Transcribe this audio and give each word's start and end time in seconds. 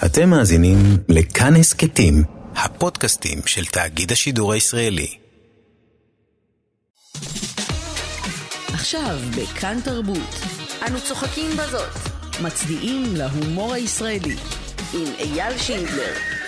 אתם 0.00 0.30
מאזינים 0.30 0.76
לכאן 1.08 1.56
הסכתים, 1.56 2.24
הפודקאסטים 2.56 3.38
של 3.46 3.64
תאגיד 3.66 4.12
השידור 4.12 4.52
הישראלי. 4.52 5.18
עכשיו 8.72 9.18
בכאן 9.36 9.78
תרבות. 9.84 10.34
אנו 10.86 11.00
צוחקים 11.00 11.50
בזאת. 11.56 11.92
מצדיעים 12.42 13.16
להומור 13.16 13.74
הישראלי. 13.74 14.36
עם 14.94 15.06
אייל 15.18 15.58
שינדלר. 15.58 16.41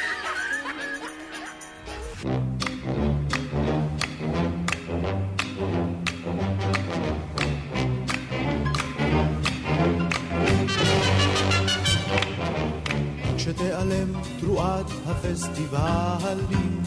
כשתיעלם 13.64 14.12
תרועת 14.40 14.86
הפסטיבלים, 15.06 16.82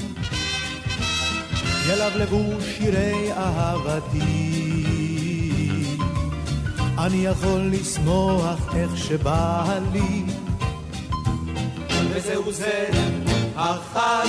ילבלבו 1.90 2.62
שירי 2.62 3.32
אהבתי. 3.34 4.84
אני 6.98 7.26
יכול 7.26 7.70
לשמוח 7.72 8.76
איך 8.76 8.98
שבא 8.98 9.80
לי, 9.92 10.24
וזהו 12.10 12.52
זה 12.52 12.90
החג 13.56 14.28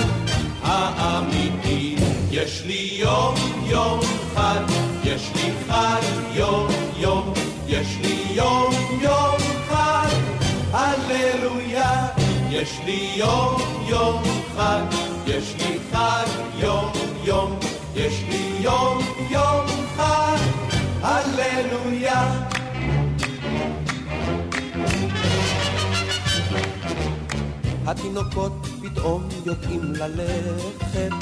האמיתי. 0.62 1.96
יש 2.30 2.62
לי 2.66 2.90
יום 2.92 3.34
יום 3.66 4.00
חג, 4.34 4.62
יש 5.04 5.30
לי 5.34 5.52
חג 5.68 6.02
יום 6.34 6.68
יום, 6.96 7.32
יש 7.66 7.96
לי 8.00 8.22
יום 8.34 8.72
יום 9.00 9.36
חג, 9.68 10.08
הללויה. 10.72 12.17
יש 12.50 12.80
לי 12.84 13.12
יום 13.16 13.56
יום 13.88 14.22
חג, 14.56 14.84
יש 15.26 15.54
לי 15.58 15.78
חג 15.92 16.26
יום 16.58 16.92
יום, 17.24 17.58
יש 17.94 18.22
לי 18.28 18.58
יום 18.60 18.98
יום 19.30 19.66
חג, 19.96 20.38
הללויה. 21.02 22.44
התינוקות 27.86 28.66
פתאום 28.82 29.28
יודעים 29.46 29.92
ללכת, 29.92 31.12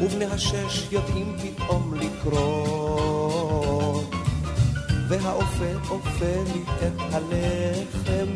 ובני 0.00 0.24
השש 0.24 0.88
יודעים 0.92 1.36
פתאום 1.42 1.94
לקרוא, 1.94 4.02
והאופה 5.08 5.90
אופה 5.90 6.42
לי 6.54 6.62
את 6.86 7.00
הלחם, 7.12 8.28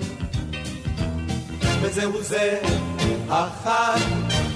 וזהו 1.83 2.23
זה. 2.23 2.61
החג 3.31 4.01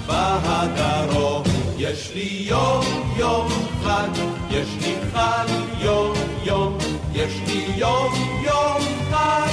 בהדרום. 0.05 1.43
יש 1.77 2.11
לי 2.15 2.45
יום 2.49 2.83
יום 3.17 3.47
חג, 3.83 4.09
יש 4.49 4.67
לי 4.81 4.95
חג 5.13 5.47
יום 5.79 6.13
יום, 6.43 6.77
יש 7.13 7.33
לי 7.47 7.65
יום 7.75 8.13
יום 8.43 8.81
חג, 9.11 9.49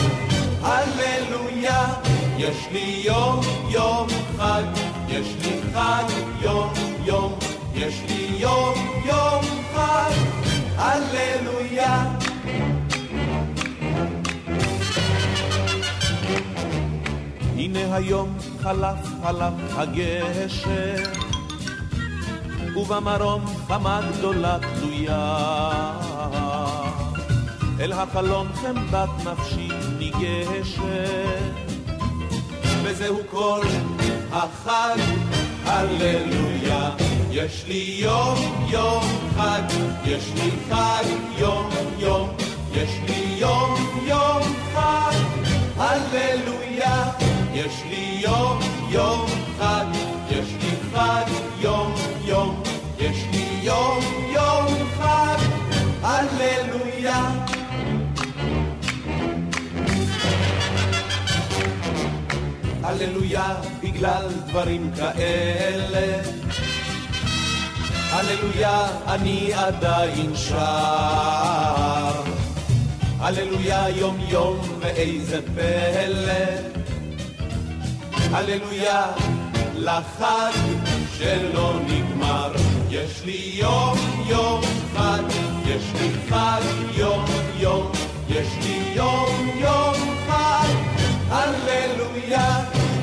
הללויה. 0.63 1.87
יש 2.39 2.57
לי 2.73 3.03
יום 3.05 3.41
יום 3.71 4.09
חג, 4.37 4.63
יש 5.09 5.27
לי 5.43 5.61
חג 5.75 6.05
יום 6.43 6.73
יום, 7.05 7.39
יש 7.75 7.95
לי 8.09 8.27
יום 8.39 8.75
יום 9.05 9.45
חג, 9.75 10.11
הללויה. 10.77 12.20
הנה 17.91 17.99
היום 17.99 18.37
חלף 18.63 18.99
חלף 19.23 19.53
הגשר, 19.77 21.11
ובמרום 22.77 23.45
חמה 23.69 24.01
גדולה 24.13 24.59
תלויה. 24.59 25.41
אל 27.81 27.93
החלון 27.93 28.47
חמדת 28.55 29.09
נפשי 29.27 29.69
ניגשת, 29.99 30.83
וזהו 32.83 33.19
כל 33.31 33.61
החג, 34.33 34.99
הללויה. 35.65 36.91
יש 37.31 37.65
לי 37.69 37.97
יום 37.99 38.67
יום 38.69 39.05
חג, 39.37 39.63
יש 40.05 40.25
לי 40.35 40.51
חג 40.71 41.05
יום 41.39 41.71
יום, 41.99 42.31
יש 42.73 42.91
לי 43.09 43.35
יום 43.39 43.75
יום 44.07 44.43
חג, 44.75 45.15
הללויה. 45.77 47.30
יש 47.55 47.83
לי 47.91 48.21
יום 48.21 48.59
יום 48.91 49.27
חג, 49.59 49.85
יש 50.31 50.49
לי 50.63 50.77
חג 50.93 51.25
יום 51.61 51.95
יום, 52.25 52.63
יש 52.99 53.17
לי 53.33 53.47
יום 53.63 54.01
יום 54.35 54.67
חג, 54.99 55.39
הללויה. 56.03 57.31
הללויה 62.83 63.55
בגלל 63.83 64.29
דברים 64.47 64.91
כאלה. 64.97 66.23
הללויה 68.11 68.89
אני 69.07 69.55
עדיין 69.55 70.37
שר. 70.37 72.23
הללויה 73.21 73.89
יום 73.89 74.17
יום 74.29 74.59
ואיזה 74.81 75.41
פלא. 75.55 76.71
הללויה 78.33 79.07
לחג 79.75 80.53
שלא 81.19 81.75
נגמר. 81.87 82.53
יש 82.91 83.23
לי 83.25 83.51
יום 83.55 83.99
יום 84.27 84.61
חג, 84.97 85.23
יש 85.67 85.85
לי 86.01 86.11
חג 86.29 86.63
יום 86.95 87.25
יום, 87.59 87.93
יש 88.29 88.49
לי 88.63 88.93
יום 88.95 89.49
יום 89.55 89.95
חג, 90.27 90.75
הללויה. 91.31 92.11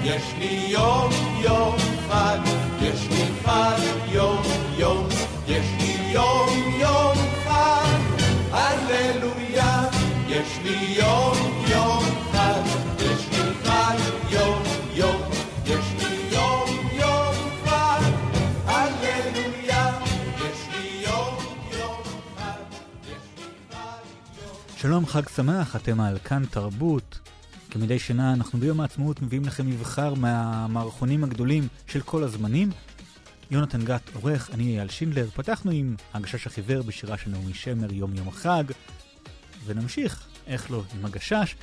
יש 0.07 0.23
לי 0.39 0.65
יום 0.69 1.09
יום 1.41 1.75
חג, 2.09 2.39
יש 2.81 3.07
לי 3.09 3.25
חג 3.45 3.79
יום 4.11 4.41
יום, 4.77 5.07
יש 5.47 5.65
לי 5.79 6.11
יום 6.11 6.49
יום 6.79 7.16
חג 25.17 25.29
שמח, 25.29 25.75
אתם 25.75 26.01
על 26.01 26.17
כאן 26.19 26.45
תרבות. 26.45 27.19
כמדי 27.69 27.99
שנה 27.99 28.33
אנחנו 28.33 28.59
ביום 28.59 28.79
העצמאות 28.79 29.21
מביאים 29.21 29.45
לכם 29.45 29.69
מבחר 29.69 30.13
מהמערכונים 30.13 31.23
הגדולים 31.23 31.67
של 31.87 32.01
כל 32.01 32.23
הזמנים. 32.23 32.69
יונתן 33.51 33.85
גת 33.85 34.01
עורך, 34.13 34.49
אני 34.53 34.63
אייל 34.63 34.89
שינדלר, 34.89 35.29
פתחנו 35.33 35.71
עם 35.71 35.95
הגשש 36.13 36.47
החיוור 36.47 36.81
בשירה 36.81 37.17
של 37.17 37.29
נעמי 37.29 37.53
שמר, 37.53 37.93
יום 37.93 38.15
יום 38.15 38.27
החג, 38.27 38.63
ונמשיך, 39.65 40.27
איך 40.47 40.71
לא, 40.71 40.83
עם 40.97 41.05
הגשש, 41.05 41.55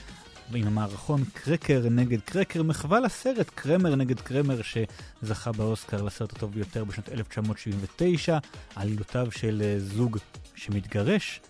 ועם 0.53 0.67
המערכון 0.67 1.25
קרקר 1.33 1.83
נגד 1.91 2.21
קרקר, 2.21 2.63
מחווה 2.63 3.01
לסרט 3.01 3.51
קרמר 3.55 3.95
נגד 3.95 4.21
קרמר 4.21 4.61
שזכה 4.63 5.53
באוסקר 5.53 6.03
לסרט 6.03 6.33
הטוב 6.33 6.53
ביותר 6.53 6.85
בשנת 6.85 7.09
1979, 7.09 8.39
עלילותיו 8.77 9.27
של 9.31 9.63
אה, 9.65 9.81
זוג 9.81 10.19
שמתגרש. 10.55 11.41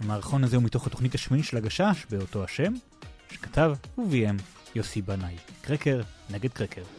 המערכון 0.00 0.44
הזה 0.44 0.56
הוא 0.56 0.64
מתוך 0.64 0.86
התוכנית 0.86 1.14
השמינית 1.14 1.46
של 1.46 1.56
הגשש 1.56 2.06
באותו 2.10 2.44
השם, 2.44 2.72
שכתב 3.30 3.72
וביים 3.98 4.36
יוסי 4.74 5.02
בנאי. 5.02 5.36
קרקר 5.62 6.00
נגד 6.30 6.52
קרקר. 6.52 6.97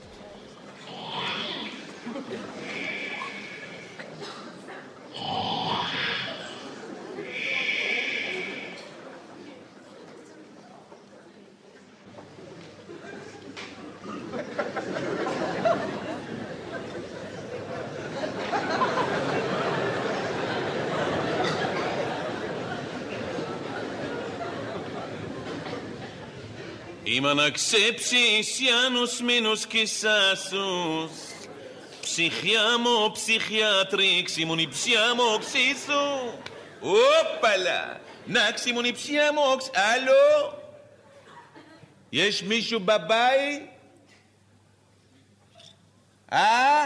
Είμαι 27.08 27.32
να 27.34 27.50
ξέψεις 27.50 28.60
Ιάνους 28.60 29.20
μήνους 29.20 29.66
και 29.66 29.86
σάσους 29.86 31.10
Ψυχιά 32.00 32.78
μου, 32.78 33.10
ψυχιάτρη, 33.12 34.22
ξυμουν 34.24 34.58
η 34.58 34.68
ψιά 34.68 35.14
μου, 35.14 35.38
ξύσου 35.38 36.32
Όπαλα, 36.80 38.00
να 38.24 38.52
ξυμουν 38.52 38.84
η 38.84 38.92
ψιά 38.92 39.32
μου, 39.32 39.56
ξ- 39.56 39.76
άλλο 39.76 40.62
יש 42.12 42.42
מישהו 42.42 42.80
בבית? 42.80 43.62
אה? 46.32 46.84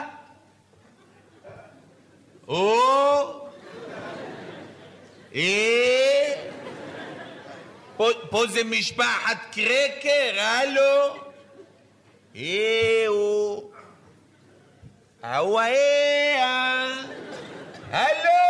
או? 2.49 2.73
אה? 5.35 5.62
פה, 8.04 8.10
פה 8.30 8.48
זה 8.48 8.64
משפחת 8.64 9.38
קרקר, 9.52 10.40
הלו? 10.40 11.16
אה, 12.36 13.06
הוא... 13.08 13.72
ההוא 15.24 15.60
אה, 15.60 16.94
הלו? 17.92 18.44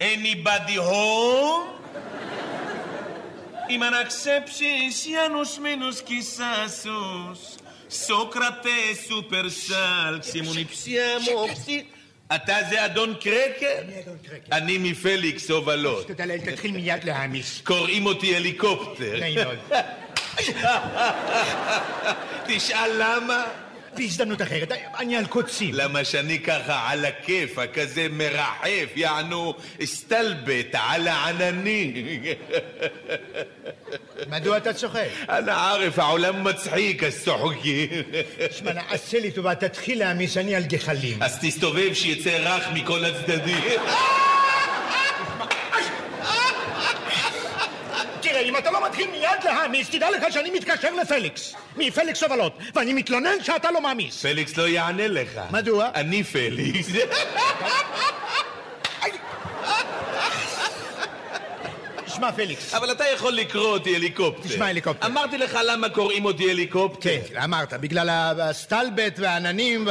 Anybody 0.00 0.76
home? 0.76 1.80
אם 3.70 3.82
אנקספסיס 3.82 5.06
ינוס 5.06 5.58
מינוס 5.58 6.00
קיססוס 6.00 7.58
סוקרטס 7.90 9.08
סופרסל 9.08 10.18
קסימוני 10.20 10.64
פסיאמו 10.64 11.48
פסי 11.48 11.84
אתה 12.34 12.56
זה 12.70 12.84
אדון 12.84 13.14
קרקר? 13.20 13.66
אני 13.78 14.00
אדון 14.02 14.16
קרקר. 14.22 14.56
אני 14.56 14.78
מפליקס 14.78 15.50
הובלות 15.50 16.06
תודה 16.06 16.24
לאל, 16.24 16.38
תתחיל 16.38 16.72
מיד 16.72 17.04
להעמיס. 17.04 17.60
קוראים 17.64 18.06
אותי 18.06 18.36
הליקופטר 18.36 19.16
נעים 19.20 19.38
מאוד. 19.44 19.58
תשאל 22.46 22.90
למה? 22.98 23.44
בהזדמנות 23.96 24.42
אחרת, 24.42 24.72
אני 24.98 25.16
על 25.16 25.26
קוצים. 25.26 25.74
למה 25.74 26.04
שאני 26.04 26.38
ככה 26.38 26.90
על 26.90 27.04
הכיף, 27.04 27.58
הכזה 27.58 28.06
מרחף, 28.10 28.96
יענו 28.96 29.54
סטלבט 29.84 30.74
על 30.74 31.08
העננים. 31.08 32.22
מדוע 34.28 34.56
אתה 34.56 34.72
צוחק? 34.72 35.08
אנא 35.28 35.50
ערף, 35.50 35.98
העולם 35.98 36.44
מצחיק, 36.44 37.04
אז 37.04 37.24
צוחקים. 37.24 37.88
שמע, 38.50 38.70
עשה 38.88 39.18
לי 39.18 39.30
טובה, 39.30 39.54
תתחיל 39.54 39.98
להעמיס, 39.98 40.36
אני 40.36 40.54
על 40.54 40.62
גחלים. 40.62 41.22
אז 41.22 41.38
תסתובב 41.40 41.94
שיצא 41.94 42.30
רך 42.30 42.68
מכל 42.74 43.04
הצדדים. 43.04 43.64
תראה, 48.20 48.38
אם 48.50 48.56
אתה 48.56 48.70
לא 48.70 48.86
מתחיל 48.86 49.10
מיד 49.10 49.44
להעמיס, 49.44 49.90
תדע 49.90 50.10
לך 50.10 50.32
שאני 50.32 50.50
מתקשר 50.50 50.88
לפליקס, 51.02 51.54
מפליקס 51.76 52.22
הובלות, 52.22 52.58
ואני 52.74 52.92
מתלונן 52.92 53.42
שאתה 53.42 53.70
לא 53.70 53.80
מעמיס. 53.80 54.22
פליקס 54.22 54.56
לא 54.56 54.68
יענה 54.68 55.08
לך. 55.08 55.40
מדוע? 55.50 55.88
אני 55.94 56.24
פליקס. 56.24 56.88
שמע, 62.20 62.32
פליקס. 62.32 62.74
אבל 62.74 62.92
אתה 62.92 63.04
יכול 63.14 63.32
לקרוא 63.32 63.66
אותי 63.66 63.96
הליקופטר. 63.96 64.48
תשמע, 64.48 64.66
הליקופטר. 64.66 65.06
אמרתי 65.06 65.38
לך 65.38 65.58
למה 65.66 65.88
קוראים 65.88 66.24
אותי 66.24 66.50
הליקופטר. 66.50 67.00
כן, 67.28 67.42
אמרת, 67.44 67.72
בגלל 67.72 68.08
הסטלבט 68.40 69.18
והעננים 69.18 69.88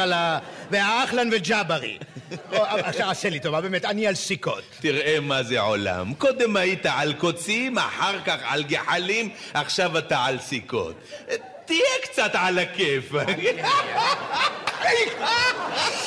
והאחלן 0.71 1.29
וג'אברי. 1.31 1.97
עכשיו, 2.53 3.09
עשה 3.09 3.29
לי 3.29 3.39
טובה, 3.39 3.61
באמת, 3.61 3.85
אני 3.85 4.07
על 4.07 4.15
סיכות. 4.15 4.63
תראה 4.79 5.19
מה 5.19 5.43
זה 5.43 5.59
עולם. 5.59 6.13
קודם 6.13 6.55
היית 6.55 6.85
על 6.85 7.13
קוצים, 7.13 7.77
אחר 7.77 8.19
כך 8.25 8.37
על 8.43 8.63
גחלים, 8.63 9.29
עכשיו 9.53 9.97
אתה 9.97 10.25
על 10.25 10.39
סיכות. 10.39 10.95
תהיה 11.65 11.95
קצת 12.03 12.31
על 12.33 12.59
הכיף. 12.59 13.11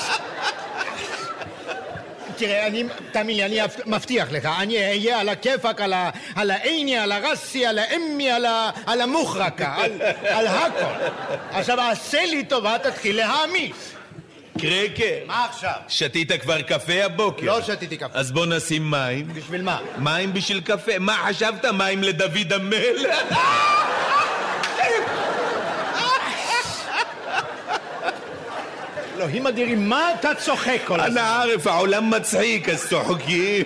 תראה, 2.42 2.66
אני, 2.66 2.84
תאמין 3.12 3.36
לי, 3.36 3.44
אני 3.44 3.58
מבטיח 3.86 4.28
לך, 4.32 4.44
אני 4.60 4.76
אהיה 4.78 5.20
על 5.20 5.28
הכיפאק, 5.28 5.80
על 6.36 6.50
העיני, 6.50 6.98
על 6.98 7.12
הרסי, 7.12 7.66
על 7.66 7.78
האמי, 7.78 8.30
על 8.86 9.00
המוחרקה, 9.00 9.74
על- 9.78 9.92
על 10.28 10.46
הכל. 10.46 11.04
עכשיו, 11.50 11.80
עשה 11.80 12.24
לי 12.26 12.44
טובה, 12.44 12.76
תתחיל 12.82 13.16
להעמיס. 13.16 13.92
קרקר, 14.60 15.14
מה 15.26 15.44
עכשיו? 15.50 15.72
שתית 15.88 16.32
כבר 16.32 16.62
קפה 16.62 17.04
הבוקר? 17.04 17.46
לא 17.46 17.62
שתיתי 17.62 17.96
קפה. 17.96 18.18
אז 18.18 18.32
בוא 18.32 18.46
נשים 18.46 18.90
מים. 18.90 19.28
בשביל 19.34 19.62
מה? 19.62 19.78
מים 19.98 20.32
בשביל 20.34 20.60
קפה. 20.60 20.98
מה 21.00 21.24
חשבת? 21.28 21.64
מים 21.64 22.02
לדוד 22.02 22.52
המלך? 22.52 23.36
אלוהים 29.22 29.46
אדירים, 29.46 29.88
מה 29.88 30.14
אתה 30.20 30.34
צוחק 30.34 30.78
כל 30.84 31.00
הזמן? 31.00 31.18
אנא 31.18 31.42
ערף, 31.42 31.66
העולם 31.66 32.10
מצחיק, 32.10 32.68
אז 32.68 32.88
צוחקים. 32.88 33.64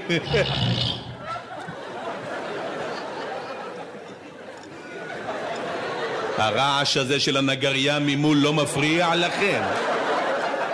הרעש 6.38 6.96
הזה 6.96 7.20
של 7.20 7.36
הנגריה 7.36 7.98
ממול 7.98 8.36
לא 8.36 8.52
מפריע 8.52 9.14
לכם? 9.14 9.62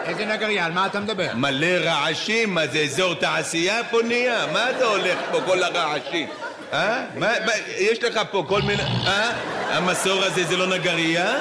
איזה 0.05 0.27
נגריה, 0.27 0.67
על 0.67 0.73
מה 0.73 0.87
אתה 0.87 1.01
מדבר? 1.01 1.29
מלא 1.35 1.67
רעשים, 1.67 2.55
מה 2.55 2.67
זה 2.67 2.79
אזור 2.79 3.15
תעשייה 3.15 3.85
פה 3.91 3.99
נהיה? 4.03 4.47
מה 4.53 4.67
זה 4.79 4.85
הולך 4.85 5.19
פה 5.31 5.41
כל 5.47 5.63
הרעשים? 5.63 6.29
אה? 6.73 7.05
מה, 7.15 7.31
מה, 7.47 7.53
יש 7.79 8.03
לך 8.03 8.21
פה 8.31 8.45
כל 8.49 8.63
מיני... 8.63 8.83
אה? 8.83 9.31
המסור 9.71 10.25
הזה 10.25 10.45
זה 10.45 10.57
לא 10.57 10.67
נגרייה? 10.67 11.39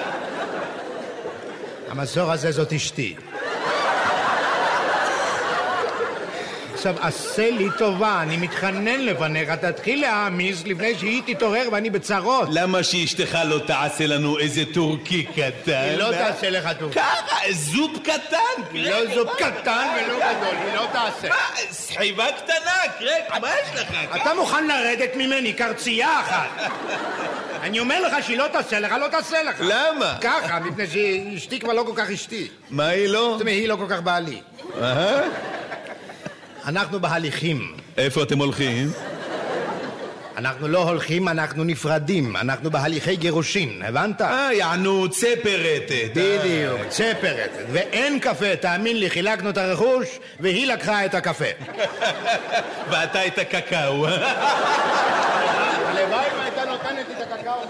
המסור 1.89 2.31
הזה 2.31 2.51
זאת 2.51 2.73
אשתי. 2.73 3.15
עכשיו, 6.81 6.95
עשה 7.01 7.49
לי 7.51 7.67
טובה, 7.77 8.21
אני 8.21 8.37
מתחנן 8.37 8.99
לפניך, 8.99 9.49
תתחיל 9.49 10.01
להעמיס 10.01 10.63
לפני 10.65 10.95
שהיא 10.99 11.21
תתעורר 11.25 11.69
ואני 11.71 11.89
בצרות. 11.89 12.47
למה 12.51 12.83
שאשתך 12.83 13.37
לא 13.45 13.59
תעשה 13.59 14.07
לנו 14.07 14.39
איזה 14.39 14.63
טורקי 14.73 15.23
קטן? 15.23 15.71
היא 15.89 15.97
לא? 15.97 16.11
תעשה 16.11 16.49
לך 16.49 16.69
טוב. 16.79 16.93
ככה, 16.93 17.51
זופ 17.51 17.91
קטן. 18.03 18.61
לא 18.73 19.15
זוג 19.15 19.29
קטן 19.37 19.87
ולא 19.95 20.15
גדול, 20.15 20.55
היא 20.65 20.75
לא 20.75 20.87
תעשה. 20.91 21.29
מה, 21.29 21.35
סחיבה 21.71 22.25
קטנה, 22.31 22.93
קרק, 22.99 23.41
מה 23.41 23.49
יש 23.49 23.81
לך? 23.81 24.15
אתה 24.21 24.33
מוכן 24.33 24.67
לרדת 24.67 25.15
ממני, 25.15 25.53
קרצייה 25.53 26.19
אחת. 26.19 26.71
אני 27.61 27.79
אומר 27.79 28.01
לך 28.01 28.25
שהיא 28.25 28.37
לא 28.37 28.47
תעשה 28.51 28.79
לך, 28.79 28.91
לא 28.91 29.07
תעשה 29.07 29.43
לך. 29.43 29.55
למה? 29.59 30.17
ככה, 30.21 30.59
מפני 30.59 30.87
שאשתי 30.87 31.59
כבר 31.59 31.73
לא 31.73 31.83
כל 31.83 31.93
כך 31.95 32.09
אשתי. 32.09 32.47
מה 32.69 32.87
היא 32.87 33.07
לא? 33.07 33.29
זאת 33.31 33.41
אומרת, 33.41 33.55
היא 33.55 33.67
לא 33.67 33.75
כל 33.75 33.87
כך 33.89 34.01
בעלי. 34.01 34.41
אנחנו 36.65 36.99
בהליכים. 36.99 37.75
איפה 37.97 38.23
אתם 38.23 38.37
הולכים? 38.37 38.91
אנחנו 40.37 40.67
לא 40.67 40.83
הולכים, 40.83 41.27
אנחנו 41.27 41.63
נפרדים. 41.63 42.35
אנחנו 42.35 42.71
בהליכי 42.71 43.15
גירושין, 43.15 43.81
הבנת? 43.85 44.21
אה, 44.21 44.53
יענו 44.53 45.09
צפרטת. 45.09 46.11
בדיוק, 46.15 46.81
צפרת. 46.89 47.51
ואין 47.71 48.19
קפה, 48.19 48.55
תאמין 48.55 48.97
לי, 48.97 49.09
חילקנו 49.09 49.49
את 49.49 49.57
הרכוש, 49.57 50.19
והיא 50.39 50.67
לקחה 50.67 51.05
את 51.05 51.13
הקפה. 51.13 51.45
ואתה 52.89 53.25
את 53.27 53.37
הקקאו. 53.39 54.07
הלוואי 55.87 56.25
והייתה 56.37 56.65
נותנת 56.65 57.05
לי 57.09 57.23
את 57.23 57.31
הקקאו. 57.31 57.61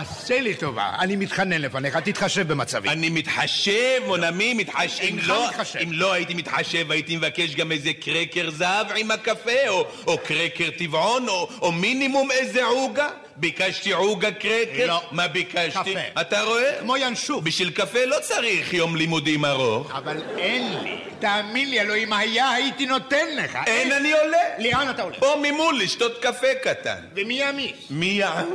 עשה- 0.00 0.40
לי 0.40 0.54
טובה, 0.54 0.90
אני 0.98 1.16
מתחנן 1.16 1.60
לפניך, 1.62 1.96
תתחשב 1.96 2.48
במצבי. 2.48 2.88
אני 2.88 3.10
מתחשב, 3.10 3.72
מונמי, 4.06 4.54
מתחשב. 4.54 5.02
אם 5.02 5.08
אינך 5.08 5.28
לא- 5.28 5.48
מתחשב. 5.50 5.78
אם 5.78 5.92
לא 5.92 6.12
הייתי 6.12 6.34
מתחשב, 6.34 6.90
הייתי 6.90 7.16
מבקש 7.16 7.54
גם 7.54 7.72
איזה 7.72 7.92
קרקר 7.92 8.50
זהב 8.50 8.86
עם 8.96 9.10
הקפה, 9.10 9.68
או- 9.68 9.86
או 10.06 10.18
קרקר 10.18 10.70
טבעון, 10.78 11.28
או- 11.28 11.48
או 11.62 11.72
מינימום 11.72 12.30
איזה 12.30 12.64
עוגה. 12.64 13.08
ביקשתי 13.40 13.92
עוגה 13.92 14.32
קרקר? 14.32 14.86
לא. 14.86 15.02
מה 15.10 15.28
ביקשתי? 15.28 15.94
קפה. 15.94 16.20
אתה 16.20 16.42
רואה? 16.42 16.72
כמו 16.80 16.96
ינשוף. 16.96 17.44
בשביל 17.44 17.70
קפה 17.70 18.04
לא 18.04 18.16
צריך 18.20 18.74
יום 18.74 18.96
לימודים 18.96 19.44
ארוך. 19.44 19.94
אבל 19.94 20.22
אין 20.38 20.78
לי. 20.82 20.96
תאמין 21.18 21.70
לי, 21.70 21.80
אלוהים 21.80 22.12
היה, 22.12 22.50
הייתי 22.50 22.86
נותן 22.86 23.26
לך. 23.36 23.58
אין, 23.66 23.92
אני 23.92 24.12
עולה. 24.12 24.38
לאן 24.58 24.90
אתה 24.90 25.02
הולך? 25.02 25.18
פה 25.18 25.34
ממול 25.42 25.78
לשתות 25.80 26.18
קפה 26.22 26.54
קטן. 26.62 27.00
ומי 27.14 27.34
יעמיס? 27.34 27.72
מי 27.90 28.06
יעם? 28.06 28.48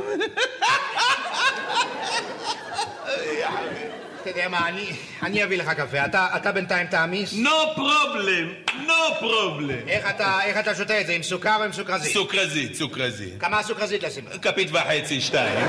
אתה 4.24 4.32
יודע 4.32 4.48
מה, 4.48 4.68
אני- 4.68 4.90
אני 5.22 5.44
אביא 5.44 5.58
לך 5.58 5.68
קפה. 5.68 6.04
אתה 6.04 6.26
אתה 6.36 6.52
בינתיים 6.52 6.86
תעמיס. 6.86 7.32
No 7.34 7.76
problem, 7.78 8.70
no 8.86 9.20
problem. 9.20 9.88
איך 9.88 10.10
אתה- 10.10 10.38
איך 10.44 10.58
אתה 10.58 10.74
שותה 10.74 11.00
את 11.00 11.06
זה, 11.06 11.12
עם 11.12 11.22
סוכר 11.22 11.56
או 11.56 11.62
עם 11.64 11.72
סוכרזית? 11.72 12.12
סוכרזית, 12.12 12.74
סוכרזית. 12.74 13.34
כמה 13.40 13.62
סוכרזית 13.62 14.02
לשים? 14.02 14.24
כפית 14.42 14.68
וחצי, 14.72 15.20
שתיים. 15.20 15.68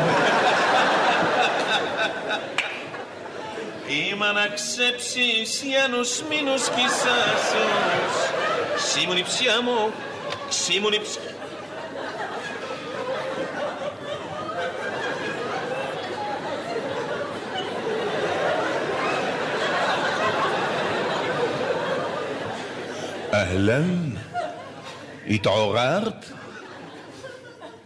אם 3.89 4.23
אנקספסיס 4.23 5.61
ינוס 5.63 6.23
מינוס 6.29 6.69
קיססוס 6.75 7.53
שימוני 8.77 9.23
פסיאמו 9.23 9.89
שימוני 10.51 10.99
פס... 10.99 11.17
אהלן, 23.35 24.09
התעוררת? 25.27 26.25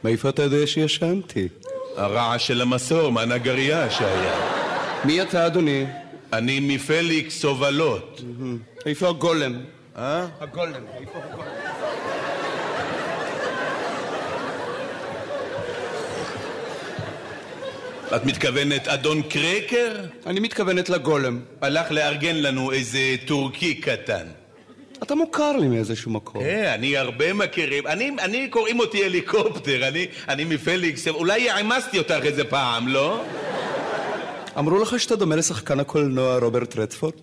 מאיפה 0.03 0.29
אתה 0.29 0.43
יודע 0.43 0.67
שישנתי? 0.67 1.47
הרעש 1.97 2.47
של 2.47 2.61
המסור 2.61 3.11
מהנגרייה 3.11 3.89
שהיה. 3.89 4.33
מי 5.05 5.21
אתה, 5.21 5.45
אדוני? 5.45 5.85
אני 6.33 6.59
מפליקס 6.59 7.45
הובלות. 7.45 8.21
איפה 8.85 9.09
הגולם? 9.09 9.61
אה? 9.97 10.25
הגולם. 10.39 10.81
איפה 11.01 11.19
הגולם? 11.31 11.47
את 18.15 18.25
מתכוונת 18.25 18.87
אדון 18.87 19.21
קרקר? 19.21 19.95
אני 20.25 20.39
מתכוונת 20.39 20.89
לגולם. 20.89 21.39
הלך 21.61 21.91
לארגן 21.91 22.35
לנו 22.35 22.71
איזה 22.71 23.15
טורקי 23.25 23.75
קטן. 23.75 24.27
אתה 25.03 25.15
מוכר 25.15 25.51
לי 25.57 25.67
מאיזשהו 25.67 26.11
מקום. 26.11 26.41
אה, 26.41 26.73
אני 26.73 26.97
הרבה 26.97 27.33
מכירים. 27.33 27.87
אני, 27.87 28.11
אני 28.19 28.47
קוראים 28.49 28.79
אותי 28.79 29.05
הליקופטר, 29.05 29.87
אני, 29.87 30.07
אני 30.27 30.43
מפליקס, 30.43 31.07
אולי 31.07 31.49
העמסתי 31.49 31.97
אותך 31.97 32.19
איזה 32.23 32.43
פעם, 32.43 32.87
לא? 32.87 33.23
אמרו 34.57 34.79
לך 34.79 34.99
שאתה 34.99 35.15
דומה 35.15 35.35
לשחקן 35.35 35.79
הקולנוע 35.79 36.37
רוברט 36.37 36.77
רדפורד? 36.77 37.13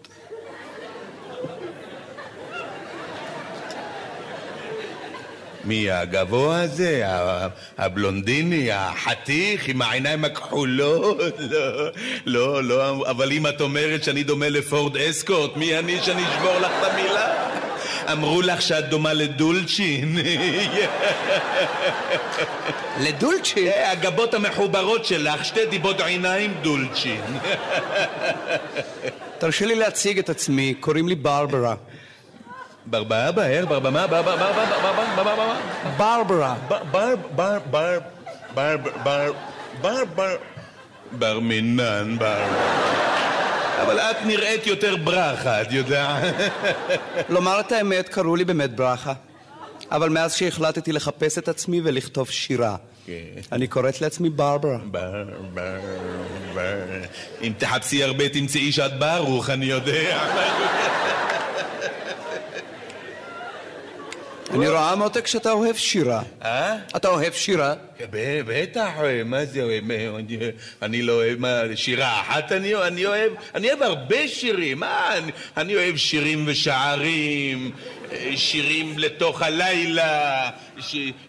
מי 5.67 5.91
הגבוה 5.91 6.61
הזה? 6.63 7.03
הבלונדיני, 7.79 8.73
החתיך 8.73 9.69
עם 9.69 9.83
העיניים 9.83 10.25
הכחולות? 10.25 11.19
לא, 11.51 11.91
לא, 12.27 12.65
לא, 12.65 13.05
אבל 13.11 13.33
אם 13.33 13.47
את 13.47 13.61
אומרת 13.61 14.05
שאני 14.05 14.23
דומה 14.23 14.49
לפורד 14.49 14.97
אסקורט, 14.97 15.57
מי 15.57 15.79
אני 15.79 16.01
שאני 16.03 16.23
אשבור 16.23 16.59
לך 16.59 16.73
את 16.79 16.93
המילה? 16.93 17.16
אמרו 18.13 18.43
לך 18.43 18.63
שאת 18.63 18.89
דומה 18.89 19.13
לדולצ'ין. 19.13 20.19
לדולצ'ין? 23.01 23.73
הגבות 23.87 24.35
המחוברות 24.35 25.05
שלך, 25.05 25.45
שתי 25.45 25.67
דיבות 25.67 26.01
עיניים 26.01 26.55
דולצ'ין. 26.63 27.21
תרשה 29.39 29.67
לי 29.67 29.75
להציג 29.75 30.19
את 30.19 30.31
עצמי, 30.31 30.75
קוראים 30.81 31.09
לי 31.09 31.15
ברברה. 31.15 31.75
ברברה 32.87 33.33
בהר, 33.33 33.67
ברבמה, 33.67 34.07
ברברה, 34.07 34.37
ברברה, 34.37 35.15
ברברה. 35.17 35.57
ברברה. 35.97 36.55
בר, 36.91 37.15
בר, 37.35 37.59
בר, 38.55 38.77
בר, 39.83 40.05
בר, 40.15 40.37
בר 41.13 41.41
מינן, 41.41 42.17
ברברה. 42.19 42.97
אבל 43.83 43.99
את 43.99 44.17
נראית 44.27 44.67
יותר 44.67 44.97
ברכה, 44.97 45.63
את 45.63 45.73
יודעת? 45.73 46.35
לומר 47.29 47.61
את 47.61 47.73
האמת, 47.73 48.09
קראו 48.09 48.37
לי 48.37 48.45
באמת 48.45 48.77
ברכה. 48.77 49.13
אבל 49.91 50.09
מאז 50.09 50.35
שהחלטתי 50.35 50.93
לחפש 50.93 51.39
את 51.39 51.49
עצמי 51.49 51.81
ולכתוב 51.85 52.31
שירה, 52.31 52.77
אני 53.53 53.67
קוראת 53.67 54.01
לעצמי 54.01 54.31
ברברה. 54.31 54.79
בר, 54.85 55.25
בר, 55.55 55.81
בר. 56.55 56.79
אם 57.43 57.53
תחפשי 57.59 58.05
הרבה 58.05 58.29
תמצאי 58.29 58.73
שאת 58.73 58.99
ברוך, 58.99 59.51
אני 59.51 59.67
יודע. 59.67 60.19
אני 64.55 64.69
רואה 64.69 64.97
מותק 64.97 65.27
שאתה 65.27 65.53
אוהב 65.53 65.77
שירה. 65.77 66.23
אה? 66.45 66.77
אתה 66.97 67.09
אוהב 67.09 67.33
שירה? 67.33 67.75
ב- 68.11 68.41
בטח, 68.47 68.89
מה 69.25 69.45
זה 69.45 69.63
אוהב? 69.63 69.85
אני- 70.83 71.03
לא 71.03 71.13
אוהב, 71.13 71.39
מה, 71.39 71.61
שירה 71.75 72.21
אחת 72.21 72.53
אני 72.53 72.75
אוהב? 72.75 73.33
אני 73.55 73.69
אוהב, 73.71 73.83
הרבה 73.83 74.29
שירים, 74.29 74.81
מה, 74.81 75.17
אני- 75.19 75.33
אני 75.57 75.75
אוהב 75.77 75.97
שירים 75.97 76.45
ושערים, 76.47 77.71
אה, 78.13 78.33
שירים 78.37 78.99
לתוך 78.99 79.43
הלילה, 79.43 80.51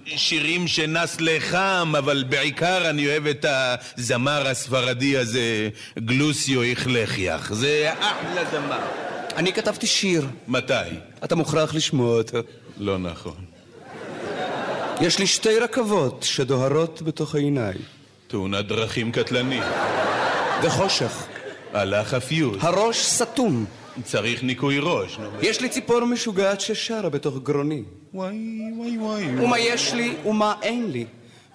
שירים 0.05 0.67
שנס 0.67 1.17
לחם, 1.21 1.93
אבל 1.97 2.23
בעיקר 2.29 2.89
אני 2.89 3.07
אוהב 3.07 3.27
את 3.27 3.45
הזמר 3.97 4.47
הספרדי 4.47 5.17
הזה, 5.17 5.69
גלוסיו 5.99 6.61
איכלכיח, 6.61 7.53
זה 7.53 7.91
אחלה 7.99 8.45
זמר. 8.51 8.79
אני 9.37 9.53
כתבתי 9.53 9.87
שיר. 9.87 10.27
מתי? 10.47 10.73
אתה 11.23 11.35
מוכרח 11.35 11.75
לשמוע 11.75 12.17
אותו. 12.17 12.37
לא 12.79 12.97
נכון. 12.97 13.35
יש 15.01 15.19
לי 15.19 15.27
שתי 15.27 15.59
רכבות 15.59 16.23
שדוהרות 16.23 17.01
בתוך 17.01 17.35
העיניים. 17.35 17.77
תאונת 18.27 18.67
דרכים 18.67 19.11
קטלנית. 19.11 19.63
וחושך. 20.63 21.27
הלך 21.73 22.13
הפיוט. 22.13 22.63
הראש 22.63 23.05
סתום. 23.05 23.65
צריך 24.03 24.43
ניקוי 24.43 24.79
ראש. 24.81 25.19
יש 25.41 25.61
לי 25.61 25.69
ציפור 25.69 26.05
משוגעת 26.05 26.61
ששרה 26.61 27.09
בתוך 27.09 27.37
גרוני. 27.43 27.83
וואי, 28.13 28.37
וואי, 28.75 28.97
וואי. 28.97 29.45
ומה 29.45 29.59
יש 29.59 29.93
לי 29.93 30.15
ומה 30.25 30.53
אין 30.61 30.91
לי. 30.91 31.05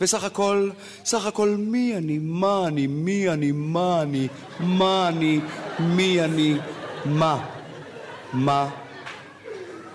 וסך 0.01 0.25
הכל, 0.25 0.71
סך 1.05 1.27
הכל 1.27 1.49
מי 1.49 1.97
אני, 1.97 2.19
מה 2.19 2.65
אני, 2.67 2.87
מי 2.87 3.29
אני, 3.29 3.53
מה 3.53 4.03
אני, 4.03 4.29
מה 4.61 5.09
אני, 5.09 5.41
מי 5.79 6.25
אני, 6.25 6.57
מה, 7.05 7.45
מה, 8.33 8.69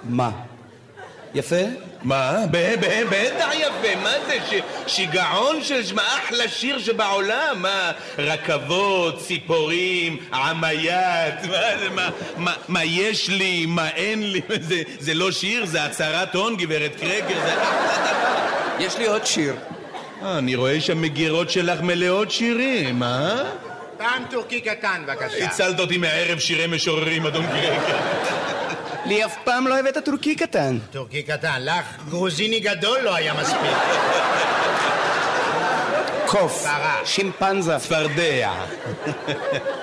מה. 0.09 0.46
יפה? 1.35 1.55
מה? 2.03 2.39
בטח 2.51 3.49
יפה, 3.55 3.95
מה 4.03 4.13
זה? 4.27 4.37
ש- 4.49 4.61
שיגעון 4.95 5.63
של 5.63 5.81
מה 5.95 6.03
אחלה 6.17 6.47
שיר 6.47 6.79
שבעולם, 6.79 7.55
מה? 7.61 7.91
רכבות, 8.19 9.19
ציפורים, 9.19 10.17
עמיית, 10.33 11.35
מה 11.43 11.77
זה, 11.79 11.89
מה, 11.95 12.09
מה, 12.37 12.53
מה 12.67 12.83
יש 12.83 13.29
לי, 13.29 13.65
מה 13.65 13.89
אין 13.89 14.31
לי, 14.31 14.41
זה, 14.69 14.75
זה 14.99 15.13
לא 15.13 15.31
שיר, 15.31 15.65
זה 15.65 15.83
הצהרת 15.83 16.35
הון, 16.35 16.55
גברת 16.57 16.91
קרקר, 16.99 17.39
זה 17.45 17.53
אחלה 17.63 17.97
דבר. 18.11 18.85
יש 18.85 18.97
לי 18.97 19.05
עוד 19.07 19.25
שיר. 19.25 19.55
אה, 20.23 20.37
אני 20.37 20.55
רואה 20.55 20.81
שהמגירות 20.81 21.49
שלך 21.49 21.81
מלאות 21.81 22.31
שירים, 22.31 23.03
אה? 23.03 23.43
פעם 23.97 24.23
טורקי 24.29 24.61
קטן, 24.61 25.01
בבקשה. 25.07 25.45
הצלת 25.45 25.79
אותי 25.79 25.97
מערב 25.97 26.39
שירי 26.39 26.67
משוררים, 26.67 27.25
אדון 27.25 27.45
קרקר. 27.47 27.97
לי 29.07 29.25
אף 29.25 29.35
פעם 29.43 29.67
לא 29.67 29.79
הבאת 29.79 29.97
טורקי 30.05 30.35
קטן. 30.35 30.77
טורקי 30.91 31.23
קטן, 31.23 31.59
לך 31.61 31.85
גרוזיני 32.09 32.59
גדול 32.59 32.99
לא 33.01 33.15
היה 33.15 33.33
מספיק. 33.33 33.71
קוף, 36.25 36.63
פרה. 36.63 36.95
שימפנזה. 37.05 37.79
צפרדע. 37.79 38.51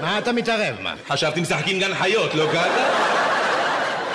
מה 0.00 0.18
אתה 0.18 0.32
מתערב? 0.32 0.76
מה? 0.80 0.94
חשבתי 1.08 1.40
משחקים 1.40 1.78
גן 1.80 1.94
חיות, 1.94 2.34
לא 2.34 2.46
ככה? 2.52 2.68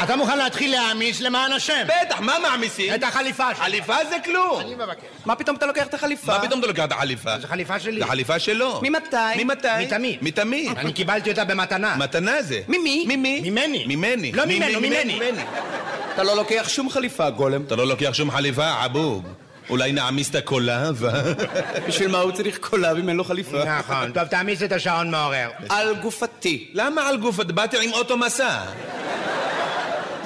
אתה 0.03 0.15
מוכן 0.15 0.37
להתחיל 0.37 0.71
להעמיס 0.71 1.21
למען 1.21 1.51
השם? 1.51 1.87
בטח, 2.05 2.19
מה 2.19 2.35
מעמיסים? 2.41 2.93
את 2.95 3.03
החליפה 3.03 3.55
שלי. 3.55 3.63
חליפה 3.65 3.95
זה 4.09 4.15
כלום. 4.25 4.59
אני 4.59 4.75
מבקש. 4.75 5.03
מה 5.25 5.35
פתאום 5.35 5.55
אתה 5.55 5.65
לוקח 5.65 5.87
את 5.87 5.93
החליפה? 5.93 6.31
מה 6.37 6.39
פתאום 6.41 6.59
אתה 6.59 6.67
לוקח 6.67 6.83
את 6.83 6.91
החליפה? 6.91 7.39
זו 7.39 7.47
חליפה 7.47 7.79
שלי. 7.79 7.99
זה 7.99 8.05
חליפה 8.05 8.39
שלו. 8.39 8.79
ממתי? 8.83 9.43
ממתי? 9.43 9.67
מתמיד. 9.81 10.17
מתמיד. 10.21 10.77
אני 10.77 10.93
קיבלתי 10.93 11.29
אותה 11.29 11.45
במתנה. 11.45 11.95
מתנה 11.95 12.41
זה. 12.41 12.61
ממי? 12.67 13.05
ממי? 13.07 13.41
ממני. 13.49 13.85
ממני. 13.87 14.31
לא 14.31 14.45
ממנו, 14.45 14.79
ממני. 14.81 15.19
אתה 16.13 16.23
לא 16.23 16.35
לוקח 16.35 16.65
שום 16.69 16.89
חליפה, 16.89 17.29
גולם. 17.29 17.61
אתה 17.67 17.75
לא 17.75 17.87
לוקח 17.87 18.13
שום 18.13 18.31
חליפה, 18.31 18.83
עבוב. 18.83 19.23
אולי 19.69 19.91
נעמיס 19.91 20.29
את 20.29 20.35
הקולב? 20.35 21.03
בשביל 21.87 22.07
מה 22.11 22.17
הוא 22.17 22.31
צריך 22.31 22.57
קולב 22.57 22.97
אם 22.97 23.09
אין 23.09 23.17
לו 23.17 23.23
חליפה? 23.23 23.63
נכון. 23.65 24.11
טוב, 24.11 24.23
תעמיס 24.23 24.63
את 24.63 24.71
השעון 24.71 25.11
מעורר. 25.11 25.49
על 25.69 25.95
גופתי. 25.95 26.67
למה 26.73 27.07
על 27.07 27.17
גוף? 27.17 27.35
באתי 27.35 27.77
עם 27.83 27.93
אוטו 27.93 28.17
מסע. 28.17 28.59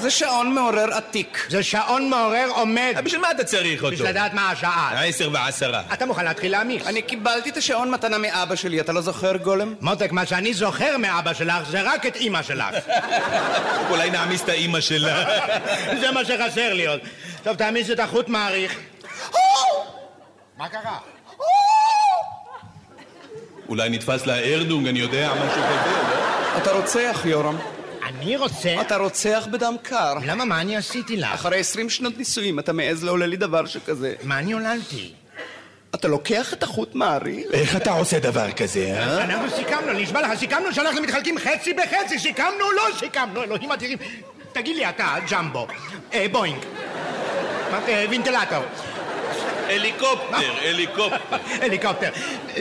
זה 0.04 0.12
שעון 0.12 0.54
מעורר 0.54 0.94
עתיק. 0.94 1.48
זה 1.50 1.64
שעון 1.64 2.10
מעורר 2.10 2.48
עומד. 2.50 2.94
אה, 2.96 3.02
בשביל 3.02 3.22
מה 3.22 3.32
אתה 3.32 3.44
צריך 3.44 3.84
אותו? 3.84 3.94
בשביל 3.94 4.10
לדעת 4.10 4.34
מה 4.34 4.50
השעה. 4.50 5.04
עשר 5.06 5.30
ועשרה. 5.34 5.82
אתה 5.94 6.06
מוכן 6.06 6.26
להתחיל 6.26 6.52
להעמיס. 6.52 6.88
אני 6.88 7.02
קיבלתי 7.02 7.50
את 7.50 7.58
השעון 7.58 7.92
מתנה 7.92 8.18
מאבא 8.18 8.56
שלי, 8.56 8.80
אתה 8.80 8.92
לא 8.92 9.02
זוכר, 9.02 9.38
גולם? 9.38 9.76
מותק, 9.82 10.12
מה 10.12 10.26
שאני 10.26 10.54
זוכר 10.54 10.98
מאבא 10.98 11.34
שלך 11.34 11.70
זה 11.70 11.82
רק 11.82 12.06
את 12.06 12.16
אימא 12.16 12.42
שלך. 12.42 12.76
אולי 13.90 14.10
נעמיס 14.10 14.44
את 14.44 14.50
האימא 14.50 14.80
שלה. 14.80 15.26
זה 16.02 16.12
מה 16.12 16.26
שחסר 16.26 16.74
לי 16.74 16.88
עוד. 16.88 17.00
טוב, 17.44 17.56
תעמיס 17.56 17.92
את 17.92 18.00
החוט 18.00 18.30
מעריך. 18.30 18.80
מה 20.58 20.70
קרה? 20.70 20.98
אולי 23.70 23.90
נתפס 23.90 24.26
לה 24.26 24.40
ארדונג, 24.40 24.88
אני 24.88 25.00
יודע, 25.00 25.34
משהו 25.34 25.62
כזה, 25.64 25.92
לא? 25.92 26.58
אתה 26.58 26.72
רוצח, 26.72 27.22
יורם. 27.26 27.73
אני 28.08 28.38
רוצה... 28.38 28.82
אתה 28.82 28.98
רוצח 28.98 29.48
בדם 29.52 29.76
קר. 29.82 30.14
למה, 30.26 30.46
מה 30.46 30.62
אני 30.62 30.78
עשיתי 30.78 31.18
לך? 31.18 31.34
אחרי 31.34 31.60
עשרים 31.60 31.90
שנות 31.90 32.18
נישואים 32.18 32.60
אתה 32.60 32.74
מעז 32.74 33.04
לעולל 33.04 33.26
לי 33.26 33.38
דבר 33.38 33.66
שכזה. 33.66 34.14
מה 34.24 34.40
אני 34.40 34.54
עוללתי? 34.54 35.14
אתה 35.96 36.08
לוקח 36.08 36.54
את 36.54 36.64
החוט 36.64 36.96
מעריך? 36.96 37.48
איך 37.54 37.76
אתה 37.76 37.92
עושה 37.92 38.20
דבר 38.20 38.52
כזה, 38.52 38.80
אה? 38.80 39.24
אנחנו 39.24 39.50
סיכמנו, 39.50 39.94
נשבע 39.94 40.22
לך, 40.22 40.40
סיכמנו 40.40 40.74
שאנחנו 40.74 41.02
מתחלקים 41.02 41.38
חצי 41.40 41.74
בחצי, 41.74 42.20
סיכמנו, 42.20 42.72
לא 42.76 42.98
סיכמנו, 43.00 43.44
אלוהים 43.44 43.72
אדירים. 43.72 43.98
תגיד 44.54 44.76
לי 44.76 44.90
אתה, 44.90 45.16
ג'מבו, 45.32 45.68
אה, 46.14 46.26
בואינג, 46.32 46.58
אה, 47.74 48.06
וינטלטור, 48.10 48.64
הליקופטר, 49.68 50.54
הליקופטר. 50.62 51.38
הליקופטר. 51.62 52.10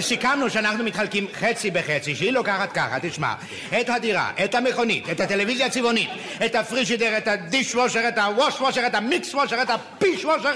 סיכמנו 0.00 0.50
שאנחנו 0.50 0.84
מתחלקים 0.84 1.26
חצי 1.40 1.70
בחצי, 1.70 2.14
שהיא 2.14 2.32
לוקחת 2.32 2.72
ככה, 2.72 2.96
תשמע. 3.02 3.34
את 3.80 3.88
הדירה, 3.88 4.30
את 4.44 4.54
המכונית, 4.54 5.10
את 5.10 5.20
הטלוויזיה 5.20 5.66
הצבעונית, 5.66 6.10
את 6.46 6.54
הפרישידר, 6.54 7.16
את 7.18 7.28
הדיש 7.28 7.74
וושר, 7.74 8.08
את 8.08 8.18
הווש 8.18 8.60
וושר, 8.60 8.86
את 8.86 8.94
המיקס 8.94 9.34
וושר, 9.34 9.62
את 9.62 9.70
הפיש 9.70 10.24
וושר, 10.24 10.52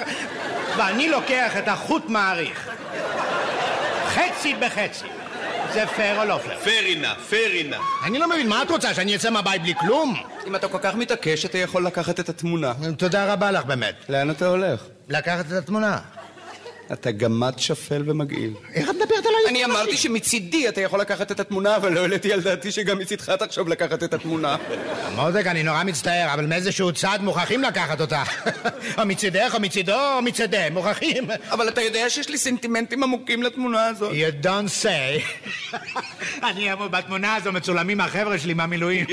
ואני 0.76 1.08
לוקח 1.08 1.56
את 1.58 1.68
החוט 1.68 2.08
מעריך. 2.08 2.70
חצי 4.08 4.54
בחצי. 4.54 5.04
זה 5.72 5.86
פייר 5.86 6.20
או 6.20 6.24
לא 6.24 6.38
פייר? 6.38 6.58
פרינה, 6.58 7.14
פרינה. 7.30 7.76
אני 8.04 8.18
לא 8.18 8.28
מבין, 8.28 8.48
מה 8.48 8.62
את 8.62 8.70
רוצה, 8.70 8.94
שאני 8.94 9.16
אצא 9.16 9.30
מהבית 9.30 9.62
בלי 9.62 9.74
כלום? 9.80 10.16
אם 10.46 10.56
אתה 10.56 10.68
כל 10.68 10.78
כך 10.82 10.94
מתעקש, 10.94 11.44
אתה 11.44 11.58
יכול 11.58 11.86
לקחת 11.86 12.20
את 12.20 12.28
התמונה. 12.28 12.72
תודה 12.96 13.32
רבה 13.32 13.50
לך 13.50 13.64
באמת. 13.64 13.94
לאן 14.08 14.30
אתה 14.30 14.46
הולך? 14.46 14.80
לקחת 15.08 15.46
את 15.46 15.52
התמונה. 15.52 15.98
אתה 16.92 17.10
גמד 17.10 17.52
שפל 17.56 18.02
ומגעיל. 18.06 18.50
איך 18.74 18.90
את 18.90 18.94
מדברת 18.94 19.10
עליי? 19.26 19.40
אני 19.48 19.64
אמרתי 19.64 19.96
שמצידי 19.96 20.68
אתה 20.68 20.80
יכול 20.80 21.00
לקחת 21.00 21.32
את 21.32 21.40
התמונה, 21.40 21.76
אבל 21.76 21.92
לא 21.92 22.00
העליתי 22.00 22.32
על 22.32 22.40
דעתי 22.40 22.72
שגם 22.72 22.98
מצידך 22.98 23.30
תחשוב 23.30 23.68
לקחת 23.68 24.02
את 24.02 24.14
התמונה. 24.14 24.56
מותק, 25.14 25.46
אני 25.46 25.62
נורא 25.62 25.84
מצטער, 25.84 26.34
אבל 26.34 26.46
מאיזשהו 26.46 26.92
צד 26.92 27.18
מוכרחים 27.22 27.62
לקחת 27.62 28.00
אותה. 28.00 28.22
או 28.98 29.06
מצידך, 29.06 29.54
או 29.54 29.60
מצידו, 29.60 30.16
או 30.16 30.22
מצידי, 30.22 30.66
מוכרחים. 30.72 31.28
אבל 31.50 31.68
אתה 31.68 31.82
יודע 31.82 32.10
שיש 32.10 32.28
לי 32.28 32.38
סנטימנטים 32.38 33.02
עמוקים 33.02 33.42
לתמונה 33.42 33.86
הזאת. 33.86 34.12
You 34.12 34.44
don't 34.44 34.82
say. 34.82 35.22
אני 36.42 36.72
אבוא 36.72 36.88
בתמונה 36.88 37.34
הזו 37.34 37.52
מצולמים 37.52 38.00
החבר'ה 38.00 38.38
שלי 38.38 38.54
מהמילואים. 38.54 39.06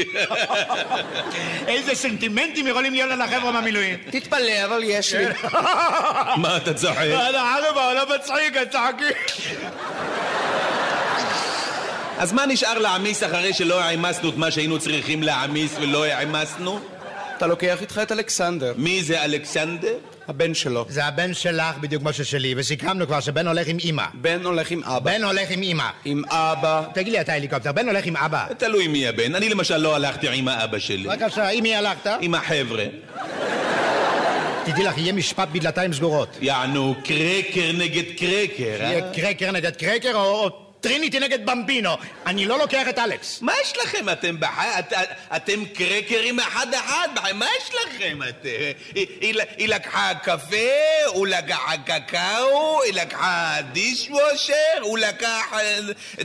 איזה 1.68 1.96
סנטימנטים 1.96 2.68
יכולים 2.68 2.94
להיות 2.94 3.12
על 3.12 3.22
החבר'ה 3.22 3.52
מהמילואים. 3.52 3.98
תתפלא, 4.10 4.66
אבל 4.66 4.82
יש 4.84 5.14
לי. 5.14 5.26
מה 6.38 6.58
אתה 6.58 6.74
צוחק? 6.74 7.06
ערבה, 7.68 7.94
לא 7.94 8.16
מצחיק, 8.16 8.58
צחקי. 8.72 9.38
אז 12.18 12.34
מה 12.34 12.46
נשאר 12.46 12.78
להעמיס 12.78 13.24
אחרי 13.24 13.54
שלא 13.54 13.82
העמסנו 13.82 14.30
את 14.30 14.38
מה 14.38 14.52
שהיינו 14.52 14.80
צריכים 14.80 15.24
להעמיס 15.24 15.76
ולא 15.82 16.06
העמסנו? 16.06 16.80
אתה 17.38 17.48
לוקח 17.48 17.82
איתך 17.82 18.00
את 18.04 18.12
אלכסנדר, 18.12 18.74
מי 18.78 19.04
זה 19.04 19.24
אלכסנדר? 19.24 19.94
הבן 20.28 20.54
שלו. 20.54 20.86
זה 20.90 21.06
הבן 21.06 21.34
שלך 21.34 21.78
בדיוק 21.80 22.02
כמו 22.02 22.14
ששלי, 22.14 22.54
וסיכמנו 22.58 23.08
כבר 23.08 23.20
שבן 23.20 23.48
הולך 23.48 23.68
עם 23.68 23.78
אמא. 23.84 24.04
בן 24.14 24.46
הולך 24.46 24.72
עם 24.72 24.84
אבא. 24.84 25.12
בן 25.12 25.24
הולך 25.24 25.52
עם 25.52 25.64
אמא. 25.64 25.90
עם 26.06 26.22
אבא. 26.30 26.82
תגיד 26.94 27.14
לי, 27.14 27.22
אתה 27.22 27.34
הליקופטר, 27.34 27.72
בן 27.72 27.88
הולך 27.88 28.06
עם 28.06 28.18
אבא. 28.18 28.46
תלוי 28.58 28.88
מי 28.88 29.08
הבן. 29.08 29.36
אני 29.36 29.50
למשל 29.50 29.78
לא 29.78 29.96
הלכתי 29.96 30.28
עם 30.34 30.48
האבא 30.48 30.80
שלי. 30.80 31.08
בבקשה, 31.08 31.48
עם 31.48 31.64
מי 31.64 31.76
הלכת? 31.76 32.10
עם 32.22 32.36
החבר'ה. 32.36 32.86
תדעי 34.66 34.84
לך, 34.84 34.98
יהיה 34.98 35.14
משפט 35.14 35.48
בדלתיים 35.52 35.94
סגורות. 35.94 36.38
יענו 36.42 36.96
קרקר 37.04 37.72
נגד 37.74 38.04
קרקר, 38.18 38.84
אה? 38.84 38.92
יהיה 38.92 39.14
קרקר 39.14 39.52
נגד 39.52 39.76
קרקר 39.76 40.16
או... 40.16 40.63
טריניטי 40.84 41.20
נגד 41.20 41.46
במבינו. 41.46 41.98
אני 42.26 42.46
לא 42.46 42.60
לוקח 42.60 42.88
את 42.90 43.00
אלכס. 43.00 43.42
מה 43.42 43.54
יש 43.62 43.74
לכם? 43.84 44.10
אתם 44.10 44.40
בחי... 44.40 44.80
את, 44.80 44.94
את, 44.94 45.10
אתם 45.36 45.66
קרקרים 45.66 46.40
אחד-אחד. 46.40 47.08
מה 47.34 47.46
יש 47.62 47.70
לכם? 47.76 48.20
את... 48.30 48.46
היא, 48.96 49.08
היא, 49.22 49.36
היא 49.58 49.70
לקחה 49.70 50.12
קפה, 50.24 50.56
הוא 51.08 51.28
לקח 51.28 51.72
קקאו, 51.86 52.84
היא 52.84 52.94
לקחה 52.94 53.58
דישוושר, 53.72 54.54
הוא 54.82 54.98
לקח 54.98 55.54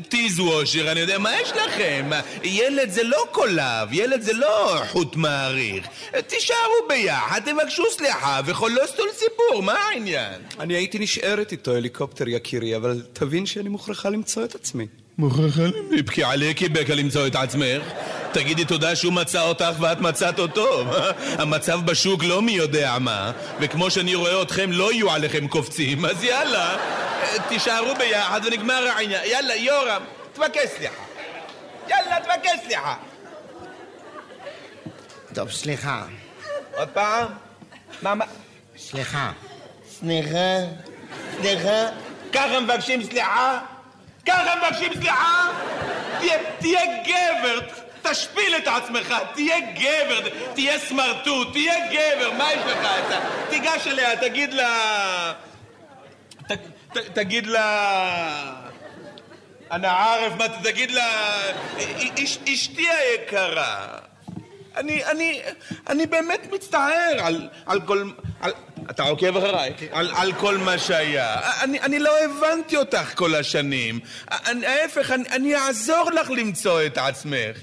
טיזוושר, 0.08 0.92
אני 0.92 1.00
יודע, 1.00 1.18
מה 1.18 1.40
יש 1.40 1.52
לכם? 1.52 2.10
ילד 2.42 2.90
זה 2.90 3.02
לא 3.02 3.24
קולב, 3.32 3.88
ילד 3.92 4.20
זה 4.20 4.32
לא 4.32 4.82
חוט 4.88 5.16
מעריך. 5.16 5.86
תישארו 6.26 6.88
ביחד, 6.88 7.40
תבקשו 7.44 7.84
סליחה, 7.90 8.40
ולא 8.46 8.86
סטול 8.86 9.08
סיפור, 9.12 9.62
מה 9.62 9.74
העניין? 9.74 10.40
אני 10.60 10.74
הייתי 10.74 10.98
נשארת 10.98 11.52
איתו, 11.52 11.74
הליקופטר 11.74 12.28
יקירי, 12.28 12.76
אבל 12.76 13.02
תבין 13.12 13.46
שאני 13.46 13.68
מוכרחה 13.68 14.10
למצוא 14.10 14.47
את 14.48 14.54
עצמי. 14.54 14.86
מוכרחה 15.18 15.62
לבכי 15.90 16.24
עליכי 16.24 16.68
בקה 16.68 16.94
למצוא 16.94 17.26
את 17.26 17.34
עצמך. 17.34 17.82
תגידי 18.32 18.64
תודה 18.64 18.96
שהוא 18.96 19.12
מצא 19.12 19.42
אותך 19.42 19.70
ואת 19.80 20.00
מצאת 20.00 20.38
אותו. 20.38 20.84
המצב 21.42 21.80
בשוק 21.84 22.24
לא 22.24 22.42
מי 22.42 22.52
יודע 22.52 22.96
מה, 23.00 23.32
וכמו 23.60 23.90
שאני 23.90 24.14
רואה 24.14 24.42
אתכם 24.42 24.72
לא 24.72 24.92
יהיו 24.92 25.10
עליכם 25.10 25.48
קופצים, 25.48 26.04
אז 26.04 26.24
יאללה, 26.24 26.76
תישארו 27.48 27.94
ביחד 27.98 28.40
ונגמר 28.46 28.88
העניין. 28.96 29.22
יאללה, 29.24 29.56
יורם, 29.56 30.02
תבקש 30.32 30.68
סליחה. 30.76 31.02
יאללה, 31.88 32.16
תבקש 32.24 32.66
סליחה. 32.66 32.94
טוב, 35.34 35.50
סליחה. 35.50 36.04
עוד 36.76 36.88
פעם? 36.88 37.26
מה, 38.02 38.14
מה? 38.14 38.24
סליחה. 38.78 39.32
סליחה? 39.90 40.56
סליחה? 41.40 41.88
ככה 42.32 42.60
מבקשים 42.60 43.02
סליחה? 43.02 43.58
ככה 44.28 44.54
מבקשים 44.56 44.92
סליחה? 44.94 45.50
תהיה, 46.18 46.38
תהיה 46.58 46.80
גבר, 47.02 47.60
תשפיל 48.02 48.56
את 48.56 48.66
עצמך, 48.66 49.14
תהיה 49.34 49.60
גבר, 49.60 50.28
תהיה 50.54 50.78
סמרטוט, 50.78 51.52
תהיה 51.52 51.74
גבר, 51.86 52.32
מה 52.32 52.52
יש 52.52 52.60
לך? 52.66 52.78
אתה, 53.06 53.18
תיגש 53.50 53.86
אליה, 53.86 54.16
תגיד 54.16 54.54
לה... 54.54 55.32
ת, 56.48 56.52
ת, 56.92 56.96
תגיד 56.98 57.46
לה... 57.46 58.54
אנא 59.72 59.86
ערף, 59.86 60.32
מה 60.38 60.48
תגיד 60.62 60.90
לה... 60.90 61.34
אש, 62.24 62.38
אשתי 62.48 62.86
היקרה, 62.90 63.98
אני, 64.76 65.04
אני, 65.04 65.40
אני 65.88 66.06
באמת 66.06 66.52
מצטער 66.52 67.16
על, 67.20 67.48
על 67.66 67.80
כל... 67.80 68.10
על, 68.40 68.52
אתה 68.90 69.02
עוקב 69.02 69.36
אחריי? 69.36 69.72
על, 69.92 70.10
על 70.16 70.32
כל 70.32 70.58
מה 70.58 70.78
שהיה. 70.78 71.40
אני, 71.62 71.80
אני 71.80 71.98
לא 71.98 72.12
הבנתי 72.24 72.76
אותך 72.76 73.12
כל 73.14 73.34
השנים. 73.34 74.00
אני, 74.46 74.66
ההפך, 74.66 75.10
אני, 75.10 75.24
אני 75.28 75.56
אעזור 75.56 76.10
לך 76.10 76.30
למצוא 76.30 76.86
את 76.86 76.98
עצמך. 76.98 77.56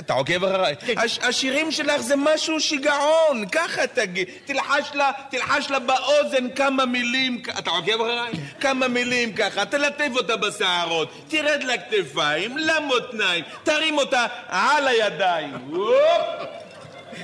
אתה 0.00 0.12
עוקב 0.12 0.44
אחריי? 0.44 0.74
הש, 0.96 1.18
השירים 1.22 1.72
שלך 1.72 2.00
זה 2.00 2.14
משהו 2.16 2.60
שיגעון, 2.60 3.48
ככה 3.52 3.86
תגיד. 3.86 4.28
תלחש 4.44 4.90
לה, 4.94 5.10
תלחש 5.30 5.70
לה 5.70 5.78
באוזן 5.78 6.50
כמה 6.54 6.86
מילים, 6.86 7.42
אתה 7.58 7.70
עוקב 7.70 8.00
אחריי? 8.00 8.32
כמה 8.60 8.88
מילים 8.88 9.32
ככה, 9.32 9.64
תלטף 9.64 10.10
אותה 10.16 10.36
בשערות, 10.36 11.12
תרד 11.28 11.62
לכתפיים, 11.62 12.58
למותניים, 12.58 13.44
תרים 13.64 13.98
אותה 13.98 14.26
על 14.48 14.88
הידיים. 14.88 15.52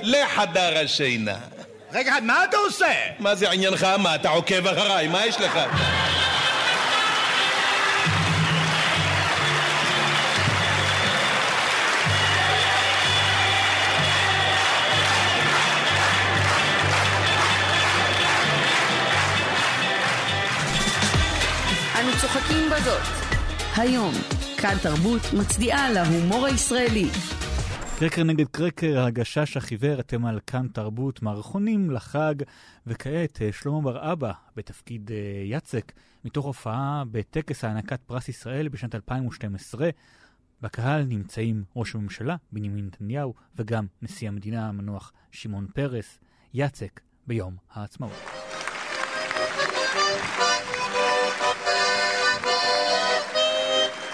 לחדר 0.01 0.77
השינה. 0.83 1.37
רגע, 1.93 2.13
מה 2.23 2.43
אתה 2.43 2.57
עושה? 2.57 2.93
מה 3.19 3.35
זה 3.35 3.51
עניינך? 3.51 3.83
מה, 3.83 4.15
אתה 4.15 4.29
עוקב 4.29 4.67
אחריי? 4.67 5.07
מה 5.07 5.25
יש 5.25 5.41
לך? 5.41 5.59
אנו 21.99 22.11
צוחקים 22.21 22.69
בזאת. 22.69 23.01
היום, 23.75 24.13
כאן 24.57 24.77
תרבות 24.81 25.33
מצדיעה 25.33 25.89
להומור 25.89 26.45
הישראלי. 26.45 27.09
קרקר 28.03 28.23
נגד 28.23 28.47
קרקר, 28.47 28.99
הגשש 28.99 29.57
החיוור, 29.57 29.99
אתם 29.99 30.25
על 30.25 30.39
כאן 30.47 30.67
תרבות, 30.67 31.21
מערכונים 31.21 31.91
לחג, 31.91 32.35
וכעת 32.87 33.41
אה, 33.41 33.49
שלמה 33.51 33.81
בר 33.81 34.11
אבא 34.11 34.31
בתפקיד 34.55 35.11
אה, 35.11 35.43
יצק, 35.45 35.91
מתוך 36.25 36.45
הופעה 36.45 37.03
בטקס 37.11 37.63
הענקת 37.63 37.99
פרס 38.01 38.29
ישראל 38.29 38.67
בשנת 38.67 38.95
2012. 38.95 39.89
בקהל 40.61 41.03
נמצאים 41.03 41.63
ראש 41.75 41.95
הממשלה 41.95 42.35
בנימין 42.51 42.85
נתניהו 42.85 43.33
וגם 43.55 43.85
נשיא 44.01 44.27
המדינה 44.27 44.69
המנוח 44.69 45.11
שמעון 45.31 45.67
פרס, 45.73 46.19
יצק 46.53 47.01
ביום 47.27 47.55
העצמאות. 47.71 48.13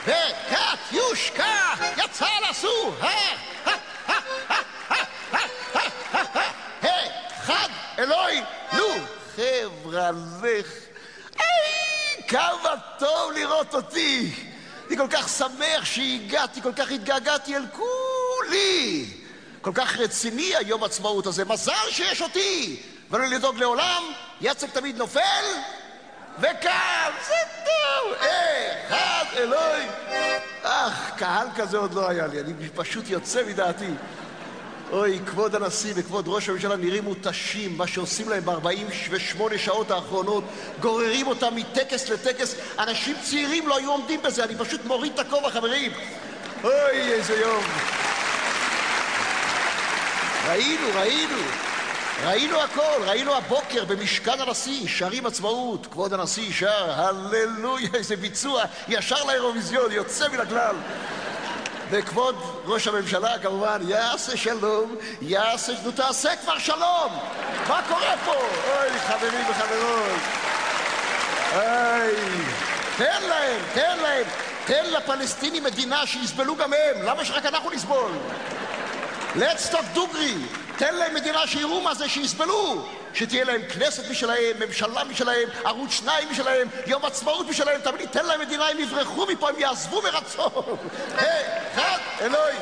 וקטיושקה 0.05 1.73
יצא 1.97 2.27
לסור, 2.49 2.95
חג 7.49 7.69
אלוהי, 7.97 8.41
נו, 8.73 8.85
חבר'לך, 9.89 10.67
היי, 11.37 12.27
כמה 12.27 12.75
טוב 12.99 13.31
לראות 13.31 13.73
אותי. 13.73 14.33
אני 14.87 14.97
כל 14.97 15.07
כך 15.09 15.29
שמח 15.29 15.85
שהגעתי, 15.85 16.61
כל 16.61 16.73
כך 16.73 16.91
התגעגעתי 16.91 17.55
אל 17.55 17.65
כולי. 17.71 19.05
כל 19.61 19.71
כך 19.73 19.97
רציני 19.97 20.55
היום 20.55 20.83
עצמאות 20.83 21.25
הזה, 21.27 21.45
מזל 21.45 21.89
שיש 21.89 22.21
אותי. 22.21 22.81
ולא 23.11 23.25
לדאוג 23.25 23.57
לעולם, 23.57 24.03
יצק 24.41 24.69
תמיד 24.69 24.97
נופל, 24.97 25.45
וכאן, 26.39 27.11
זה 27.27 27.33
טוב, 27.65 28.13
אחד 28.87 29.25
אלוהי. 29.37 29.87
אך, 30.63 31.11
קהל 31.17 31.47
כזה 31.55 31.77
עוד 31.77 31.93
לא 31.93 32.09
היה 32.09 32.27
לי, 32.27 32.39
אני 32.39 32.69
פשוט 32.75 33.09
יוצא 33.09 33.43
מדעתי. 33.47 33.89
אוי, 34.91 35.19
כבוד 35.25 35.55
הנשיא 35.55 35.93
וכבוד 35.95 36.25
ראש 36.27 36.49
הממשלה 36.49 36.75
נראים 36.75 37.03
מותשים, 37.03 37.77
מה 37.77 37.87
שעושים 37.87 38.29
להם 38.29 38.45
ב-48 38.45 39.57
שעות 39.57 39.91
האחרונות, 39.91 40.43
גוררים 40.81 41.27
אותם 41.27 41.55
מטקס 41.55 42.09
לטקס, 42.09 42.55
אנשים 42.79 43.15
צעירים 43.21 43.67
לא 43.67 43.77
היו 43.77 43.91
עומדים 43.91 44.21
בזה, 44.21 44.43
אני 44.43 44.55
פשוט 44.55 44.85
מוריד 44.85 45.13
את 45.13 45.19
הכובע, 45.19 45.49
חברים. 45.49 45.91
אוי, 46.63 47.13
איזה 47.13 47.33
יום. 47.33 47.63
ראינו, 50.47 50.87
ראינו, 50.95 51.37
ראינו 52.25 52.61
הכל, 52.61 53.01
ראינו 53.05 53.35
הבוקר 53.35 53.85
במשכן 53.85 54.39
הנשיא, 54.39 54.87
שרים 54.87 55.25
עצמאות, 55.25 55.87
כבוד 55.91 56.13
הנשיא 56.13 56.51
שר, 56.53 56.91
הללויה, 56.91 57.89
איזה 57.93 58.15
ביצוע, 58.15 58.63
ישר 58.87 59.23
לאירוויזיון, 59.23 59.91
יוצא 59.91 60.27
מן 60.27 60.39
הכלל. 60.39 60.75
וכבוד 61.91 62.35
ראש 62.65 62.87
הממשלה 62.87 63.39
כמובן, 63.39 63.81
יעשה 63.87 64.37
שלום, 64.37 64.95
יעשה, 65.21 65.73
נו 65.83 65.91
תעשה 65.91 66.35
כבר 66.35 66.57
שלום! 66.59 67.19
מה 67.67 67.81
קורה 67.87 68.15
פה? 68.25 68.33
אוי, 68.33 68.99
חברים 68.99 69.45
וחברות. 69.49 70.19
אוי, 71.55 72.13
תן 72.97 73.23
להם, 73.29 73.61
תן 73.73 73.97
להם, 74.01 74.25
תן 74.65 74.83
לפלסטינים 74.85 75.63
מדינה 75.63 76.07
שיסבלו 76.07 76.55
גם 76.55 76.73
הם, 76.73 77.01
למה 77.03 77.25
שרק 77.25 77.45
אנחנו 77.45 77.71
נסבול? 77.71 78.11
let's 79.35 79.73
talk 79.73 79.85
דוגרי, 79.93 80.35
תן 80.77 80.95
להם 80.95 81.15
מדינה 81.15 81.47
שיראו 81.47 81.81
מה 81.81 81.93
זה, 81.93 82.09
שיסבלו. 82.09 82.85
שתהיה 83.13 83.43
להם 83.43 83.61
כנסת 83.69 84.09
משלהם, 84.11 84.59
ממשלה 84.59 85.03
משלהם, 85.03 85.49
ערוץ 85.65 85.91
שניים 85.91 86.31
משלהם, 86.31 86.67
יום 86.87 87.05
עצמאות 87.05 87.47
משלהם, 87.49 87.81
תמיד 87.81 88.09
תן 88.09 88.25
להם 88.25 88.41
מדינה, 88.41 88.67
הם 88.67 88.79
יברחו 88.79 89.25
מפה, 89.25 89.49
הם 89.49 89.59
יעזבו 89.59 90.01
מרצון. 90.01 90.77
היי, 91.17 91.45
אחד, 91.73 91.97
אלוהי. 92.21 92.57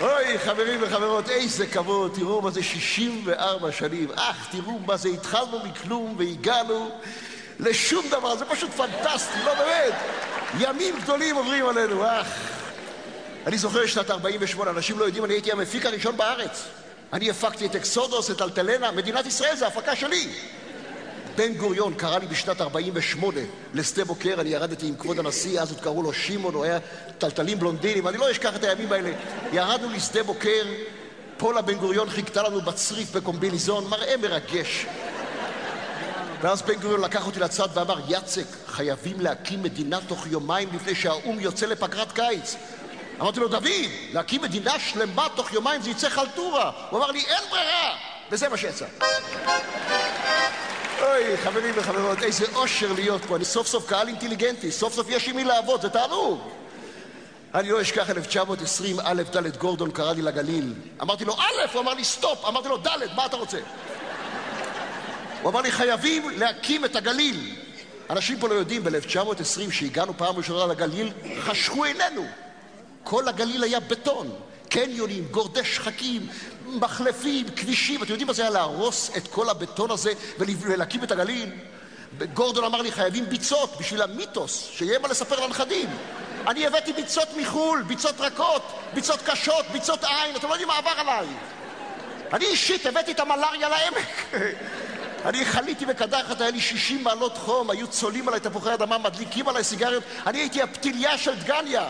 אוי, 0.00 0.38
חברים 0.38 0.80
וחברות, 0.82 1.28
איזה 1.28 1.66
כבוד, 1.66 2.12
תראו 2.14 2.42
מה 2.42 2.50
זה 2.50 2.62
64 2.62 3.72
שנים. 3.72 4.08
אך, 4.14 4.48
תראו 4.50 4.78
מה 4.86 4.96
זה, 4.96 5.08
התחלנו 5.08 5.58
מכלום 5.64 6.14
והגענו 6.18 6.90
לשום 7.60 8.06
דבר, 8.10 8.36
זה 8.36 8.44
פשוט 8.44 8.70
פנטסטי, 8.70 9.38
לא 9.44 9.54
באמת. 9.54 9.94
ימים 10.58 11.00
גדולים 11.00 11.36
עוברים 11.36 11.68
עלינו, 11.68 12.04
אך. 12.06 12.26
אני 13.46 13.58
זוכר 13.58 13.86
שנת 13.86 14.10
48, 14.10 14.70
אנשים 14.70 14.98
לא 14.98 15.04
יודעים, 15.04 15.24
אני 15.24 15.34
הייתי 15.34 15.52
המפיק 15.52 15.86
הראשון 15.86 16.16
בארץ. 16.16 16.64
אני 17.12 17.30
הפקתי 17.30 17.66
את 17.66 17.76
אקסודוס, 17.76 18.30
את 18.30 18.42
אלטלנה, 18.42 18.92
מדינת 18.92 19.26
ישראל 19.26 19.56
זה 19.56 19.66
הפקה 19.66 19.96
שלי. 19.96 20.28
בן 21.36 21.54
גוריון 21.54 21.94
קרא 21.94 22.18
לי 22.18 22.26
בשנת 22.26 22.60
48 22.60 23.40
לשדה 23.74 24.04
בוקר, 24.04 24.40
אני 24.40 24.48
ירדתי 24.48 24.86
עם 24.86 24.96
כבוד 24.96 25.18
הנשיא, 25.18 25.60
אז 25.60 25.70
עוד 25.70 25.80
קראו 25.80 26.02
לו 26.02 26.12
שמעון, 26.12 26.54
הוא 26.54 26.64
היה 26.64 26.78
טלטלים 27.18 27.58
בלונדינים, 27.58 28.08
אני 28.08 28.18
לא 28.18 28.30
אשכח 28.30 28.56
את 28.56 28.64
הימים 28.64 28.92
האלה. 28.92 29.10
ירדנו 29.52 29.90
לשדה 29.90 30.22
בוקר, 30.22 30.66
פולה 31.36 31.62
בן 31.62 31.74
גוריון 31.74 32.10
חיכתה 32.10 32.42
לנו 32.42 32.60
בצריף 32.60 33.16
בקומביניזון, 33.16 33.86
מראה 33.88 34.16
מרגש. 34.16 34.86
ואז 36.40 36.62
בן 36.62 36.74
גוריון 36.74 37.00
לקח 37.00 37.26
אותי 37.26 37.40
לצד 37.40 37.68
ואמר, 37.74 37.98
יצק, 38.08 38.46
חייבים 38.66 39.20
להקים 39.20 39.62
מדינה 39.62 39.98
תוך 40.06 40.26
יומיים 40.26 40.68
לפני 40.74 40.94
שהאו"ם 40.94 41.40
יוצא 41.40 41.66
לפגרת 41.66 42.12
קיץ. 42.12 42.56
אמרתי 43.20 43.40
לו, 43.40 43.48
דוד, 43.48 43.66
להקים 44.12 44.42
מדינה 44.42 44.78
שלמה 44.78 45.26
תוך 45.34 45.52
יומיים 45.52 45.82
זה 45.82 45.90
יצא 45.90 46.08
חלטורה. 46.08 46.70
הוא 46.90 46.98
אמר 46.98 47.10
לי, 47.10 47.18
אין 47.18 47.50
ברירה! 47.50 47.96
וזה 48.30 48.48
מה 48.48 48.56
שיצא. 48.56 48.86
אוי, 51.02 51.36
חברים 51.36 51.74
וחברות, 51.76 52.22
איזה 52.22 52.44
אושר 52.54 52.92
להיות 52.92 53.24
פה. 53.24 53.36
אני 53.36 53.44
סוף 53.44 53.66
סוף 53.66 53.88
קהל 53.88 54.08
אינטליגנטי, 54.08 54.72
סוף 54.72 54.94
סוף 54.94 55.06
יש 55.10 55.28
עם 55.28 55.36
מי 55.36 55.44
לעבוד, 55.44 55.82
זה 55.82 55.88
תענוג. 55.88 56.40
אני 57.54 57.70
לא 57.70 57.80
אשכח 57.80 58.10
1920, 58.10 58.96
א', 59.04 59.22
ד', 59.36 59.56
גורדון 59.56 59.90
קרא 59.90 60.12
לי 60.12 60.22
לגליל. 60.22 60.74
אמרתי 61.02 61.24
לו, 61.24 61.34
א', 61.34 61.72
הוא 61.72 61.82
אמר 61.82 61.94
לי, 61.94 62.04
סטופ. 62.04 62.44
אמרתי 62.44 62.68
לו, 62.68 62.76
ד', 62.76 63.14
מה 63.16 63.26
אתה 63.26 63.36
רוצה? 63.36 63.58
הוא 65.42 65.50
אמר 65.50 65.60
לי, 65.60 65.72
חייבים 65.72 66.30
להקים 66.30 66.84
את 66.84 66.96
הגליל. 66.96 67.56
אנשים 68.10 68.38
פה 68.38 68.48
לא 68.48 68.54
יודעים, 68.54 68.84
ב-1920, 68.84 69.72
שהגענו 69.72 70.12
פעם 70.16 70.36
ראשונה 70.36 70.72
לגליל, 70.72 71.12
חשכו 71.40 71.84
עינינו. 71.84 72.26
כל 73.08 73.28
הגליל 73.28 73.64
היה 73.64 73.80
בטון. 73.80 74.30
קניונים, 74.68 75.24
גורדי 75.30 75.64
שחקים, 75.64 76.26
מחלפים, 76.66 77.46
כבישים. 77.56 78.02
אתם 78.02 78.10
יודעים 78.10 78.26
מה 78.26 78.32
זה 78.32 78.42
היה 78.42 78.50
להרוס 78.50 79.10
את 79.16 79.28
כל 79.28 79.48
הבטון 79.48 79.90
הזה 79.90 80.12
ולהקים 80.38 81.04
את 81.04 81.12
הגליל? 81.12 81.50
גורדון 82.34 82.64
אמר 82.64 82.82
לי, 82.82 82.92
חייבים 82.92 83.24
ביצות 83.24 83.76
בשביל 83.80 84.02
המיתוס, 84.02 84.68
שיהיה 84.72 84.98
מה 84.98 85.08
לספר 85.08 85.46
לנכדים. 85.46 85.88
אני 86.46 86.66
הבאתי 86.66 86.92
ביצות 86.92 87.28
מחו"ל, 87.36 87.82
ביצות 87.82 88.20
רכות, 88.20 88.62
ביצות 88.94 89.22
קשות, 89.22 89.64
ביצות 89.72 90.04
עין, 90.04 90.36
אתם 90.36 90.48
לא 90.48 90.52
יודעים 90.52 90.68
מה 90.68 90.78
עבר 90.78 90.90
עליי. 90.96 91.26
אני 92.32 92.44
אישית 92.44 92.86
הבאתי 92.86 93.12
את 93.12 93.20
המלאריה 93.20 93.68
לעמק. 93.68 94.42
אני 95.26 95.44
חליתי 95.44 95.86
בקדחת, 95.86 96.40
היה 96.40 96.50
לי 96.50 96.60
60 96.60 97.04
מעלות 97.04 97.38
חום, 97.38 97.70
היו 97.70 97.86
צולעים 97.86 98.28
עליי 98.28 98.40
תפוחי 98.40 98.74
אדמה, 98.74 98.98
מדליקים 98.98 99.48
עליי 99.48 99.64
סיגריות, 99.64 100.04
אני 100.26 100.38
הייתי 100.38 100.62
הפתיליה 100.62 101.18
של 101.18 101.34
דגניה. 101.34 101.88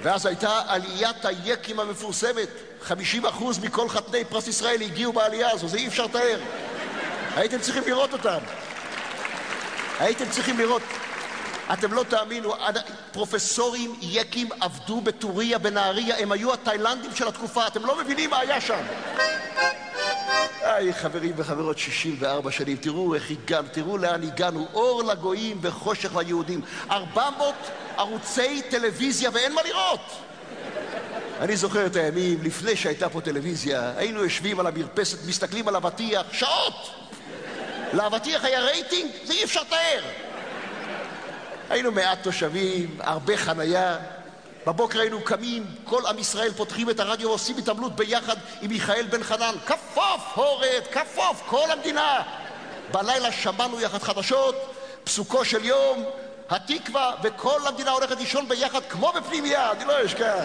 ואז 0.00 0.26
הייתה 0.26 0.62
עליית 0.66 1.24
היקים 1.24 1.80
המפורסמת. 1.80 2.48
50% 2.88 2.92
מכל 3.62 3.88
חתני 3.88 4.24
פרס 4.24 4.48
ישראל 4.48 4.82
הגיעו 4.82 5.12
בעלייה 5.12 5.50
הזו, 5.50 5.68
זה 5.68 5.76
אי 5.76 5.86
אפשר 5.86 6.04
לתאר. 6.04 6.38
הייתם 7.36 7.58
צריכים 7.58 7.82
לראות 7.86 8.12
אותם. 8.12 8.38
הייתם 9.98 10.24
צריכים 10.30 10.58
לראות. 10.58 10.82
אתם 11.72 11.92
לא 11.92 12.04
תאמינו, 12.08 12.54
פרופסורים 13.12 13.94
יקים 14.02 14.48
עבדו 14.60 15.00
בטוריה, 15.00 15.58
בנהריה, 15.58 16.18
הם 16.18 16.32
היו 16.32 16.52
התאילנדים 16.52 17.14
של 17.14 17.28
התקופה, 17.28 17.66
אתם 17.66 17.86
לא 17.86 17.98
מבינים 17.98 18.30
מה 18.30 18.38
היה 18.38 18.60
שם. 18.60 18.82
היי, 20.60 20.94
חברים 20.94 21.32
וחברות, 21.36 21.78
64 21.78 22.50
שנים, 22.50 22.76
תראו 22.76 23.14
איך 23.14 23.30
הגענו, 23.30 23.68
תראו 23.72 23.98
לאן 23.98 24.22
הגענו, 24.22 24.66
אור 24.74 25.02
לגויים 25.02 25.58
וחושך 25.62 26.16
ליהודים. 26.16 26.60
400 26.90 27.54
ערוצי 27.96 28.62
טלוויזיה 28.70 29.30
ואין 29.32 29.52
מה 29.52 29.62
לראות. 29.62 30.00
אני 31.40 31.56
זוכר 31.56 31.86
את 31.86 31.96
הימים, 31.96 32.38
לפני 32.42 32.76
שהייתה 32.76 33.08
פה 33.08 33.20
טלוויזיה, 33.20 33.92
היינו 33.96 34.22
יושבים 34.24 34.60
על 34.60 34.66
המרפסת, 34.66 35.18
מסתכלים 35.26 35.68
על 35.68 35.76
אבטיח, 35.76 36.26
שעות! 36.32 36.90
לאבטיח 37.92 38.44
היה 38.44 38.60
רייטינג, 38.60 39.10
זה 39.24 39.32
אי 39.32 39.44
אפשר 39.44 39.60
לתאר. 39.60 40.02
היינו 41.70 41.92
מעט 41.92 42.22
תושבים, 42.22 42.96
הרבה 43.00 43.36
חנייה. 43.36 43.96
בבוקר 44.66 45.00
היינו 45.00 45.20
קמים, 45.24 45.66
כל 45.84 46.06
עם 46.06 46.18
ישראל 46.18 46.52
פותחים 46.52 46.90
את 46.90 47.00
הרדיו 47.00 47.28
ועושים 47.28 47.56
התעמלות 47.58 47.96
ביחד 47.96 48.36
עם 48.60 48.70
מיכאל 48.70 49.06
בן 49.10 49.22
חנן. 49.22 49.54
כפוף, 49.66 50.22
הורד, 50.34 50.82
כפוף, 50.92 51.42
כל 51.46 51.70
המדינה. 51.70 52.22
בלילה 52.92 53.32
שמענו 53.32 53.80
יחד 53.80 54.02
חדשות, 54.02 54.54
פסוקו 55.04 55.44
של 55.44 55.64
יום, 55.64 56.04
התקווה, 56.50 57.12
וכל 57.22 57.66
המדינה 57.66 57.90
הולכת 57.90 58.18
לישון 58.18 58.48
ביחד 58.48 58.80
כמו 58.88 59.12
בפנימייה, 59.16 59.72
אני 59.72 59.84
לא 59.84 60.04
אשכח. 60.04 60.44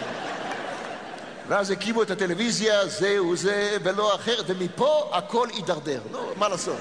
ואז 1.47 1.71
הקימו 1.71 2.03
את 2.03 2.12
הטלוויזיה, 2.12 2.88
זה 2.88 3.77
ולא 3.84 4.15
אחרת, 4.15 4.45
ומפה 4.47 5.10
הכל 5.13 5.47
הידרדר. 5.53 6.01
נו, 6.12 6.19
מה 6.36 6.49
לעשות? 6.49 6.77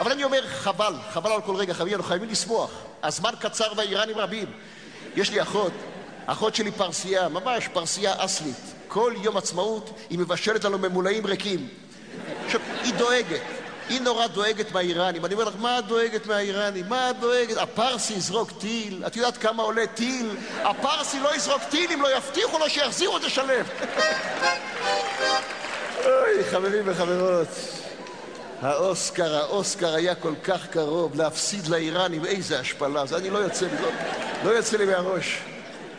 אבל 0.00 0.12
אני 0.12 0.24
אומר, 0.24 0.46
חבל, 0.46 0.94
חבל 1.10 1.32
על 1.32 1.40
כל 1.40 1.56
רגע, 1.56 1.74
חברים, 1.74 1.94
אנחנו 1.94 2.08
חייבים 2.08 2.28
לשמוח. 2.28 2.70
הזמן 3.02 3.32
קצר 3.40 3.72
והאיראנים 3.76 4.18
רבים. 4.18 4.46
יש 5.18 5.30
לי 5.30 5.42
אחות, 5.42 5.72
אחות 6.26 6.54
שלי 6.54 6.70
פרסייה, 6.70 7.28
ממש 7.28 7.68
פרסייה 7.72 8.14
אסלית. 8.16 8.74
כל 8.88 9.14
יום 9.22 9.36
עצמאות 9.36 9.90
היא 10.10 10.18
מבשלת 10.18 10.64
לנו 10.64 10.78
ממולאים 10.78 11.26
ריקים. 11.26 11.68
עכשיו, 12.46 12.60
היא 12.82 12.94
דואגת. 12.94 13.40
היא 13.88 14.00
נורא 14.00 14.26
דואגת 14.26 14.72
מהאיראנים. 14.72 15.24
אני 15.24 15.34
אומר 15.34 15.44
לך, 15.44 15.54
מה 15.60 15.78
את 15.78 15.86
דואגת 15.86 16.26
מהאיראנים? 16.26 16.88
מה 16.88 17.10
את 17.10 17.20
דואגת? 17.20 17.56
הפרסי 17.56 18.14
יזרוק 18.14 18.50
טיל. 18.60 19.02
את 19.06 19.16
יודעת 19.16 19.36
כמה 19.36 19.62
עולה 19.62 19.86
טיל? 19.86 20.36
הפרסי 20.62 21.20
לא 21.20 21.36
יזרוק 21.36 21.62
טיל 21.70 21.92
אם 21.92 22.02
לא 22.02 22.16
יבטיחו 22.16 22.58
לו 22.58 22.70
שיחזירו 22.70 23.16
את 23.16 23.24
השלם. 23.24 23.64
אוי, 26.04 26.44
חברים 26.50 26.82
וחברות. 26.86 27.48
האוסקר, 28.62 29.36
האוסקר 29.36 29.94
היה 29.94 30.14
כל 30.14 30.34
כך 30.44 30.66
קרוב 30.66 31.16
להפסיד 31.16 31.66
לאיראנים, 31.66 32.24
איזה 32.24 32.60
השפלה. 32.60 33.06
זה 33.06 33.16
אני 33.16 33.30
לא 33.30 33.38
יוצא 33.38 33.66
לי, 33.66 33.72
לא, 34.44 34.50
יוצא 34.50 34.76
לי 34.76 34.84
מהראש. 34.84 35.38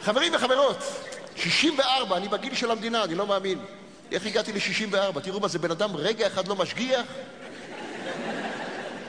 חברים 0.04 0.36
וחברות, 0.36 0.84
64, 1.36 2.18
אני 2.18 2.28
בגיל 2.28 2.56
של 2.56 2.72
המדינה, 2.72 3.04
אני 3.04 3.16
לא 3.16 3.28
מאמין. 3.28 3.60
איך 4.12 4.26
הגעתי 4.26 4.54
ל-64? 4.54 5.20
תראו 5.20 5.40
מה 5.40 5.48
זה, 5.48 5.60
בן 5.60 5.72
אדם 5.72 5.96
רגע 5.96 6.28
אחד 6.28 6.48
לא 6.48 6.56
משגיח, 6.56 7.06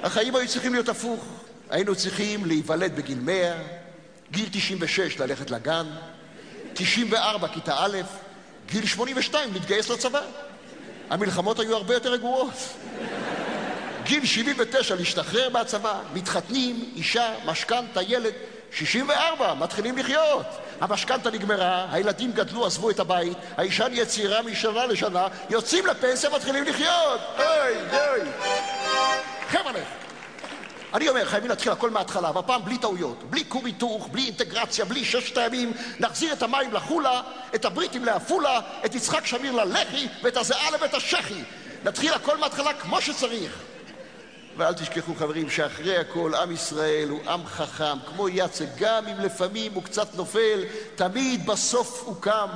החיים 0.03 0.37
היו 0.37 0.49
צריכים 0.49 0.73
להיות 0.73 0.89
הפוך. 0.89 1.25
היינו 1.71 1.95
צריכים 1.95 2.47
להיוולד 2.47 2.97
בגיל 2.97 3.19
100, 3.19 3.53
גיל 4.31 4.49
96 4.53 5.19
ללכת 5.19 5.51
לגן, 5.51 5.87
94 6.73 7.49
כיתה 7.49 7.75
א', 7.79 7.99
גיל 8.67 8.87
82 8.87 9.53
להתגייס 9.53 9.91
לצבא. 9.91 10.23
המלחמות 11.11 11.59
היו 11.59 11.77
הרבה 11.77 11.95
יותר 11.95 12.13
רגועות. 12.13 12.55
גיל 14.05 14.27
79 14.27 14.95
להשתחרר 14.95 15.49
מהצבא, 15.49 16.01
מתחתנים, 16.15 16.93
אישה, 16.97 17.35
משכנתה, 17.45 18.03
ילד, 18.03 18.33
64, 18.73 19.55
מתחילים 19.55 19.99
לחיות. 19.99 20.47
המשכנתה 20.81 21.31
נגמרה, 21.31 21.87
הילדים 21.91 22.33
גדלו, 22.33 22.67
עזבו 22.67 22.91
את 22.91 23.01
הבית, 23.01 23.39
האישה 23.57 23.89
נהיית 23.89 24.09
צעירה 24.09 24.43
משנה 24.43 24.87
לשנה, 24.87 25.27
יוצאים 25.51 25.87
לפנסיה, 25.87 26.31
מתחילים 26.31 26.65
לחיות. 26.65 27.21
אוי, 27.39 27.75
אוי. 27.93 28.21
חבר'ה, 29.49 29.81
אני 30.95 31.09
אומר, 31.09 31.25
חייבים 31.25 31.51
להתחיל 31.51 31.73
הכל 31.73 31.91
מההתחלה, 31.91 32.31
והפעם 32.35 32.65
בלי 32.65 32.79
טעויות, 32.79 33.23
בלי 33.31 33.45
כור 33.49 33.67
היתוך, 33.67 34.09
בלי 34.13 34.25
אינטגרציה, 34.25 34.85
בלי 34.85 35.05
ששת 35.05 35.39
הימים, 35.39 35.73
נחזיר 36.01 36.33
את 36.33 36.43
המים 36.43 36.73
לחולה, 36.73 37.21
את 37.55 37.65
הבריטים 37.65 38.05
לעפולה, 38.05 38.61
את 38.85 38.95
יצחק 38.95 39.27
שמיר 39.27 39.53
ללח"י 39.53 40.09
ואת 40.23 40.37
הזיעה 40.37 40.71
לבית 40.71 40.95
השחי. 40.95 41.43
נתחיל 41.85 42.15
הכל 42.15 42.37
מההתחלה 42.37 42.75
כמו 42.75 43.01
שצריך. 43.01 43.70
ואל 44.57 44.75
תשכחו 44.75 45.15
חברים 45.15 45.51
שאחרי 45.51 45.97
הכל 45.97 46.35
עם 46.35 46.53
ישראל 46.53 47.09
הוא 47.09 47.21
עם 47.29 47.47
חכם, 47.47 47.99
כמו 48.07 48.29
יצק, 48.29 48.67
גם 48.79 49.07
אם 49.09 49.21
לפעמים 49.21 49.73
הוא 49.73 49.83
קצת 49.83 50.15
נופל, 50.15 50.65
תמיד 50.95 51.47
בסוף 51.47 52.03
הוא 52.05 52.17
קם. 52.21 52.49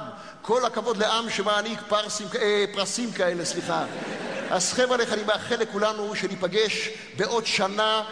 כל 0.42 0.64
הכבוד 0.64 0.96
לעם 0.96 1.30
שמעניק 1.30 1.78
פרסים, 1.88 2.26
אה, 2.40 2.64
פרסים 2.74 3.12
כאלה, 3.12 3.44
סליחה. 3.44 3.85
אז 4.50 4.72
חבר'ה, 4.72 4.96
אני 5.12 5.22
מאחל 5.22 5.57
לכולנו 5.57 6.16
שניפגש 6.16 6.88
בעוד 7.16 7.46
שנה 7.46 8.02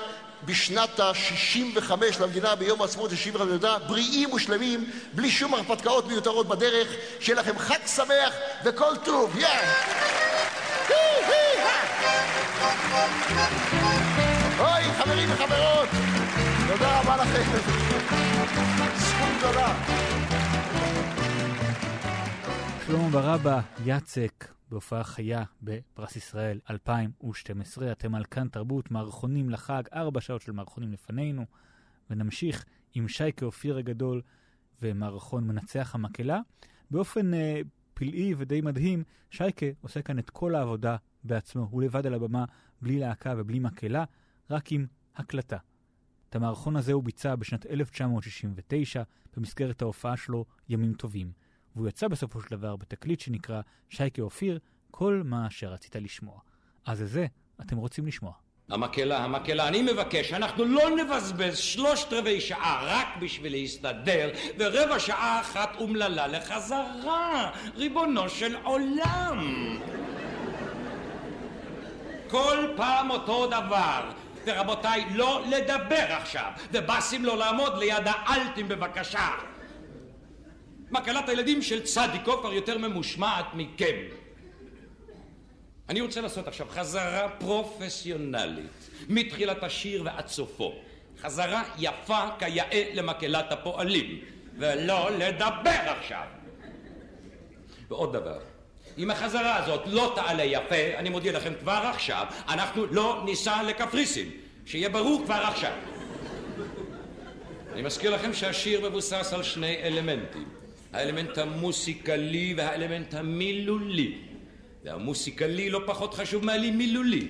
בשנת 0.45 1.01
ה-65 1.01 1.93
למדינה, 2.21 2.55
ביום 2.55 2.83
העצמאות 2.83 3.13
ה-65 3.13 3.39
למדינה, 3.39 3.79
בריאים 3.79 4.33
ושלמים, 4.33 4.91
בלי 5.13 5.31
שום 5.31 5.55
הרפתקאות 5.55 6.07
מיותרות 6.07 6.49
בדרך, 6.49 6.89
שיהיה 7.21 7.41
לכם 7.41 7.59
חג 7.59 7.87
שמח 7.87 8.35
וכל 8.65 8.97
טוב, 9.05 9.39
יא! 9.39 9.49
אוי, 14.59 14.83
חברים 14.99 15.29
וחברות, 15.33 15.89
תודה 16.69 17.01
רבה 17.01 17.17
לכם. 17.17 17.43
זכות 18.97 19.29
גדולה. 19.39 19.75
שלמה 22.87 23.09
ברבא, 23.11 23.61
יצק, 23.85 24.49
בהופעה 24.71 25.05
חיה 25.05 25.43
בפרס 25.63 26.17
ישראל 26.17 26.61
2012. 26.71 27.93
אתם 27.93 28.15
על 28.15 28.25
כאן 28.25 28.49
תרבות, 28.49 28.91
מערכונים 28.91 29.51
לחג, 29.51 29.83
ארבע 29.95 30.21
שעות 30.21 30.43
של 30.43 30.53
מערכונים 30.53 30.93
לפנינו, 30.93 31.45
ונמשיך 32.11 32.65
עם 32.95 33.09
שייקה 33.09 33.47
אופיר 33.47 33.79
הגדול 33.79 34.23
ומערכון 34.83 35.47
מנצח 35.47 35.95
המקהלה. 35.95 36.41
באופן 36.91 37.35
אה, 37.35 37.61
פלאי 37.95 38.35
ודי 38.39 38.61
מדהים, 38.61 39.05
שייקה 39.31 39.67
עושה 39.81 40.03
כאן 40.03 40.19
את 40.19 40.31
כל 40.31 40.55
העבודה 40.55 40.97
בעצמו. 41.25 41.69
הוא 41.71 41.83
לבד 41.83 42.07
על 42.07 42.15
הבמה, 42.15 42.45
בלי 42.83 42.99
להקה 42.99 43.35
ובלי 43.37 43.59
מקהלה, 43.59 44.05
רק 44.51 44.73
עם 44.73 44.87
הקלטה. 45.17 45.57
את 46.29 46.37
המערכון 46.37 46.77
הזה 46.77 46.93
הוא 46.93 47.03
ביצע 47.03 47.37
בשנת 47.37 47.67
1969 47.67 49.03
במסגרת 49.37 49.83
ההופעה 49.83 50.17
שלו 50.17 50.45
ימים 50.69 50.95
טובים. 50.95 51.33
והוא 51.77 51.89
יצא 51.89 52.09
בסופו 52.09 52.41
של 52.41 52.51
דבר 52.51 52.77
בתקליט 52.77 53.21
שנקרא 53.21 53.61
שייקה 53.89 54.23
אופיר, 54.23 54.59
כל 54.91 55.23
מה 55.25 55.51
שרצית 55.51 55.97
לשמוע. 55.97 56.41
אז 56.87 57.03
את 57.03 57.09
זה 57.09 57.27
אתם 57.61 57.77
רוצים 57.77 58.07
לשמוע. 58.07 58.33
המקהלה, 58.69 59.25
המקהלה, 59.25 59.69
אני 59.69 59.83
מבקש, 59.83 60.33
אנחנו 60.33 60.65
לא 60.65 60.83
נבזבז 60.97 61.59
שלושת 61.59 62.13
רבעי 62.13 62.41
שעה 62.41 62.85
רק 62.87 63.07
בשביל 63.21 63.53
להסתדר, 63.53 64.31
ורבע 64.59 64.99
שעה 64.99 65.41
אחת 65.41 65.77
אומללה 65.81 66.27
לחזרה, 66.27 67.51
ריבונו 67.75 68.29
של 68.29 68.57
עולם. 68.57 69.39
כל 72.33 72.67
פעם 72.77 73.11
אותו 73.11 73.47
דבר. 73.47 74.11
ורבותיי, 74.47 75.05
לא 75.15 75.43
לדבר 75.51 76.07
עכשיו, 76.09 76.51
ובאסים 76.73 77.25
לא 77.25 77.37
לעמוד 77.39 77.79
ליד 77.79 78.05
האלטים 78.05 78.69
בבקשה. 78.69 79.29
מקהלת 80.91 81.29
הילדים 81.29 81.63
של 81.63 81.83
צדיקו 81.83 82.39
כבר 82.41 82.53
יותר 82.53 82.79
ממושמעת 82.79 83.47
מכם. 83.55 83.97
אני 85.89 86.01
רוצה 86.01 86.21
לעשות 86.21 86.49
עכשיו 86.49 86.67
חזרה 86.71 87.29
פרופסיונלית, 87.29 88.91
מתחילת 89.09 89.63
השיר 89.63 90.03
ועד 90.05 90.29
סופו. 90.29 90.73
חזרה 91.21 91.63
יפה 91.79 92.25
כיאה 92.39 92.91
למקהלת 92.95 93.53
הפועלים, 93.53 94.21
ולא 94.59 95.11
לדבר 95.11 95.81
עכשיו. 95.99 96.25
ועוד 97.89 98.13
דבר, 98.13 98.39
אם 98.99 99.11
החזרה 99.11 99.57
הזאת 99.57 99.81
לא 99.87 100.13
תעלה 100.15 100.45
יפה, 100.45 100.97
אני 100.97 101.09
מודיע 101.09 101.33
לכם 101.33 101.53
כבר 101.61 101.91
עכשיו, 101.95 102.27
אנחנו 102.49 102.87
לא 102.87 103.23
ניסע 103.25 103.63
לקפריסין. 103.63 104.31
שיהיה 104.67 104.89
ברור 104.89 105.23
כבר 105.25 105.35
עכשיו. 105.35 105.73
אני 107.73 107.83
מזכיר 107.83 108.15
לכם 108.15 108.33
שהשיר 108.33 108.89
מבוסס 108.89 109.33
על 109.33 109.43
שני 109.43 109.77
אלמנטים. 109.83 110.49
האלמנט 110.93 111.39
המוסיקלי 111.39 112.55
והאלמנט 112.57 113.15
המילולי. 113.15 114.19
והמוסיקלי 114.85 115.71
לא 115.71 115.81
פחות 115.87 116.15
חשוב 116.15 116.45
מהמילולי. 116.45 117.29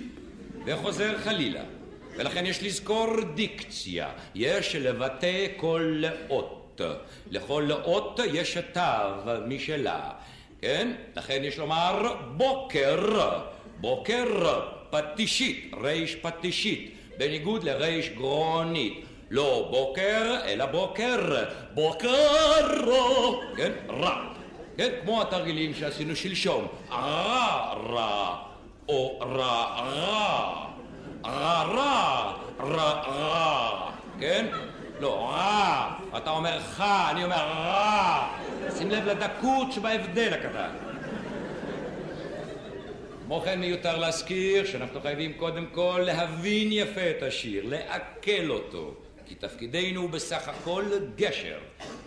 וחוזר 0.67 1.19
חלילה. 1.19 1.63
ולכן 2.17 2.47
יש 2.47 2.63
לזכור 2.63 3.07
דיקציה. 3.35 4.11
יש 4.35 4.77
לבטא 4.77 5.47
כל 5.57 6.03
אות. 6.31 6.81
לכל 7.31 7.73
אות 7.73 8.21
יש 8.33 8.59
תו 8.73 8.81
משלה. 9.47 10.11
כן? 10.63 10.93
לכן 11.17 11.41
יש 11.45 11.59
לומר 11.59 12.15
בוקר. 12.37 13.31
בוקר 13.81 14.25
פטישית, 14.91 15.71
ריש 15.83 16.15
פטישית. 16.15 16.95
בניגוד 17.19 17.65
לריש 17.65 18.11
גרונית. 18.11 19.05
לא 19.31 19.69
בוקר, 19.71 20.37
אלא 20.45 20.67
בוקר. 20.67 21.45
בוקר, 21.75 22.85
כן? 23.57 23.73
רע. 23.89 24.25
כן? 24.77 24.91
כמו 25.03 25.23
התרגילים 25.23 25.75
שעשינו 25.75 26.17
שלשום. 26.17 26.67
רע, 26.91 27.75
רע, 27.91 28.37
או 28.89 29.19
רע, 29.21 29.67
רע. 29.79 30.67
רע, 31.25 31.63
רע, 31.63 32.33
רע, 32.61 32.93
רע. 33.07 33.91
כן? 34.21 34.47
לא, 35.01 35.29
רע. 35.31 35.91
אתה 36.17 36.31
אומר 36.31 36.61
ח, 36.61 36.81
אני 37.11 37.25
אומר 37.25 37.37
רע. 37.37 38.29
שים 38.79 38.91
לב 38.91 39.07
לדקות 39.07 39.73
שבהבדל 39.73 40.33
הקטן. 40.33 40.71
כמו 43.27 43.41
כן 43.41 43.61
מיותר 43.61 43.99
להזכיר 43.99 44.67
שאנחנו 44.67 45.01
חייבים 45.01 45.33
קודם 45.33 45.67
כל 45.73 46.03
להבין 46.07 46.69
יפה 46.73 47.11
את 47.11 47.23
השיר, 47.23 47.65
לעכל 47.67 48.51
אותו, 48.51 48.95
כי 49.27 49.35
תפקידנו 49.35 50.01
הוא 50.01 50.11
בסך 50.11 50.49
הכל 50.49 50.85
גשר. 51.17 51.59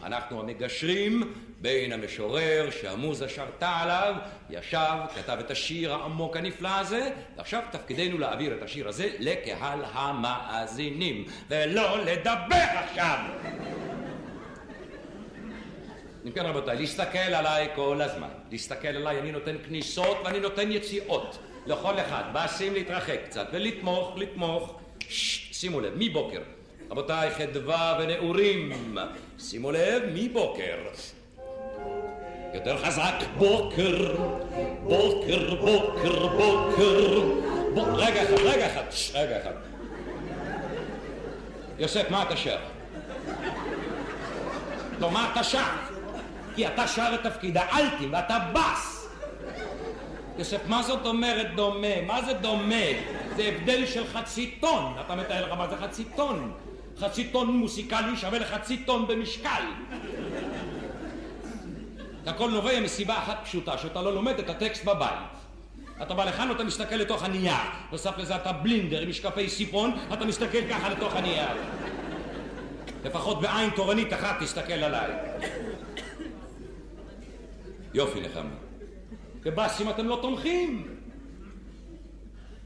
אנחנו 0.04 0.40
המגשרים 0.40 1.34
בין 1.62 1.94
המשורר 1.94 2.70
שהמוזה 2.82 3.30
שרתה 3.30 3.70
עליו, 3.70 4.16
ישב, 4.50 4.98
כתב 5.16 5.38
את 5.40 5.52
השיר 5.52 5.94
העמוק 5.94 6.38
הנפלא 6.38 6.80
הזה, 6.80 7.10
ועכשיו 7.38 7.62
תפקידנו 7.72 8.18
להעביר 8.18 8.54
את 8.58 8.64
השיר 8.64 8.88
הזה 8.88 9.10
לקהל 9.20 9.80
המאזינים, 9.94 11.26
ולא 11.50 12.06
לדבר 12.06 12.66
עכשיו! 12.74 13.18
אם 16.26 16.32
כן 16.32 16.46
רבותיי, 16.46 16.78
להסתכל 16.78 17.18
עליי 17.18 17.68
כל 17.76 18.02
הזמן. 18.02 18.28
להסתכל 18.52 18.88
עליי, 18.88 19.20
אני 19.20 19.32
נותן 19.32 19.56
כניסות 19.68 20.18
ואני 20.26 20.40
נותן 20.40 20.72
יציאות. 20.72 21.38
לכל 21.66 22.00
אחד. 22.00 22.24
באסים 22.34 22.74
להתרחק 22.74 23.20
קצת 23.26 23.48
ולתמוך, 23.54 24.14
לתמוך. 24.18 24.80
ששש, 25.10 25.50
שימו 25.52 25.82
לב, 25.82 25.94
מבוקר. 25.98 26.42
רבותיי, 26.92 27.32
חדווה 27.32 28.00
ונעורים. 28.02 28.72
שימו 29.40 29.72
לב, 29.72 30.04
מבוקר. 30.14 30.78
יותר 32.54 32.78
חזק, 32.78 33.14
בוקר, 33.38 34.16
בוקר, 34.84 35.56
בוקר, 35.56 36.28
בוקר. 36.28 37.20
ב... 37.76 37.80
רגע 37.80 38.24
אחד, 38.24 38.34
רגע 38.34 38.68
אחד, 38.68 38.84
רגע 39.14 39.42
אחד. 39.42 39.54
יוסף, 41.80 42.10
מה 42.10 42.24
אתה 42.24 42.38
שר? 42.38 42.58
לא, 45.00 45.12
מה 45.12 45.30
אתה 45.32 45.44
שר? 45.44 45.85
כי 46.56 46.68
אתה 46.68 46.88
שר 46.88 47.12
את 47.16 47.24
תפקיד 47.24 47.58
האלטים 47.58 48.14
ואתה 48.14 48.38
בס. 48.54 49.10
יוסף, 50.38 50.62
מה 50.68 50.84
זאת 50.84 51.06
אומרת 51.06 51.56
דומה? 51.56 52.02
מה 52.08 52.22
זה 52.22 52.34
דומה? 52.34 52.86
זה 53.36 53.44
הבדל 53.44 53.86
של 53.86 54.08
חצי 54.08 54.56
טון. 54.60 54.96
אתה 55.06 55.16
מתאר 55.16 55.46
לך 55.46 55.58
מה 55.58 55.68
זה 55.68 55.76
חצי 55.78 56.04
טון. 56.16 56.52
חצי 57.00 57.24
טון 57.24 57.58
מוסיקלי 57.58 58.18
שווה 58.18 58.40
לחצי 58.40 58.78
טון 58.78 59.08
במשקל. 59.08 59.64
הכל 62.26 62.50
נובע 62.50 62.80
מסיבה 62.80 63.18
אחת 63.18 63.38
פשוטה, 63.44 63.78
שאתה 63.78 64.02
לא 64.02 64.14
לומד 64.14 64.40
את 64.40 64.50
הטקסט 64.50 64.86
בבית. 64.86 65.36
אתה 66.02 66.14
בא 66.14 66.26
לכאן 66.26 66.52
ואתה 66.52 66.64
מסתכל 66.64 66.96
לתוך 66.96 67.24
הנייר. 67.24 67.56
נוסף 67.92 68.18
לזה 68.18 68.36
אתה 68.36 68.52
בלינדר 68.52 69.02
עם 69.02 69.10
משקפי 69.10 69.50
סיפון, 69.50 69.98
אתה 70.14 70.26
מסתכל 70.26 70.68
ככה 70.70 70.90
לתוך 70.90 71.16
הנייר. 71.16 71.48
לפחות 73.06 73.42
בעין 73.42 73.70
תורנית 73.70 74.14
אחת 74.14 74.36
תסתכל 74.44 74.74
עליי. 74.74 75.12
יופי 77.96 78.22
נחמה. 78.22 78.56
בבאסים 79.44 79.90
אתם 79.90 80.08
לא 80.08 80.20
תומכים. 80.22 80.98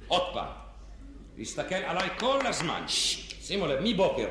עוד 0.08 0.22
פעם, 0.34 0.48
להסתכל 1.38 1.76
עליי 1.76 2.10
כל 2.20 2.40
הזמן, 2.48 2.84
שימו 2.88 3.68
לב, 3.68 3.80
מבוקר. 3.84 4.28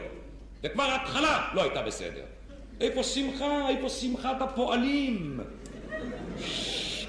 וכבר 0.63 0.83
ההתחלה 0.83 1.49
לא 1.55 1.63
הייתה 1.63 1.83
בסדר. 1.83 2.25
איפה 2.81 3.03
שמחה? 3.03 3.69
איפה 3.69 3.89
שמחת 3.89 4.43
הפועלים? 4.43 5.41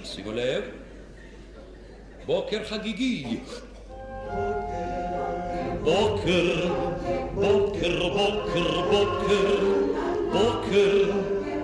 שימו 0.03 0.31
לב, 0.31 0.63
בוקר 2.25 2.63
חגיגי. 2.63 3.39
בוקר, 5.83 6.73
בוקר, 7.33 8.09
בוקר, 8.09 8.81
בוקר, 8.89 9.59
בוקר, 10.31 11.11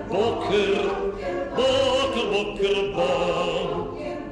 בוקר, 0.08 1.05
בוקר, 1.56 2.26
בוקר 2.32 2.96
בא, 2.96 3.06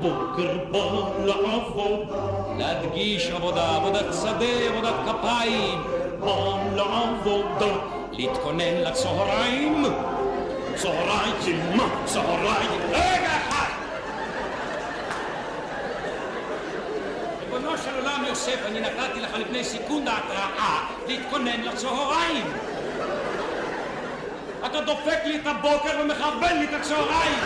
בוקר 0.01 0.57
בא 0.71 1.25
לעבוד, 1.25 2.09
להדגיש 2.59 3.31
עבודה, 3.31 3.77
עבודת 3.77 4.05
שדה, 4.23 4.69
עבודת 4.69 4.95
כפיים, 5.07 5.83
בא 6.21 6.57
לעבודה, 6.75 7.75
להתכונן 8.13 8.75
לצהריים, 8.75 9.85
צהריים, 10.75 11.79
צהריים, 12.05 12.81
רגע 12.91 13.37
אחד! 13.49 13.73
ריבונו 17.41 17.79
של 17.79 17.95
עולם, 17.99 18.25
יוסף, 18.29 18.59
אני 18.67 18.81
נתתי 18.81 19.21
לך 19.21 19.31
לפני 19.39 19.65
סקונדה 19.65 20.13
התראה 20.17 20.87
להתכונן 21.09 21.61
לצהריים. 21.61 22.74
אתה 24.67 24.81
דופק 24.81 25.19
לי 25.25 25.37
את 25.37 25.47
הבוקר 25.47 26.01
ומכוון 26.01 26.59
לי 26.59 26.65
את 26.65 26.73
הצהריים. 26.81 27.39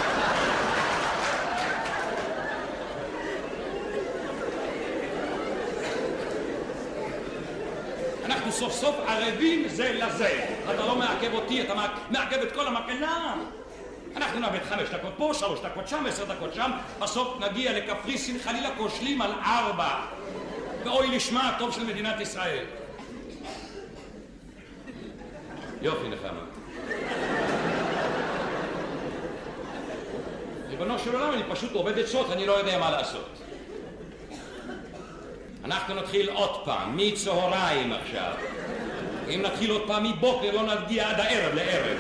אנחנו 8.25 8.53
סוף 8.53 8.73
סוף 8.73 8.97
ערבים 9.07 9.69
זה 9.69 9.93
לזה. 9.93 10.47
אתה 10.65 10.87
לא 10.87 10.97
מעכב 10.97 11.35
אותי, 11.35 11.63
אתה 11.63 11.75
מעכב 12.11 12.39
את 12.39 12.53
כל 12.53 12.67
המקהלה. 12.67 13.35
אנחנו 14.17 14.41
נאבד 14.41 14.63
חמש 14.69 14.89
דקות 14.89 15.13
פה, 15.17 15.31
שלוש 15.35 15.61
דקות 15.61 15.89
שם, 15.89 16.07
עשר 16.07 16.25
דקות 16.25 16.55
שם, 16.55 16.71
בסוף 16.99 17.41
נגיע 17.41 17.73
לקפריסין, 17.79 18.39
חלילה 18.39 18.69
כושלים 18.77 19.23
על 19.23 19.31
ארבע. 19.45 20.01
ואוי 20.85 21.17
לשמה 21.17 21.49
הטוב 21.49 21.75
של 21.75 21.85
מדינת 21.85 22.21
ישראל. 22.21 22.65
יופי, 25.83 26.09
נחמה. 26.09 26.58
ריבונו 30.71 30.99
של 30.99 31.15
עולם, 31.15 31.33
אני 31.33 31.43
פשוט 31.51 31.73
עובד 31.73 31.99
עצות, 31.99 32.33
אני 32.33 32.47
לא 32.47 32.53
יודע 32.53 32.79
מה 32.79 32.91
לעשות. 32.91 33.29
אנחנו 35.65 35.95
נתחיל 35.95 36.31
עוד 36.31 36.65
פעם, 36.65 36.97
מצהריים 36.97 37.93
עכשיו. 37.93 38.33
אם 39.35 39.43
נתחיל 39.43 39.71
עוד 39.71 39.83
פעם 39.87 40.05
מבוקר, 40.05 40.51
לא 40.53 40.63
נגיע 40.63 41.11
עד 41.11 41.21
הערב 41.21 41.55
לערב. 41.55 41.99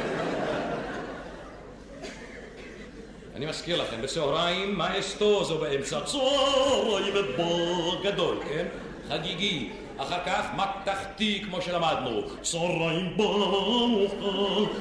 אני 3.36 3.46
מזכיר 3.46 3.82
לכם, 3.82 4.02
בצהריים 4.02 4.78
מאסטוזו 4.78 5.58
באמצע, 5.58 6.00
צהריים 6.00 7.14
ובור 7.14 8.02
גדול, 8.04 8.36
כן? 8.48 8.66
חגיגי. 9.08 9.70
אחר 9.98 10.18
כך 10.26 10.46
מתכתי, 10.56 11.42
כמו 11.44 11.62
שלמדנו. 11.62 12.22
צהריים 12.42 13.16
בארוחה, 13.16 14.14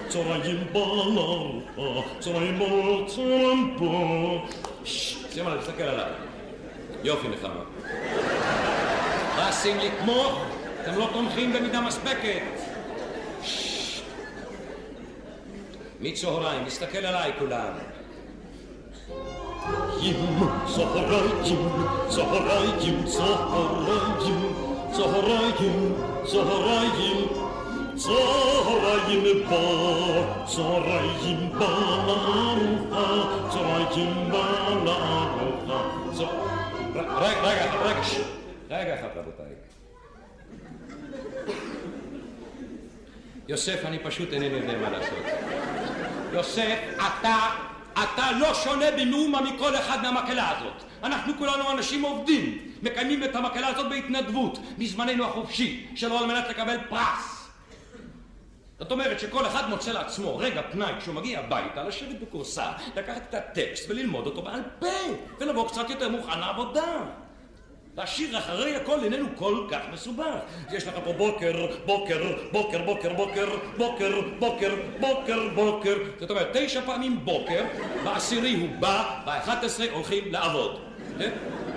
צהריים 0.07 0.67
בארוחה, 0.73 2.09
צהריים 2.19 2.59
בארוחה, 2.59 3.09
צהריים 3.09 3.77
בארוחה. 3.79 4.53
שימו 5.29 5.49
לב, 5.49 5.61
תסתכל 5.61 5.83
עליי. 5.83 6.11
יופי 7.03 7.27
נחמה. 7.27 7.63
רסים 9.37 9.77
לתמוך, 9.77 10.39
אתם 10.81 10.95
לא 10.95 11.09
תומכים 11.13 11.53
במידה 11.53 11.81
מספקת. 11.81 12.41
מצהריים, 15.99 16.65
תסתכל 16.65 17.05
עליי 17.05 17.31
כולם. 17.39 17.73
ים, 20.01 20.39
צהריים, 20.75 21.43
צהריים, 22.09 23.03
צהריים, 23.05 24.76
צהריים, 24.97 25.93
צהריים, 26.25 27.27
צהריים 27.95 29.49
בא, 29.49 30.45
צהריים 30.45 31.49
בא 31.59 31.65
לארוחה, 32.07 33.49
צהריים 33.49 34.31
בא 34.31 34.69
לארוחה. 34.85 36.27
רגע, 36.95 37.41
רגע, 37.41 37.75
רגע, 37.83 38.01
רגע 38.69 38.99
אחד 38.99 39.07
רבותיי. 39.15 39.45
יוסף, 43.47 43.85
אני 43.85 43.99
פשוט 43.99 44.33
אינני 44.33 44.57
יודע 44.57 44.77
מה 44.77 44.89
לעשות. 44.89 45.17
יוסף, 46.33 46.77
אתה 46.97 47.37
אתה 48.03 48.31
לא 48.39 48.53
שונה 48.53 48.85
במאומה 48.97 49.41
מכל 49.41 49.75
אחד 49.75 50.01
מהמקהלה 50.01 50.57
הזאת. 50.57 50.86
אנחנו 51.03 51.33
כולנו 51.37 51.71
אנשים 51.71 52.01
עובדים, 52.01 52.57
מקיימים 52.83 53.23
את 53.23 53.35
המקהלה 53.35 53.67
הזאת 53.67 53.89
בהתנדבות, 53.89 54.59
מזמננו 54.77 55.25
החופשי, 55.25 55.87
שלא 55.95 56.19
על 56.19 56.25
מנת 56.25 56.49
לקבל 56.49 56.77
פרס. 56.89 57.37
זאת 58.79 58.91
אומרת 58.91 59.19
שכל 59.19 59.45
אחד 59.45 59.69
מוצא 59.69 59.91
לעצמו 59.91 60.37
רגע 60.37 60.61
פנאי 60.71 60.93
כשהוא 60.99 61.15
מגיע 61.15 61.39
הביתה, 61.39 61.83
לשבת 61.83 62.19
בכורסה, 62.21 62.71
לקחת 62.95 63.21
את 63.29 63.33
הטקסט 63.33 63.89
וללמוד 63.89 64.25
אותו 64.25 64.41
בעל 64.41 64.61
פה, 64.79 64.87
ולבוא 65.39 65.67
קצת 65.67 65.89
יותר 65.89 66.09
מוכן 66.09 66.39
לעבודה. 66.39 67.03
והשיר 67.97 68.37
אחרי 68.37 68.75
הכל 68.75 69.03
איננו 69.03 69.27
כל 69.35 69.67
כך 69.71 69.79
מסובך. 69.93 70.35
יש 70.71 70.87
לך 70.87 70.93
פה 71.03 71.13
בוקר, 71.13 71.67
בוקר, 71.85 72.33
בוקר, 72.51 72.83
בוקר, 72.85 73.13
בוקר, 73.13 73.49
בוקר, 73.77 74.21
בוקר, 74.39 74.75
בוקר, 74.99 75.49
בוקר. 75.55 75.95
זאת 76.19 76.29
אומרת, 76.29 76.47
תשע 76.53 76.81
פעמים 76.85 77.25
בוקר, 77.25 77.63
בעשירי 78.03 78.53
הוא 78.55 78.69
בא, 78.79 79.21
באחת 79.25 79.63
עשרה 79.63 79.85
הולכים 79.91 80.31
לעבוד. 80.31 80.86
כן? 81.19 81.31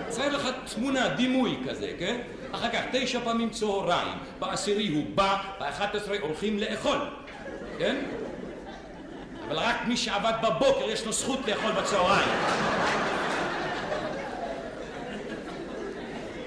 צריך 0.09 0.35
לך 0.35 0.49
תמונה, 0.75 1.09
דימוי 1.09 1.59
כזה, 1.69 1.93
כן? 1.99 2.21
אחר 2.53 2.71
כך 2.71 2.81
תשע 2.93 3.21
פעמים 3.25 3.51
צהריים, 3.51 4.19
בעשירי 4.39 4.89
הוא 4.89 5.05
בא, 5.15 5.37
באחת 5.61 5.95
עשרה 5.95 6.17
הולכים 6.21 6.59
לאכול. 6.59 6.99
כן? 7.79 7.97
אבל 9.49 9.59
רק 9.59 9.77
מי 9.87 9.97
שעבד 9.97 10.33
בבוקר 10.43 10.91
יש 10.91 11.07
לו 11.07 11.13
זכות 11.13 11.49
לאכול 11.49 11.73
בצהריים. 11.73 12.29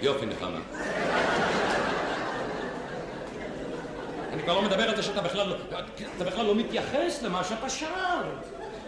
יופי 0.01 0.25
נחמה. 0.25 0.60
אני 4.34 4.43
כבר 4.43 4.53
לא 4.53 4.62
מדבר 4.62 4.89
על 4.89 4.95
זה 4.95 5.03
שאתה 5.03 5.21
בכלל 5.21 5.49
לא, 5.49 5.56
אתה 6.17 6.23
בכלל 6.23 6.45
לא 6.45 6.56
מתייחס 6.56 7.21
למה 7.23 7.43
שאתה 7.43 7.69
שר. 7.69 8.21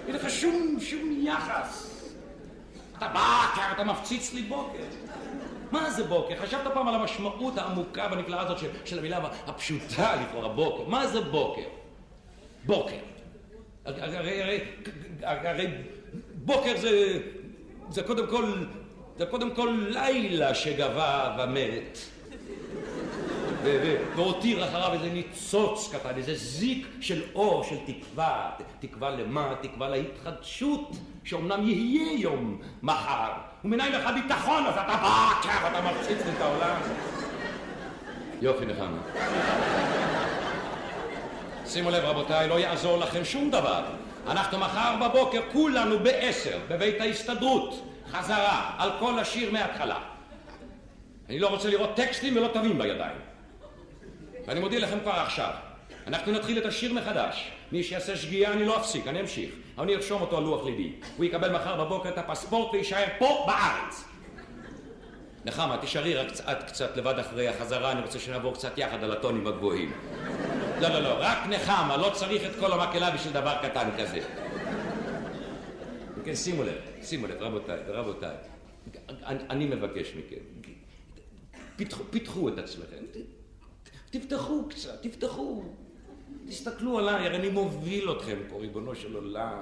אין 0.07 0.15
לך 0.15 0.29
שום, 0.29 0.77
שום 0.81 1.17
יחס. 1.21 1.94
אתה 2.97 3.07
בא, 3.07 3.47
אתה 3.71 3.83
מפציץ 3.83 4.33
לי 4.33 4.41
בוקר. 4.41 4.83
מה 5.71 5.89
זה 5.89 6.03
בוקר? 6.03 6.35
חשבת 6.41 6.73
פעם 6.73 6.87
על 6.87 6.95
המשמעות 6.95 7.57
העמוקה 7.57 8.07
והנפלאה 8.11 8.41
הזאת 8.41 8.59
של, 8.59 8.69
של 8.85 8.99
המילה 8.99 9.19
הפשוטה 9.47 10.15
לכאורה, 10.15 10.49
בוקר. 10.49 10.89
מה 10.89 11.07
זה 11.07 11.21
בוקר? 11.21 11.67
בוקר. 12.65 12.97
הרי, 13.85 14.41
הרי, 14.43 14.59
הרי 15.23 15.67
בוקר 16.35 16.77
זה, 16.77 17.19
זה 17.89 18.03
קודם 18.03 18.27
כל 18.27 18.65
זה 19.17 19.25
קודם 19.25 19.55
כל 19.55 19.87
לילה 19.89 20.55
שגבה 20.55 21.37
ומת. 21.39 21.99
והותיר 24.15 24.65
אחריו 24.65 24.93
איזה 24.93 25.09
ניצוץ 25.09 25.93
קטן, 25.93 26.17
איזה 26.17 26.35
זיק 26.35 26.87
של 27.01 27.21
אור, 27.35 27.63
של 27.63 27.75
תקווה. 27.85 28.49
תקווה 28.79 29.09
למה? 29.09 29.53
תקווה 29.61 29.89
להתחדשות, 29.89 30.91
שאומנם 31.23 31.69
יהיה 31.69 32.19
יום 32.19 32.61
מחר. 32.83 33.31
ומנין 33.65 33.91
לך 33.91 34.09
ביטחון, 34.13 34.65
אז 34.65 34.73
אתה 34.73 34.97
בא, 35.01 35.29
ככה 35.43 35.67
אתה 35.67 35.81
מפציץ 35.81 36.19
את 36.35 36.41
העולם. 36.41 36.75
יופי 38.41 38.65
נחמה. 38.65 38.97
שימו 41.65 41.89
לב 41.89 42.03
רבותיי, 42.03 42.47
לא 42.47 42.59
יעזור 42.59 42.97
לכם 42.97 43.25
שום 43.25 43.49
דבר. 43.51 43.83
אנחנו 44.27 44.57
מחר 44.59 44.95
בבוקר 45.01 45.41
כולנו 45.51 45.99
בעשר 45.99 46.57
בבית 46.69 47.01
ההסתדרות. 47.01 47.83
חזרה 48.11 48.71
על 48.77 48.89
כל 48.99 49.19
השיר 49.19 49.51
מההתחלה. 49.51 49.99
אני 51.29 51.39
לא 51.39 51.47
רוצה 51.47 51.69
לראות 51.69 51.95
טקסטים 51.95 52.37
ולא 52.37 52.47
תווים 52.47 52.77
בידיים. 52.77 53.34
ואני 54.47 54.59
מודיע 54.59 54.79
לכם 54.79 54.99
כבר 54.99 55.11
עכשיו, 55.11 55.51
אנחנו 56.07 56.31
נתחיל 56.31 56.57
את 56.57 56.65
השיר 56.65 56.93
מחדש. 56.93 57.51
מי 57.71 57.83
שיעשה 57.83 58.15
שגיאה 58.15 58.53
אני 58.53 58.65
לא 58.65 58.77
אפסיק, 58.77 59.07
אני 59.07 59.21
אמשיך. 59.21 59.51
אני 59.79 59.95
ארשום 59.95 60.21
אותו 60.21 60.37
על 60.37 60.43
לוח 60.43 60.65
ליבי. 60.65 60.91
הוא 61.17 61.25
יקבל 61.25 61.51
מחר 61.51 61.85
בבוקר 61.85 62.09
את 62.09 62.17
הפספורט 62.17 62.73
ויישאר 62.73 63.05
פה 63.19 63.43
בארץ. 63.47 64.03
נחמה, 65.45 65.77
תישארי 65.77 66.15
רק 66.15 66.27
קצת, 66.27 66.63
קצת 66.67 66.97
לבד 66.97 67.19
אחרי 67.19 67.47
החזרה, 67.47 67.91
אני 67.91 68.01
רוצה 68.01 68.19
שנעבור 68.19 68.53
קצת 68.53 68.77
יחד 68.77 69.03
על 69.03 69.11
הטונים 69.11 69.47
הגבוהים. 69.47 69.91
לא, 70.81 70.89
לא, 70.89 70.99
לא, 70.99 71.15
רק 71.19 71.37
נחמה, 71.49 71.97
לא 71.97 72.09
צריך 72.13 72.41
את 72.45 72.55
כל 72.59 72.71
המקהלה 72.71 73.11
בשביל 73.11 73.33
דבר 73.33 73.55
קטן 73.61 73.89
כזה. 73.97 74.19
כן, 76.25 76.35
שימו 76.35 76.63
לב, 76.63 76.77
שימו 77.03 77.27
לב, 77.27 77.41
רבותיי, 77.41 77.79
רבותיי, 77.87 78.35
אני, 79.25 79.39
אני 79.49 79.65
מבקש 79.65 80.13
מכם, 80.15 80.69
פתחו, 81.75 82.03
פתחו 82.11 82.49
את 82.49 82.57
עצמכם, 82.57 83.03
תפתחו 84.19 84.65
קצת, 84.69 85.01
תפתחו. 85.01 85.63
תסתכלו 86.47 86.99
עליי, 86.99 87.25
הרי 87.25 87.35
אני 87.35 87.49
מוביל 87.49 88.11
אתכם 88.11 88.37
פה, 88.49 88.59
ריבונו 88.59 88.95
של 88.95 89.15
עולם. 89.15 89.61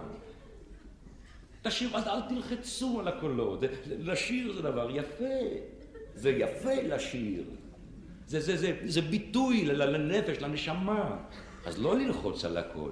תשאיר, 1.62 1.90
אל, 1.96 2.22
תלחצו 2.30 3.00
על 3.00 3.08
הקולות. 3.08 3.60
לשיר 4.00 4.54
זה 4.54 4.62
דבר 4.62 4.90
יפה. 4.94 5.40
זה 6.16 6.30
יפה 6.30 6.74
לשיר. 6.74 7.44
זה, 8.28 8.40
זה, 8.40 8.58
זה, 8.58 8.78
זה 8.86 9.02
ביטוי 9.02 9.66
לנפש, 9.66 10.38
לנשמה. 10.42 11.18
אז 11.66 11.82
לא 11.82 12.00
ללחוץ 12.00 12.46
על 12.46 12.58
הקול. 12.58 12.92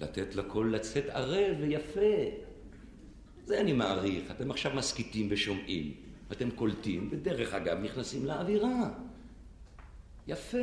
לתת 0.00 0.34
לקול 0.34 0.74
לצאת 0.74 1.04
ערב 1.08 1.56
ויפה. 1.60 2.16
זה 3.44 3.60
אני 3.60 3.72
מעריך. 3.72 4.30
אתם 4.30 4.50
עכשיו 4.50 4.72
מסכיתים 4.74 5.26
ושומעים. 5.30 5.94
אתם 6.32 6.50
קולטים, 6.50 7.08
ודרך 7.12 7.54
אגב 7.54 7.78
נכנסים 7.78 8.26
לאווירה. 8.26 8.90
יפה. 10.28 10.58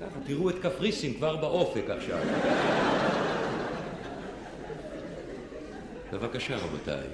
ככה, 0.00 0.20
תראו 0.26 0.50
את 0.50 0.54
קפריסין 0.62 1.14
כבר 1.14 1.36
באופק 1.36 1.84
עכשיו. 1.88 2.18
בבקשה, 6.12 6.56
רבותיי. 6.56 7.06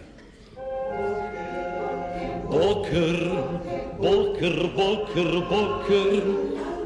בוקר, 2.49 3.35
בוקר, 3.97 4.67
בוקר, 4.67 5.41
בוקר, 5.41 6.21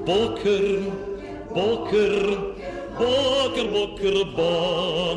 בוקר, 0.04 0.78
בוקר, 1.48 2.40
בוקר, 2.98 3.66
בוקר 3.72 4.24
בא, 4.36 5.14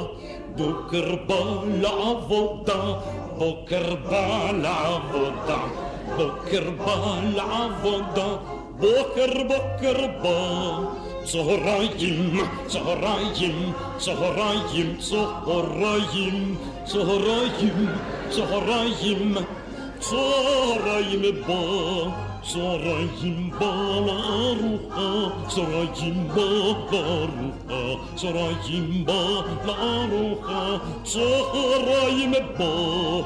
בוקר 0.55 1.15
בא 1.27 1.63
לעבודה, 1.81 2.93
בוקר 3.37 3.95
בא 3.95 4.51
לעבודה, 4.51 5.84
בוקר 6.17 6.69
בא 6.85 7.19
לעבודה, 7.35 8.35
בוקר 8.79 9.43
בוקר 9.47 10.07
בא. 10.23 11.05
צהריים, 11.25 12.37
צהריים, 12.67 13.73
צהריים, 13.97 14.97
צהריים, 14.99 16.55
צהריים, 16.85 17.87
צהריים, 18.29 19.35
צהריים 19.99 21.21
בא, 21.47 21.63
צהריים 22.43 23.49
בא 23.59 23.99
לארוחה, 24.05 25.29
צהריים 28.15 29.05
בא 29.05 29.21
לארוחה, 29.65 30.77
צהריים 31.03 32.33
בא 32.57 33.21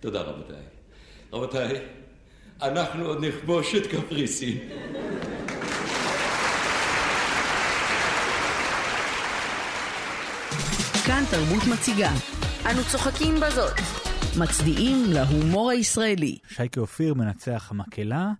תודה 0.00 0.22
רבותיי. 0.22 0.56
רבותיי, 1.32 1.80
אנחנו 2.62 3.06
עוד 3.06 3.24
נכבוש 3.24 3.74
את 3.74 3.86
קפריסין. 3.86 4.58
כאן 11.12 11.24
תרבות 11.30 11.62
מציגה. 11.72 12.12
אנו 12.70 12.80
צוחקים 12.92 13.34
בזאת. 13.34 13.72
מצדיעים 14.40 14.96
להומור 15.08 15.70
הישראלי. 15.70 16.38
שייקה 16.48 16.80
אופיר 16.80 17.14
מנצח 17.14 17.68
המקהלה, 17.70 18.32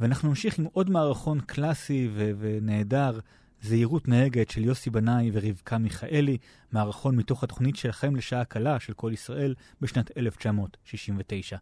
ואנחנו 0.00 0.28
נמשיך 0.28 0.58
עם 0.58 0.64
עוד 0.72 0.90
מערכון 0.90 1.40
קלאסי 1.40 2.08
ו- 2.14 2.30
ונהדר, 2.38 3.18
זהירות 3.62 4.08
נהגת 4.08 4.50
של 4.50 4.64
יוסי 4.64 4.90
בנאי 4.90 5.30
ורבקה 5.32 5.78
מיכאלי, 5.78 6.38
מערכון 6.72 7.16
מתוך 7.16 7.44
התוכנית 7.44 7.76
שלכם 7.76 8.16
לשעה 8.16 8.44
קלה 8.44 8.80
של 8.80 8.92
כל 8.92 9.10
ישראל 9.14 9.54
בשנת 9.80 10.18
1969. 10.18 11.56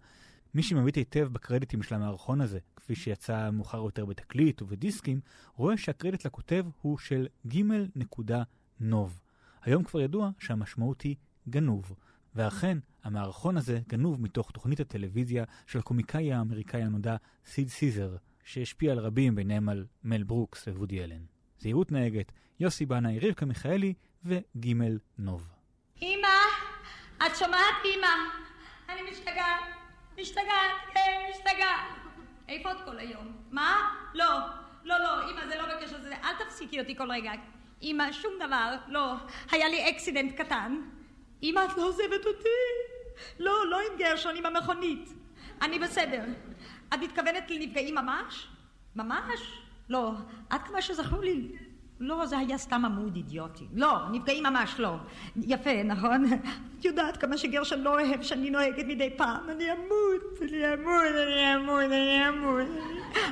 מי 0.55 0.63
שמביט 0.63 0.97
היטב 0.97 1.29
בקרדיטים 1.33 1.83
של 1.83 1.95
המערכון 1.95 2.41
הזה, 2.41 2.59
כפי 2.77 2.95
שיצא 2.95 3.51
מאוחר 3.51 3.79
יותר 3.79 4.05
בתקליט 4.05 4.63
ובדיסקים, 4.63 5.21
רואה 5.57 5.77
שהקרדיט 5.77 6.27
לכותב 6.27 6.65
הוא 6.83 6.99
של 6.99 7.27
ג' 7.49 7.63
נקודה 7.97 8.43
נוב. 8.81 9.19
היום 9.63 9.85
כבר 9.85 10.01
ידוע 10.01 10.31
שהמשמעות 10.39 11.03
היא 11.03 11.17
גנוב. 11.49 11.93
ואכן, 12.35 12.79
המערכון 13.05 13.57
הזה 13.57 13.81
גנוב 13.89 14.23
מתוך 14.23 14.51
תוכנית 14.51 14.81
הטלוויזיה 14.81 15.45
של 15.67 15.79
הקומיקאי 15.79 16.33
האמריקאי 16.33 16.83
הנודע 16.83 17.17
סיד 17.47 17.69
סיזר, 17.69 18.17
שהשפיע 18.45 18.93
על 18.93 18.99
רבים, 18.99 19.35
ביניהם 19.35 19.69
על 19.69 19.87
מל 20.05 20.23
ברוקס 20.23 20.69
ווודי 20.69 21.05
אלן. 21.05 21.23
זהירות 21.59 21.93
נהגת, 21.93 22.33
יוסי 22.61 22.87
בנאי, 22.87 23.19
רבקה 23.19 23.47
מיכאלי 23.47 23.95
וג' 24.25 24.73
נוב. 25.19 25.49
אמא, 26.03 26.29
את 27.27 27.37
שומעת 27.37 27.77
אמא? 27.85 28.07
אני 28.89 29.11
משתגעת, 29.11 29.63
משתגעת, 30.21 30.77
כן, 30.95 31.21
משתגעת. 31.31 32.03
איפה 32.49 32.73
את 32.73 32.77
כל 32.85 32.99
היום? 32.99 33.33
מה? 33.51 33.95
לא, 34.15 34.39
לא, 34.85 34.99
לא, 34.99 35.31
אמא, 35.31 35.47
זה 35.47 35.55
לא 35.57 35.77
בקשר 35.77 35.99
לזה, 35.99 36.17
אל 36.17 36.45
תפסיקי 36.45 36.81
אותי 36.81 36.97
כל 36.97 37.11
רגע. 37.11 37.33
אמא, 37.83 38.13
שום 38.13 38.33
דבר, 38.47 38.75
לא. 38.89 39.15
היה 39.51 39.69
לי 39.69 39.91
אקסידנט 39.91 40.35
קטן. 40.37 40.77
אמא, 41.43 41.61
את 41.65 41.77
לא 41.77 41.89
עוזבת 41.89 42.27
אותי. 42.27 42.49
לא, 43.39 43.71
לא 43.71 43.79
עם 43.81 43.99
גרשון, 43.99 44.37
עם 44.37 44.47
המכונית. 44.47 45.09
אני 45.63 45.79
בסדר. 45.79 46.23
את 46.95 46.99
מתכוונת 47.01 47.51
לנפגעים 47.51 47.95
ממש? 47.95 48.49
ממש? 48.97 49.63
לא. 49.89 50.13
עד 50.51 50.63
כמה 50.63 50.83
שזכור 50.83 51.21
לי, 51.21 51.49
לא, 52.01 52.27
זה 52.27 52.39
היה 52.39 52.59
סתם 52.59 52.85
עמוד 52.85 53.17
אידיוטי. 53.17 53.65
לא, 53.75 54.09
נפגעים 54.13 54.45
ממש 54.45 54.81
לא. 54.81 54.95
יפה, 55.37 55.83
נכון? 55.83 56.25
את 56.79 56.85
יודעת 56.85 57.17
כמה 57.17 57.39
שגרשון 57.39 57.81
לא 57.81 58.01
אוהב 58.01 58.23
שאני 58.23 58.51
נוהגת 58.51 58.85
מדי 58.87 59.11
פעם. 59.17 59.51
אני 59.51 59.73
אמות, 59.73 60.43
אני 60.43 60.75
אמות, 60.75 61.03
אני 61.23 61.55
אמות, 61.55 61.81
אני 61.81 62.29
אמות. 62.29 62.69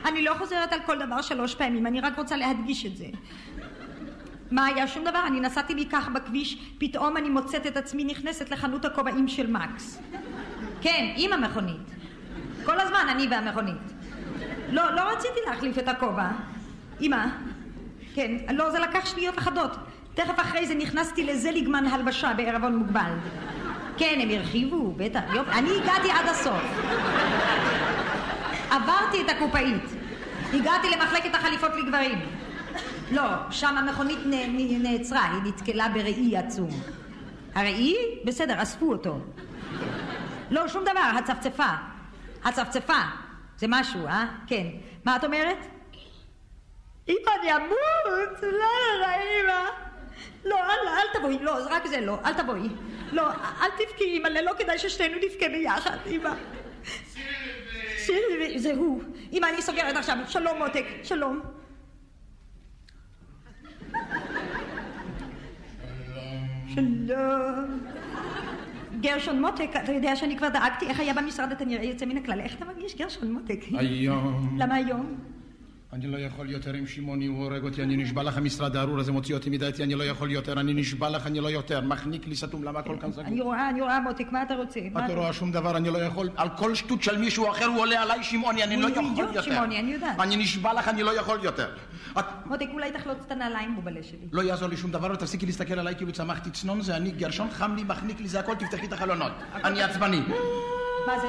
אני 0.05 0.23
לא 0.23 0.35
חוזרת 0.39 0.73
על 0.73 0.81
כל 0.87 0.99
דבר 1.07 1.23
שלוש 1.23 1.55
פעמים, 1.55 1.87
אני 1.87 2.01
רק 2.01 2.19
רוצה 2.19 2.37
להדגיש 2.37 2.87
את 2.87 2.97
זה. 2.97 3.07
מה 4.51 4.67
היה? 4.67 4.89
שום 4.89 5.05
דבר. 5.05 5.27
אני 5.27 5.41
נסעתי 5.41 5.75
לי 5.75 5.87
כך 5.87 6.09
בכביש, 6.09 6.59
פתאום 6.79 7.17
אני 7.17 7.29
מוצאת 7.29 7.67
את 7.67 7.77
עצמי 7.77 8.05
נכנסת 8.05 8.51
לחנות 8.51 8.85
הכובעים 8.85 9.29
של 9.29 9.47
מקס. 9.47 10.03
כן, 10.81 11.13
עם 11.17 11.33
המכונית. 11.33 11.91
כל 12.65 12.81
הזמן 12.81 13.07
אני 13.11 13.27
והמכונית. 13.31 13.93
לא, 14.69 14.95
לא 14.95 15.01
רציתי 15.01 15.41
להחליף 15.47 15.79
את 15.79 15.89
הכובע. 15.89 16.29
אמא, 17.01 17.27
כן, 18.15 18.31
לא, 18.55 18.71
זה 18.71 18.79
לקח 18.79 19.07
שניות 19.07 19.39
אחדות. 19.39 19.71
תכף 20.15 20.41
אחרי 20.41 20.67
זה 20.67 20.75
נכנסתי 20.75 21.25
לזליגמן 21.25 21.87
הלבשה 21.87 22.33
בערבון 22.37 22.77
מוגבל. 22.77 23.13
כן, 23.97 24.19
הם 24.23 24.31
הרחיבו, 24.31 24.95
בטח, 24.97 25.21
יופי. 25.35 25.51
אני 25.51 25.71
הגעתי 25.81 26.11
עד 26.11 26.29
הסוף. 26.29 26.63
עברתי 28.71 29.23
את 29.25 29.31
הקופאית. 29.31 29.83
הגעתי 30.55 30.91
למחלקת 30.91 31.35
החליפות 31.35 31.71
לגברים. 31.77 32.19
לא, 33.11 33.23
שם 33.51 33.77
המכונית 33.79 34.19
נעצרה, 34.83 35.25
היא 35.25 35.53
נתקלה 35.53 35.89
בראי 35.89 36.37
עצום. 36.37 36.71
הראי? 37.55 37.97
בסדר, 38.25 38.63
אספו 38.63 38.93
אותו. 38.93 39.19
לא, 40.51 40.69
שום 40.69 40.83
דבר, 40.83 41.11
הצפצפה. 41.19 41.69
הצפצפה. 42.45 43.01
זה 43.57 43.67
משהו, 43.69 44.07
אה? 44.07 44.27
כן. 44.47 44.67
מה 45.05 45.17
את 45.17 45.25
אומרת? 45.25 45.59
אמא, 47.09 47.31
אני 47.41 47.57
אמות! 47.57 48.43
לא, 48.43 48.99
לא, 49.01 49.07
אמא. 49.07 49.69
לא, 50.45 50.57
אל, 50.57 50.89
אל 50.89 51.19
תבואי, 51.19 51.39
לא, 51.39 51.57
רק 51.71 51.87
זה 51.87 52.01
לא, 52.01 52.19
אל 52.25 52.35
תבואי. 52.35 52.69
לא, 53.13 53.29
אל 53.63 53.71
תבכי, 53.79 54.19
אמא, 54.19 54.29
לא 54.29 54.53
כדאי 54.59 54.79
ששתינו 54.79 55.17
נבכה 55.17 55.49
ביחד, 55.49 55.97
אמא. 56.07 56.31
שירי, 57.99 58.59
זה 58.59 58.73
הוא. 58.75 59.03
אמא, 59.33 59.47
אני 59.47 59.63
סוגרת 59.63 59.97
עכשיו. 59.97 60.17
שלום, 60.29 60.59
מותק, 60.59 60.85
שלום. 61.03 61.60
שלום. 66.75 67.81
גרשון 69.01 69.41
מותק, 69.41 69.71
אתה 69.85 69.93
יודע 69.93 70.17
שאני 70.17 70.39
כבר 70.39 70.49
דאגתי 70.49 70.87
איך 70.87 71.01
היה 71.01 71.15
במשרד, 71.15 71.53
אתה 71.53 71.65
נראה 71.65 71.85
יוצא 71.85 72.07
מן 72.07 72.17
הכלל. 72.17 72.41
איך 72.41 72.57
אתה 72.57 72.65
מרגיש, 72.65 72.97
גרשון 72.97 73.33
מותק? 73.33 73.61
היום. 73.73 74.57
למה 74.59 74.75
היום? 74.75 75.15
אני 75.93 76.07
לא 76.07 76.19
יכול 76.19 76.51
יותר 76.51 76.73
עם 76.75 76.87
שמעוני, 76.87 77.27
הוא 77.27 77.45
הורג 77.45 77.63
אותי, 77.65 77.83
אני 77.83 77.97
נשבע 77.97 78.23
לך, 78.23 78.37
המשרד 78.37 78.77
הארור 78.77 78.99
הזה 79.01 79.13
מוציא 79.13 79.35
אותי 79.35 79.51
מדעתי, 79.51 79.83
אני 79.83 79.95
לא 79.95 80.05
יכול 80.05 80.31
יותר, 80.31 80.53
אני 80.61 80.75
נשבע 80.75 81.11
לך, 81.11 81.27
אני 81.27 81.41
לא 81.41 81.49
יותר. 81.49 81.81
מחניק 81.81 82.27
לי 82.27 82.37
סתום, 82.37 82.65
למה 82.65 82.79
הכל 82.79 82.97
כאן 83.01 83.13
סגור? 83.13 83.25
אני 83.25 83.41
רואה, 83.41 83.69
אני 83.71 83.81
רואה, 83.83 84.01
מותק, 84.01 84.27
מה 84.33 84.43
אתה 84.43 84.55
רוצה? 84.55 84.81
את 84.81 84.93
אתה- 84.97 85.15
לא 85.15 85.21
רואה 85.21 85.33
שום 85.33 85.53
דבר, 85.53 85.77
אני 85.77 85.91
לא 85.91 85.99
יכול, 85.99 86.31
על 86.37 86.49
כל 86.57 86.75
שטות 86.75 87.03
של 87.03 87.19
מישהו 87.19 87.51
אחר 87.51 87.65
הוא 87.65 87.81
עולה 87.81 88.03
עליי 88.03 88.23
שמעוני, 88.25 88.65
אני 88.65 88.77
לא 88.77 88.89
יכול 88.89 89.05
בדיוק 89.13 89.29
יותר. 89.29 89.43
שמעוני, 89.43 89.79
אני 89.81 89.93
יודעת. 89.93 90.21
אני 90.21 90.37
נשבע 90.37 90.73
לך, 90.75 90.89
אני 90.89 91.03
לא 91.03 91.21
יכול 91.21 91.39
יותר. 91.43 91.69
את 92.19 92.25
מותק, 92.47 92.67
אולי 92.73 92.93
תחלוץ 92.93 93.19
את 93.27 93.33
הנעליים 93.33 93.75
בובלה 93.77 94.03
שלי. 94.03 94.19
לא 94.33 94.43
יעזור 94.43 94.69
לי 94.69 94.77
שום 94.77 94.91
דבר, 94.91 95.11
ותפסיקי 95.13 95.47
להסתכל 95.47 95.79
עליי 95.79 95.97
כאילו 95.97 96.13
צמחתי 96.13 96.51
צנון, 96.51 96.81
זה 96.81 96.97
אני, 96.97 97.11
גרשון 97.11 97.49
חם 97.51 97.75
לי, 97.77 97.85
מחניק 97.85 98.21
לי, 98.21 98.29
זה 98.29 98.41
הכל, 98.41 98.55
תפתחי 98.55 98.87
את 98.87 98.93
החלונות. 98.93 99.33
אני 99.65 99.83
עצבני. 99.83 100.21
מה 101.07 101.19
זה? 101.21 101.29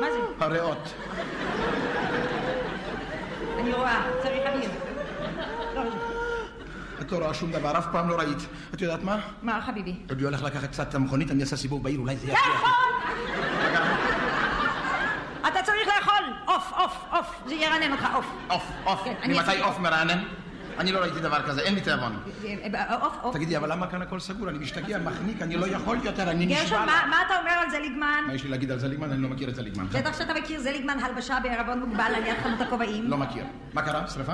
מה 0.00 0.06
זה? 0.12 0.44
הריאות. 0.44 0.94
אני 3.60 3.72
רואה, 3.72 4.02
צריך 4.22 4.42
אוויר. 4.46 4.70
לא, 5.74 5.82
את 7.00 7.12
לא 7.12 7.18
רואה 7.18 7.34
שום 7.34 7.52
דבר, 7.52 7.78
אף 7.78 7.86
פעם 7.92 8.08
לא 8.08 8.14
ראית. 8.14 8.38
את 8.74 8.80
יודעת 8.80 9.02
מה? 9.02 9.18
מה, 9.42 9.60
חביבי? 9.66 9.94
אני 10.10 10.22
הולך 10.22 10.42
לקחת 10.42 10.68
קצת 10.68 10.88
את 10.88 10.94
המכונית, 10.94 11.30
אני 11.30 11.40
אעשה 11.40 11.56
סיבוב 11.56 11.82
בעיר, 11.82 12.00
אולי 12.00 12.16
זה 12.16 12.26
לא 12.26 12.32
יפריע. 12.32 12.54
אתה 15.48 15.62
צריך 15.62 15.88
לאכול! 15.88 16.24
עוף, 16.44 16.72
עוף, 16.76 17.04
עוף. 17.10 17.26
זה 17.46 17.54
ירענן 17.54 17.92
אותך, 17.92 18.08
עוף. 18.14 18.26
עוף, 18.48 18.62
עוף. 18.84 19.04
כן, 19.04 19.14
ממתי 19.30 19.60
עוף 19.60 19.78
מרענן? 19.78 20.18
אני 20.80 20.92
לא 20.92 20.98
ראיתי 20.98 21.20
דבר 21.20 21.42
כזה, 21.42 21.60
אין 21.60 21.74
לי 21.74 21.80
תיאבון. 21.80 22.16
תגידי, 23.32 23.56
אבל 23.56 23.72
למה 23.72 23.86
כאן 23.86 24.02
הכל 24.02 24.20
סגור? 24.20 24.48
אני 24.48 24.58
משתגע, 24.58 24.98
מחניק, 24.98 25.42
אני 25.42 25.56
לא 25.56 25.66
יכול 25.66 25.98
יותר, 26.02 26.30
אני 26.30 26.46
גרשון, 26.46 26.64
נשבע 26.64 26.78
מה 26.78 26.86
לך. 26.86 27.06
מה 27.10 27.16
אתה 27.26 27.38
אומר 27.40 27.50
על 27.50 27.70
זליגמן? 27.70 28.24
מה 28.26 28.34
יש 28.34 28.44
לי 28.44 28.50
להגיד 28.50 28.70
על 28.70 28.78
זליגמן? 28.78 29.12
אני 29.12 29.22
לא 29.22 29.28
מכיר 29.28 29.48
את 29.48 29.54
זליגמן. 29.54 29.86
בטח 29.86 30.18
שאתה 30.18 30.34
מכיר 30.34 30.60
זליגמן 30.60 30.98
הלבשה 30.98 31.38
בערבון 31.42 31.80
מוגבל 31.80 32.12
על 32.16 32.26
יד 32.26 32.36
חנות 32.42 32.60
הכובעים. 32.60 33.10
לא 33.10 33.16
מכיר. 33.16 33.44
מה 33.72 33.82
קרה? 33.82 34.08
שרפה? 34.08 34.32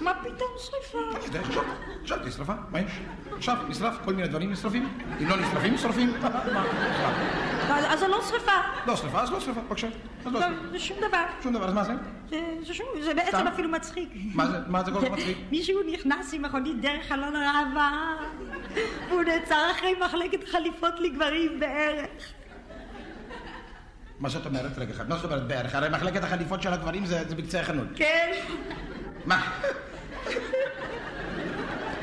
מה 0.00 0.12
פתאום 0.14 0.48
שריפה? 0.58 0.98
עכשיו, 1.46 1.62
חשבתי, 2.04 2.30
שרפה, 2.30 2.52
מה 2.70 2.80
יש? 2.80 2.92
עכשיו, 3.36 3.56
נשרף, 3.68 3.94
כל 4.04 4.12
מיני 4.14 4.28
דברים 4.28 4.52
נשרפים. 4.52 4.88
אם 5.22 5.28
לא 5.28 5.36
נשרפים, 5.36 5.78
שורפים. 5.78 6.12
אז 7.68 8.00
זה 8.00 8.08
לא 8.08 8.22
שריפה. 8.28 8.52
לא 8.86 8.96
שרפה, 8.96 9.20
אז 9.20 9.30
לא 9.32 9.40
שרפה, 9.40 9.60
בבקשה. 9.60 9.88
לא 10.24 10.32
לא. 10.32 10.46
זה 10.70 10.78
שום 10.78 10.96
דבר. 11.08 11.22
שום 11.42 11.52
דבר, 11.52 11.68
אז 11.68 11.74
מה 11.74 11.84
זה? 11.84 11.92
זה- 13.00 13.14
בעצם? 13.14 13.46
אפילו 13.46 13.68
מצחיק. 13.68 14.08
מה 14.34 14.82
זה- 14.84 14.90
כל 14.92 15.00
כך 15.06 15.10
מצחיק? 15.10 15.38
מישהו 15.50 15.80
נכנס 15.92 16.34
עם 16.34 16.42
מכונית 16.42 16.80
דרך 16.80 17.08
חלון 17.08 17.36
הראווה, 17.36 18.16
והוא 19.08 19.22
נעצר 19.22 19.70
אחרי 19.70 19.94
מחלקת 20.06 20.48
חליפות 20.48 21.00
לגברים 21.00 21.60
בערך. 21.60 22.08
מה 24.20 24.28
זאת 24.28 24.46
אומרת? 24.46 24.78
רגע 24.78 24.94
אחד, 24.94 25.08
מה 25.08 25.16
זאת 25.16 25.24
אומרת 25.24 25.46
בערך? 25.46 25.74
הרי 25.74 25.88
מחלקת 25.88 26.24
החליפות 26.24 26.62
של 26.62 26.72
הגברים 26.72 27.06
זה 27.06 27.24
בקצה 27.36 27.60
החנות. 27.60 27.86
כן. 27.94 28.32
מה? 29.26 29.50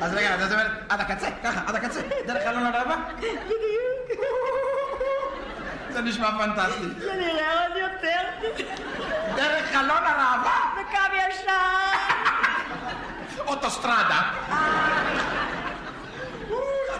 אז 0.00 0.14
רגע, 0.14 0.34
אז 0.34 0.40
זאת 0.40 0.52
אומרת, 0.52 0.70
עד 0.88 1.00
הקצה, 1.00 1.26
ככה, 1.44 1.60
עד 1.66 1.74
הקצה, 1.74 2.00
דרך 2.26 2.44
חלון 2.44 2.66
הראווה? 2.66 2.96
בדיוק. 3.18 4.20
זה 5.90 6.00
נשמע 6.02 6.30
פנטסטי. 6.38 6.88
זה 6.98 7.14
נראה 7.14 7.66
עוד 7.66 7.76
יותר. 7.76 8.48
דרך 9.36 9.72
חלון 9.72 10.04
הראווה? 10.04 10.72
בקו 10.74 11.16
ישר. 11.16 11.52
אוטוסטרדה. 13.46 14.20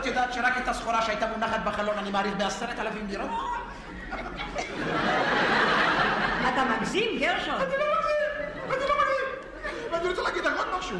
את 0.01 0.07
יודעת 0.07 0.33
שרק 0.33 0.59
את 0.59 0.69
הסחורה 0.69 1.03
שהייתה 1.03 1.27
מונחת 1.27 1.61
בחלון 1.65 1.99
אני 1.99 2.11
מעריך 2.11 2.35
בעשרת 2.37 2.79
אלפים 2.79 3.07
לירות? 3.09 3.31
אתה 6.49 6.65
מגזים, 6.65 7.19
גרשון. 7.21 7.61
ואני 9.99 10.11
רוצה 10.11 10.23
להגיד 10.23 10.45
לך 10.45 10.53
עוד 10.59 10.67
משהו, 10.79 10.99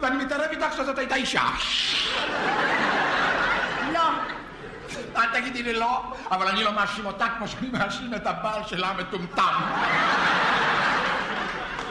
ואני 0.00 0.24
מתערב 0.24 0.50
איתך 0.50 0.72
שזאת 0.76 0.98
הייתה 0.98 1.14
אישה. 1.14 1.42
לא. 3.92 4.10
אל 5.16 5.40
תגידי 5.40 5.62
לי 5.62 5.72
לא, 5.72 6.02
אבל 6.30 6.48
אני 6.48 6.64
לא 6.64 6.72
מאשים 6.72 7.06
אותה 7.06 7.26
כמו 7.38 7.48
שאני 7.48 7.68
מאשים 7.72 8.14
את 8.14 8.26
הבעל 8.26 8.64
שלה 8.66 8.88
המטומטם. 8.88 9.54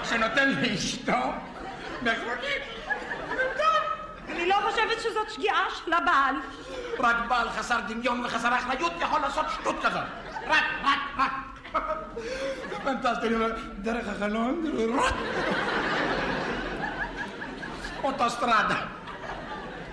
שנותן 0.04 0.50
לאשתו 0.50 1.32
מכונית. 2.02 2.62
אני 4.30 4.48
לא 4.48 4.56
חושבת 4.64 5.02
שזאת 5.02 5.32
שגיאה 5.32 5.64
של 5.86 5.94
הבעל. 5.94 6.36
רק 7.00 7.16
בעל 7.28 7.50
חסר 7.50 7.80
דמיון 7.88 8.26
וחסר 8.26 8.56
אחריות 8.56 8.92
יכול 9.00 9.22
לעשות 9.22 9.46
שטות 9.54 9.76
כזאת. 9.80 10.04
רק, 10.48 10.64
רק, 10.84 11.00
רק. 11.18 11.32
פנטסטי, 12.84 13.28
דרך 13.80 14.08
החלון, 14.08 14.66
רק. 15.00 15.14
אוטוסטרדה. 18.04 18.86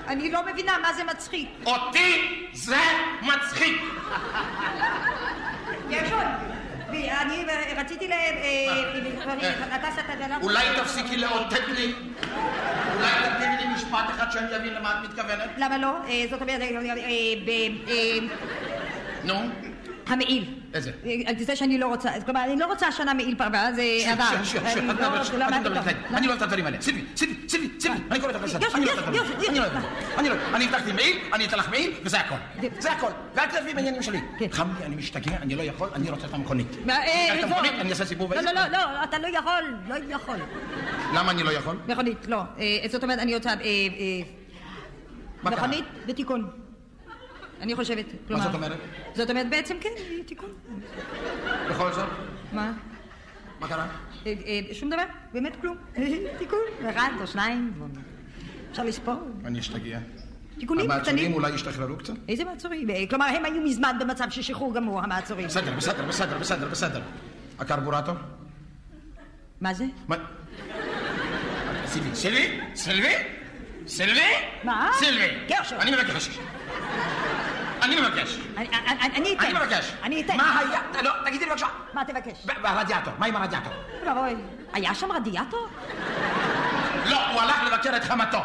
אני 0.09 0.31
לא 0.31 0.47
מבינה 0.47 0.79
מה 0.83 0.93
זה 0.93 1.05
מצחיק. 1.05 1.49
אותי 1.67 2.47
זה 2.53 2.81
מצחיק. 3.23 3.83
גרשון, 5.89 6.25
אני 6.89 7.45
רציתי 7.77 8.09
ל... 8.09 8.13
אה, 8.13 9.65
שת 9.97 10.19
גנב. 10.19 10.43
אולי 10.43 10.67
תפסיקי 10.77 11.17
לאותת 11.17 11.69
לי? 11.69 11.95
אולי 12.97 13.11
תגידי 13.35 13.57
לי 13.67 13.75
משפט 13.75 14.11
אחד 14.11 14.31
שאני 14.31 14.57
אבין 14.57 14.75
למה 14.75 14.95
את 14.95 15.09
מתכוונת? 15.11 15.51
למה 15.57 15.79
לא? 15.79 15.97
אה, 16.09 16.25
זאת 16.31 16.43
אומרת, 16.43 16.61
אה, 16.61 16.67
אה, 16.67 17.69
אה, 17.89 18.19
נו, 19.25 19.35
המעיל. 20.07 20.45
איזה? 20.75 20.91
אה, 21.07 21.33
זה 21.39 21.57
שאני 21.57 21.79
לא 21.79 21.87
רוצה, 21.87 22.11
כלומר, 22.25 22.45
אני 22.45 22.59
לא 22.59 22.67
רוצה 22.67 22.87
השנה 22.87 23.15
מעיל 23.15 23.35
פרווה, 23.35 23.73
זה 23.73 23.83
עבר. 24.07 24.25
שנייה, 24.25 24.45
שנייה, 24.45 24.71
שנייה, 24.71 24.89
אני 24.89 24.91
את 24.91 25.01
לא- 25.01 25.71
לא. 25.71 25.81
אני 26.15 26.27
לא 26.27 26.33
אוהב 26.33 26.37
את 26.37 26.43
הדברים 26.43 26.67
האלה. 26.67 26.77
סילבי, 26.81 27.05
סילבי, 27.17 27.49
סילבי, 27.49 27.69
סילבי, 27.81 28.01
אני 28.11 28.21
קורא 28.21 28.33
אותך 28.33 28.45
לסדר. 28.45 28.65
יופי, 28.65 28.77
אני 28.79 28.87
לא 28.87 28.91
אוהב 28.93 28.99
את 29.03 29.09
הדברים 29.09 29.51
אני 29.51 29.59
לא 29.59 29.65
אוהב. 29.65 30.45
אני 30.55 30.65
לא 30.65 30.77
הבטחתי 30.77 30.93
מעיל, 30.93 31.17
אני 31.33 31.47
אתן 31.47 31.59
לך 31.59 31.69
מעיל, 31.71 31.93
וזה 32.03 32.19
הכל. 32.21 32.35
זה 32.79 32.93
הכל. 32.93 33.11
ואל 33.35 33.47
תלוי 33.47 33.75
בעניינים 33.75 34.03
שלי. 34.03 34.21
כן. 34.39 34.47
חם 34.51 34.69
לי, 34.79 34.87
אני 34.87 34.97
משתגע, 34.97 35.37
אני 35.43 35.55
לא 35.55 35.63
יכול, 35.63 35.89
אני 35.95 36.11
רוצה 36.11 36.27
את 36.27 36.35
המכונית. 36.35 36.77
אה, 36.89 37.33
אני 37.81 37.91
אעשה 37.91 38.05
סיבוב. 38.05 38.33
לא, 38.33 38.41
לא, 38.43 38.53
לא, 38.53 38.69
לא, 38.73 39.05
אתה 39.05 39.19
לא 39.19 39.27
יכול, 39.27 39.77
לא 39.89 39.95
יכול. 40.09 40.37
למה 41.15 41.31
אני 41.31 41.43
לא 41.43 41.51
יכול? 41.51 41.77
מכונית, 41.89 42.27
לא. 42.29 42.43
אה, 42.59 42.79
זאת 42.91 43.03
אומרת, 43.03 43.19
אני 43.19 43.35
רוצה... 43.35 43.51
אה, 43.51 43.55
אה? 43.65 45.51
מכונית 45.51 45.85
ותיקון. 46.07 46.64
אני 47.65 47.75
חושבת, 47.75 48.05
כלומר... 48.29 48.45
זאת 48.45 48.55
אומרת? 48.55 48.79
זאת 49.15 49.31
אומרת, 49.31 49.51
בעצם 49.51 49.77
כן, 49.81 49.89
תיקון. 50.27 50.51
בכל 51.71 51.93
זאת, 51.93 52.09
מה? 52.53 52.73
מה 53.61 53.69
קרה? 53.69 53.87
אה, 54.27 54.35
אה, 54.47 54.75
שום 54.75 54.91
דבר, 54.91 55.03
באמת 55.33 55.57
כלום. 55.61 55.77
תיקון, 56.39 56.59
אחד 56.91 57.11
או 57.21 57.27
שניים, 57.27 57.73
אפשר 58.71 58.85
לספור. 58.85 59.15
אני 59.45 59.59
אשתגע. 59.59 59.99
תיקונים 60.59 60.91
המעצורים 60.91 61.19
קטנים. 61.19 61.33
אולי 61.33 61.55
ישתחררו 61.55 61.97
קצת? 61.97 62.13
איזה 62.29 62.45
מעצורים? 62.45 62.91
אה, 62.91 63.05
כלומר, 63.11 63.27
הם 63.27 63.45
היו 63.45 63.63
מזמן 63.63 63.97
במצב 64.01 64.27
של 64.31 64.43
שחרור 64.43 64.75
גמור, 64.75 65.01
המעצורים. 65.01 65.47
בסדר, 65.47 65.73
בסדר, 65.77 66.05
בסדר, 66.09 66.39
בסדר, 66.39 66.69
בסדר. 66.69 67.03
הקרבורטור? 67.59 68.15
מה 69.61 69.75
זה? 69.75 69.85
מה? 70.09 70.17
סילבי, 71.87 72.15
סילבי? 72.15 72.61
סילבי? 72.75 73.15
סילבי? 73.87 74.21
מה? 74.65 74.91
סילבי. 74.99 75.29
אני 75.81 75.91
מבקש. 75.91 76.39
אני 77.85 78.01
מבקש. 78.01 78.39
אני- 78.57 78.69
אתן. 79.37 79.45
אני 79.45 79.53
מבקש. 79.55 79.93
אני 80.03 80.23
אתן. 80.23 80.37
מה 80.37 80.59
היה? 80.61 81.03
לא, 81.03 81.11
תגידי 81.25 81.45
לי 81.45 81.51
בבקשה. 81.51 81.67
מה 81.95 82.05
תבקש? 82.05 82.45
ברדיאטור, 82.63 83.13
מה 83.19 83.27
עם 83.27 83.37
הרדיאטור? 83.37 83.73
אוי, 84.17 84.35
היה 84.73 84.95
שם 84.95 85.13
רדיאטור? 85.13 85.69
לא, 87.07 87.27
הוא 87.33 87.41
הלך 87.41 87.63
לבקר 87.73 87.97
את 87.97 88.05
חמתו. 88.05 88.39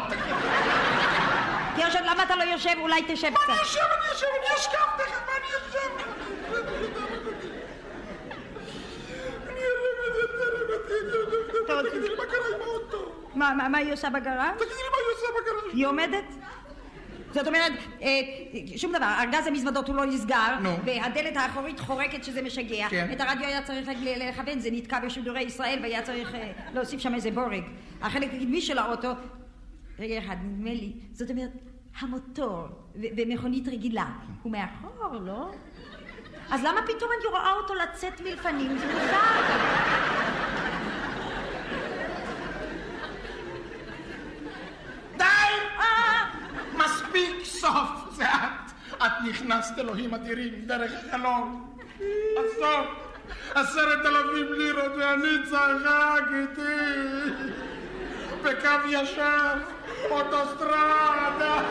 גרשון, 1.76 2.02
למה 2.04 2.22
אתה 2.22 2.36
לא 2.36 2.42
יושב? 2.42 2.70
אולי 2.80 3.02
תשב 3.08 3.30
קצת. 3.34 3.48
אני 3.48 3.56
יושב, 3.58 3.80
אני 3.80 4.08
יושב, 4.12 4.26
אני 4.38 4.56
אשכב 4.56 4.76
תכף, 4.98 5.20
מה 5.26 5.32
אני 5.36 5.46
יושב? 5.52 7.00
מה 12.18 12.24
קרה 12.26 12.46
עם 12.54 12.62
האוטו. 12.62 13.12
מה, 13.34 13.52
מה, 13.54 13.68
מה 13.68 13.78
היא 13.78 13.92
עושה 13.92 14.10
בגרז'? 14.10 14.56
תגידי 14.58 14.74
לי 14.74 14.88
מה 14.90 14.96
היא 14.96 15.16
עושה 15.16 15.26
בגרז'. 15.40 15.74
היא 15.74 15.86
עומדת? 15.86 16.24
זאת 17.32 17.46
אומרת, 17.46 17.72
אה, 18.02 18.20
שום 18.76 18.92
דבר, 18.92 19.14
ארגז 19.20 19.46
המזוודות 19.46 19.88
הוא 19.88 19.96
לא 19.96 20.06
נסגר. 20.06 20.54
והדלת 20.84 21.36
האחורית 21.36 21.80
חורקת 21.80 22.24
שזה 22.24 22.42
משגע. 22.42 22.88
כן. 22.88 23.08
את 23.12 23.20
הרדיו 23.20 23.46
היה 23.46 23.62
צריך 23.62 23.88
לכוון, 24.16 24.58
זה 24.58 24.68
נתקע 24.72 25.00
בשידורי 25.00 25.42
ישראל 25.42 25.78
והיה 25.82 26.02
צריך 26.02 26.34
אה, 26.34 26.52
להוסיף 26.74 27.00
שם 27.00 27.14
איזה 27.14 27.30
בורג. 27.30 27.62
החלק 28.02 28.28
הקדמי 28.34 28.60
של 28.60 28.78
האוטו, 28.78 29.08
רגע 29.98 30.18
אחד, 30.18 30.36
נדמה 30.44 30.70
לי, 30.74 30.92
זאת 31.12 31.30
אומרת, 31.30 31.50
המוטור 32.00 32.66
ומכונית 32.96 33.68
רגילה, 33.68 34.06
הוא 34.42 34.52
מאחור, 34.52 35.14
לא? 35.20 35.50
אז 36.50 36.64
למה 36.64 36.80
פתאום 36.82 37.10
אני 37.18 37.28
רואה 37.30 37.52
אותו 37.52 37.74
לצאת 37.74 38.20
מלפנים? 38.20 38.78
זה 38.78 38.86
מוזר. 38.86 39.20
די! 45.16 45.24
אה, 45.78 46.24
מספיק 46.74 47.44
סוף, 47.44 47.88
זה 48.12 48.24
את. 48.24 48.70
את 49.06 49.12
נכנסת 49.28 49.78
אלוהים 49.78 50.14
אדירים 50.14 50.54
דרך 50.66 50.92
החלון. 51.08 51.66
אז 52.38 52.50
טוב. 52.60 52.86
עשרת 53.54 54.06
אלפים 54.06 54.52
לירות 54.52 54.92
ואני 54.98 55.46
צחק 55.50 56.22
איתי 56.34 57.30
בקו 58.42 58.88
ישר, 58.88 59.52
אוטוסטרדה 60.10 61.62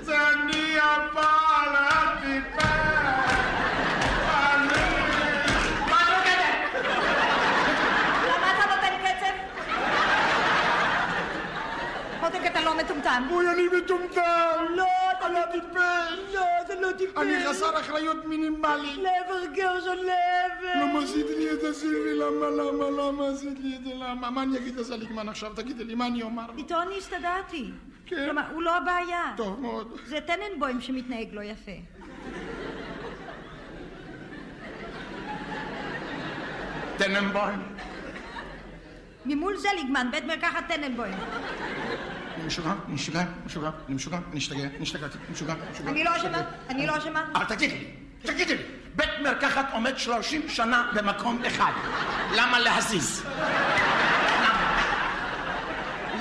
זה 0.00 0.28
אני 0.28 0.76
הבעל 0.80 1.76
הטיפש 1.76 2.64
אני... 4.26 4.68
מה 5.90 5.96
את 6.02 6.08
רוקדת? 6.18 6.84
למה 8.26 8.50
אתה 8.50 8.64
נותן 8.74 8.94
קצב? 9.02 9.34
מותק, 12.20 12.46
אתה 12.46 12.57
לא 12.68 12.76
מטומטם. 12.76 13.22
אוי, 13.30 13.50
אני 13.50 13.62
מטומטם! 13.78 14.64
לא, 14.70 14.84
אתה 15.18 15.28
לא 15.28 15.40
טיפש! 15.52 16.34
לא, 16.34 16.40
אתה 16.60 16.74
לא 16.80 16.92
טיפש. 16.92 17.16
אני 17.16 17.46
חסר 17.48 17.80
אחריות 17.80 18.24
מינימלית. 18.24 18.96
לעבר 18.96 19.44
גרשון, 19.54 19.96
לעבר. 19.96 20.82
למה 20.82 21.02
עשית 21.02 21.26
לי 21.26 21.52
את 21.52 21.60
זה, 21.60 21.74
סילבי? 21.74 22.14
למה, 22.14 22.50
למה, 22.50 22.90
למה 22.90 23.28
עשית 23.28 23.58
לי 23.60 23.76
את 23.76 23.84
זה? 23.84 23.90
למה? 23.94 24.30
מה 24.30 24.42
אני 24.42 24.58
אגיד 24.58 24.76
לזליגמן 24.76 25.28
עכשיו? 25.28 25.52
תגידי 25.56 25.84
לי, 25.84 25.94
מה 25.94 26.06
אני 26.06 26.22
אומר? 26.22 26.44
איתו 26.58 26.82
אני 26.82 26.98
הסתדרתי. 26.98 27.70
כן. 28.06 28.24
כלומר, 28.24 28.42
הוא 28.52 28.62
לא 28.62 28.76
הבעיה. 28.76 29.32
טוב 29.36 29.60
מאוד. 29.60 29.96
זה 30.06 30.18
טננבוים 30.20 30.80
שמתנהג 30.80 31.28
לא 31.32 31.40
יפה. 31.40 31.72
טננבוים. 36.98 37.62
ממול 39.26 39.56
זליגמן, 39.56 40.08
בית 40.10 40.24
מרקחת 40.24 40.64
טננבוים. 40.68 41.14
משוגע, 42.48 42.72
אני 42.86 42.94
משוגע, 42.94 43.24
משוגע, 43.46 43.70
אני 43.86 43.94
משוגע, 43.94 44.18
אני 44.30 44.38
השתגע, 44.38 44.60
אני 44.62 44.82
השתגעתי, 44.82 45.18
משוגע, 45.32 45.54
משוגע. 45.72 45.90
אני 45.90 46.04
לא 46.04 46.16
אשמה, 46.16 46.42
אני 46.68 46.86
לא 46.86 46.98
אשמה. 46.98 47.24
אבל 47.34 47.44
תגידי 47.44 47.78
לי, 47.78 47.90
תגידי 48.22 48.56
לי, 48.56 48.62
בית 48.96 49.10
מרקחת 49.22 49.66
עומד 49.72 49.98
30 49.98 50.48
שנה 50.48 50.90
במקום 50.94 51.44
אחד. 51.44 51.72
למה 52.36 52.58
להזיז? 52.58 53.24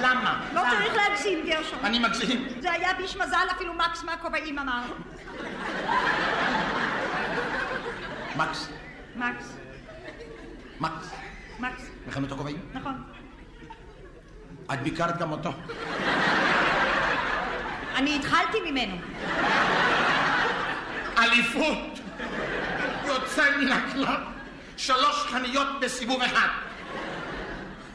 למה? 0.02 0.42
לא 0.54 0.62
צריך 0.70 0.96
להגזים, 0.96 1.46
גרשון. 1.46 1.80
אני 1.84 2.00
מגזים. 2.00 2.48
זה 2.60 2.72
היה 2.72 2.94
ביש 2.94 3.18
מזל, 3.18 3.48
אפילו 3.56 3.74
מקס 3.74 4.04
מהכובעים 4.04 4.60
אמר. 4.60 4.82
מקס, 8.36 8.70
מקס, 9.16 9.54
מקס, 10.80 11.12
מקס, 11.60 11.82
מלחמת 12.06 12.32
הכובעים? 12.32 12.58
נכון. 12.74 13.17
את 14.74 14.82
ביקרת 14.82 15.18
גם 15.18 15.32
אותו. 15.32 15.54
אני 17.96 18.16
התחלתי 18.16 18.58
ממנו. 18.72 18.96
אליפות! 21.18 22.00
יוצא 23.06 23.58
מן 23.58 23.72
הכלל. 23.72 24.24
שלוש 24.78 25.16
חניות 25.16 25.68
בסיבוב 25.82 26.22
אחד. 26.22 26.48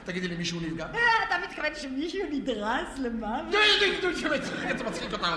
תגידי 0.05 0.29
לי, 0.29 0.37
מישהו 0.37 0.61
נפגע? 0.61 0.87
אה, 0.95 1.01
אתה 1.29 1.35
מתכוון 1.49 1.71
שמישהו 1.83 2.21
נדרס 2.31 2.99
למוות? 2.99 3.53
זה 4.79 4.85
מצחיק 4.85 5.13
אותה. 5.13 5.37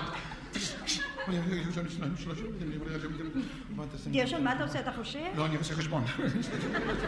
גרשון, 4.10 4.44
מה 4.44 4.52
אתה 4.52 4.64
עושה? 4.64 4.80
אתה 4.80 4.92
חושב? 4.92 5.18
לא, 5.36 5.46
אני 5.46 5.56
עושה 5.56 5.74
חשבון. 5.74 6.04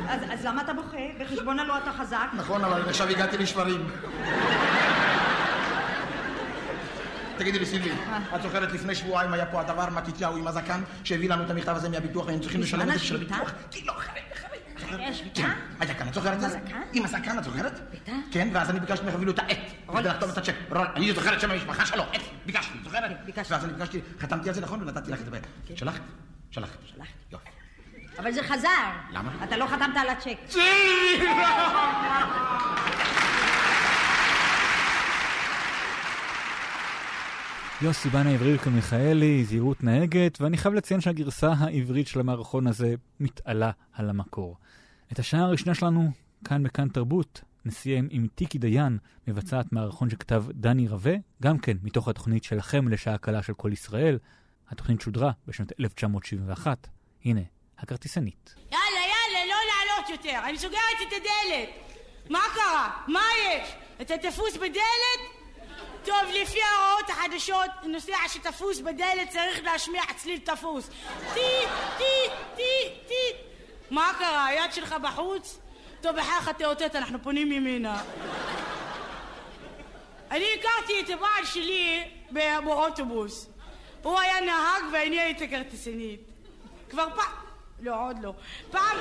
אז 0.32 0.44
למה 0.44 0.62
אתה 0.62 0.72
בוכה? 0.72 0.96
בחשבון 1.20 1.58
הלא 1.58 1.78
אתה 1.78 1.92
חזק? 1.92 2.28
נכון, 2.36 2.64
אבל 2.64 2.88
עכשיו 2.88 3.08
הגעתי 3.08 3.38
לשברים. 3.38 3.88
תגידי 7.38 7.58
לי, 7.58 7.66
סילבי, 7.66 7.90
את 8.34 8.42
זוכרת 8.42 8.72
לפני 8.72 8.94
שבועיים 8.94 9.32
היה 9.32 9.46
פה 9.46 9.60
הדבר 9.60 9.88
מתתיהו 9.90 10.36
עם 10.36 10.46
הזקן 10.46 10.80
שהביא 11.04 11.28
לנו 11.30 11.44
את 11.44 11.50
המכתב 11.50 11.76
הזה 11.76 11.88
מהביטוח 11.88 12.24
והיינו 12.26 12.42
צריכים 12.42 12.60
לשלם 12.60 12.90
את 12.90 12.98
זה 12.98 12.98
של? 12.98 13.16
הביטוח? 13.16 13.52
כי 13.70 13.84
לא. 13.84 13.92
אחרי 14.92 15.04
השביתה? 15.04 15.40
כן, 15.40 15.50
הזקן, 15.80 16.08
את 16.08 16.14
זוכרת 16.14 16.44
את 16.44 16.50
זה? 16.50 16.58
עם 16.92 17.04
הזקן, 17.04 17.38
את 17.38 17.44
זוכרת? 17.44 17.80
בטח. 17.92 18.12
כן, 18.30 18.48
ואז 18.52 18.70
אני 18.70 18.80
ביקשתי 18.80 19.06
ממך 19.06 19.14
אפילו 19.14 19.32
את 19.32 19.38
העט. 19.38 19.58
כדי 19.92 20.08
לחתום 20.08 20.30
את 20.30 20.38
הצ'ק. 20.38 20.54
רול, 20.70 20.86
אני 20.96 21.12
זוכרת 21.12 21.40
שם 21.40 21.50
המשפחה 21.50 21.86
שלו, 21.86 22.02
עט. 22.02 22.20
ביקשתי, 22.46 22.77
זוכרת? 22.88 23.24
ביקשתי. 23.26 23.52
ואז 23.52 23.64
אני 23.64 23.72
ביקשתי, 23.72 24.00
חתמתי 24.18 24.48
על 24.48 24.54
זה 24.54 24.60
נכון 24.60 24.82
ונתתי 24.82 25.10
לך 25.10 25.20
את 25.20 25.26
זה. 25.30 25.76
שלחת? 25.76 26.00
שלחת. 26.50 26.78
שלחתי. 26.86 27.12
יופי. 27.32 27.48
אבל 28.18 28.32
זה 28.32 28.42
חזר. 28.42 28.68
למה? 29.12 29.44
אתה 29.44 29.56
לא 29.56 29.66
חתמת 29.66 29.96
על 29.96 30.08
הצ'ק. 30.08 30.38
יוסי 37.82 38.08
בנה 38.08 38.30
עברי 38.30 38.56
מיכאלי, 38.74 39.44
זהירות 39.44 39.84
נהגת, 39.84 40.40
ואני 40.40 40.56
חייב 40.56 40.74
לציין 40.74 41.00
שהגרסה 41.00 41.52
העברית 41.58 42.06
של 42.06 42.20
המערכון 42.20 42.66
הזה 42.66 42.94
מתעלה 43.20 43.70
על 43.92 44.10
המקור. 44.10 44.56
את 45.12 45.18
השעה 45.18 45.40
הראשונה 45.40 45.74
שלנו, 45.74 46.10
כאן 46.44 46.62
בכאן 46.62 46.88
תרבות, 46.88 47.40
נסיים 47.68 48.08
עם 48.10 48.26
טיקי 48.34 48.58
דיין, 48.58 48.98
מבצעת 49.26 49.72
מערכון 49.72 50.10
שכתב 50.10 50.44
דני 50.50 50.88
רווה, 50.88 51.14
גם 51.42 51.58
כן 51.58 51.76
מתוך 51.82 52.08
התוכנית 52.08 52.44
שלכם 52.44 52.88
לשעה 52.88 53.18
קלה 53.18 53.42
של 53.42 53.54
כל 53.54 53.70
ישראל. 53.72 54.18
התוכנית 54.68 55.00
שודרה 55.00 55.30
בשנת 55.46 55.80
1971. 55.80 56.88
הנה, 57.24 57.40
הכרטיסנית. 57.78 58.54
יאללה, 58.56 59.00
יאללה, 59.00 59.46
לא 59.46 59.54
לעלות 59.68 60.10
יותר. 60.10 60.48
אני 60.48 60.58
סוגרת 60.58 60.98
את 61.08 61.12
הדלת. 61.12 61.68
מה 62.30 62.40
קרה? 62.54 62.90
מה 63.08 63.22
יש? 63.46 63.72
אתה 64.00 64.14
תפוס 64.18 64.56
בדלת? 64.56 65.20
טוב, 66.04 66.24
לפי 66.42 66.58
ההוראות 66.62 67.10
החדשות, 67.10 67.70
נוסע 67.92 68.16
שתפוס 68.28 68.80
בדלת 68.80 69.28
צריך 69.30 69.64
להשמיע 69.64 70.02
צליל 70.16 70.38
תפוס. 70.38 70.90
טי, 71.34 71.40
טי, 71.98 72.30
טי, 72.56 72.90
טי. 73.08 73.36
מה 73.90 74.12
קרה? 74.18 74.46
היד 74.46 74.72
שלך 74.72 74.94
בחוץ? 75.02 75.58
טוב, 76.00 76.16
בחייך 76.16 76.48
תאותת, 76.48 76.96
אנחנו 76.96 77.22
פונים 77.22 77.52
ימינה. 77.52 78.02
אני 80.30 80.44
הכרתי 80.58 81.00
את 81.00 81.10
הבעל 81.10 81.44
שלי 81.44 82.04
באוטובוס. 82.64 83.48
הוא 84.02 84.18
היה 84.18 84.40
נהג 84.40 84.92
ואני 84.92 85.20
הייתי 85.20 85.48
כרטיסנית. 85.48 86.20
כבר 86.90 87.06
פעם... 87.14 87.32
לא, 87.80 88.08
עוד 88.08 88.16
לא. 88.22 88.32
פעם... 88.70 88.96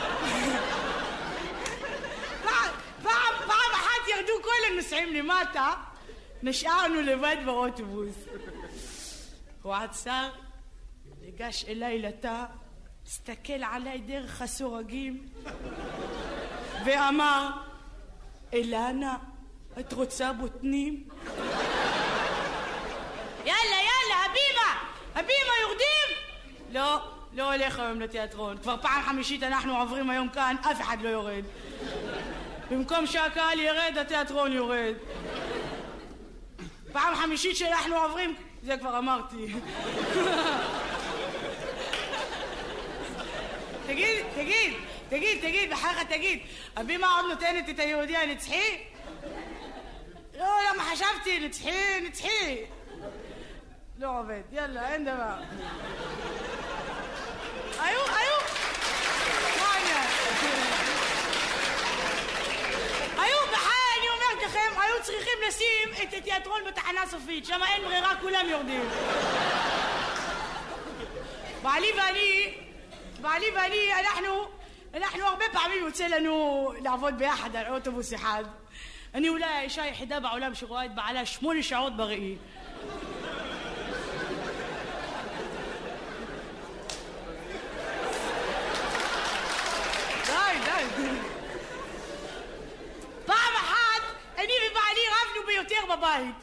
פעם, 2.44 2.72
פעם, 3.04 3.34
פעם 3.48 3.72
אחת 3.74 4.08
ירדו 4.08 4.44
כל 4.44 4.72
הנוסעים 4.72 5.14
למטה, 5.14 5.74
נשארנו 6.44 7.02
לבד 7.02 7.38
באוטובוס. 7.46 8.16
הוא 9.62 9.74
עצר, 9.74 10.30
ניגש 11.22 11.66
אליי 11.68 12.00
לתא, 12.00 12.44
הסתכל 13.06 13.64
עליי 13.64 13.98
דרך 13.98 14.42
הסורגים, 14.42 15.28
ואמר, 16.86 17.50
אילנה, 18.54 19.18
את 19.80 19.94
רוצה 19.94 20.34
בוטנים? 20.34 21.04
יאללה, 23.46 23.76
יאללה, 23.76 24.26
הבימה! 24.26 24.80
הבימה, 25.16 25.54
יורדים? 25.62 26.18
לא, 26.72 27.00
לא 27.34 27.54
הולך 27.54 27.80
היום 27.80 28.00
לתיאטרון. 28.00 28.58
כבר 28.58 28.76
פעם 28.82 29.02
חמישית 29.04 29.44
אנחנו 29.44 29.80
עוברים 29.80 30.10
היום 30.10 30.30
כאן, 30.30 30.56
אף 30.72 30.82
אחד 30.82 30.98
לא 31.02 31.10
יורד. 31.10 31.44
במקום 32.72 33.08
שהקהל 33.08 33.60
ירד, 33.60 33.98
התיאטרון 34.02 34.54
יורד. 34.54 34.94
פעם 36.92 37.16
חמישית 37.16 37.58
שאנחנו 37.58 37.96
עוברים, 37.96 38.36
זה 38.64 38.78
כבר 38.78 38.98
אמרתי. 38.98 39.48
תגיד, 43.88 44.26
תגיד, 44.36 44.74
תגיד, 45.10 45.42
תגיד, 45.42 45.70
בחייך 45.70 46.04
תגיד, 46.04 46.40
הבימה 46.76 47.08
עוד 47.16 47.26
נותנת 47.30 47.70
את 47.70 47.80
היהודי 47.80 48.18
הנצחי? 48.18 48.78
לא, 50.38 50.48
למה 50.70 50.84
חשבתי, 50.92 51.40
נצחי, 51.40 52.02
נצחי. 52.02 52.66
לא 53.98 54.20
עובד, 54.20 54.42
יאללה, 54.52 54.94
אין 54.94 55.06
דבר. 55.06 55.36
היו, 57.80 58.00
היו... 58.00 58.38
מה 59.60 59.66
העניין? 59.74 60.08
היו, 63.18 63.38
בחיי, 63.52 64.00
אני 64.00 64.08
אומרת 64.10 64.46
לכם, 64.46 64.80
היו 64.82 65.04
צריכים 65.04 65.34
לשים 65.48 66.04
את 66.04 66.14
התיאטרון 66.14 66.62
בתחנה 66.68 67.08
סופית, 67.08 67.46
שם 67.46 67.60
אין 67.74 67.84
ברירה, 67.84 68.16
כולם 68.22 68.46
יורדים. 68.50 68.90
בעלי 71.62 71.92
ואני, 71.98 72.54
בעלי 73.22 73.46
ואני, 73.56 73.94
אנחנו, 74.00 74.57
אנחנו 74.98 75.26
הרבה 75.26 75.46
פעמים 75.52 75.84
יוצא 75.84 76.08
לנו 76.08 76.72
לעבוד 76.84 77.18
ביחד 77.18 77.56
על 77.56 77.74
אוטובוס 77.74 78.14
אחד. 78.14 78.44
אני 79.14 79.30
אולי 79.30 79.46
האישה 79.46 79.84
היחידה 79.84 80.20
בעולם 80.20 80.56
שרואה 80.56 80.86
את 80.86 80.96
בעלה 80.96 81.26
שמונה 81.26 81.64
שעות 81.64 81.98
בראי. 81.98 82.38
די, 90.26 90.60
די. 90.66 91.10
פעם 93.26 93.54
אחת 93.56 94.02
אני 94.38 94.54
ובעלי 94.70 95.02
רבנו 95.12 95.48
ביותר 95.48 95.96
בבית. 95.96 96.36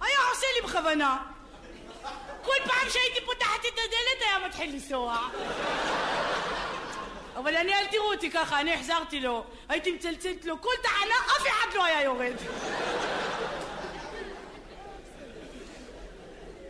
היה 0.00 0.18
עושה 0.30 0.46
לי 0.56 0.68
בכוונה. 0.68 1.18
כל 2.42 2.56
פעם 2.64 2.90
שהייתי 2.90 3.20
פותחת 3.26 3.60
את 3.60 3.78
הדלת 3.78 4.22
היה 4.28 4.48
מתחיל 4.48 4.72
לנסוע. 4.72 5.28
אבל 7.36 7.56
אני, 7.56 7.74
אל 7.74 7.86
תראו 7.86 8.12
אותי 8.12 8.30
ככה, 8.30 8.60
אני 8.60 8.74
החזרתי 8.74 9.20
לו. 9.20 9.44
הייתי 9.68 9.92
מצלצלת 9.92 10.44
לו, 10.44 10.60
כל 10.60 10.72
תחנה, 10.82 11.14
אף 11.26 11.46
אחד 11.48 11.74
לא 11.74 11.84
היה 11.84 12.02
יורד. 12.02 12.34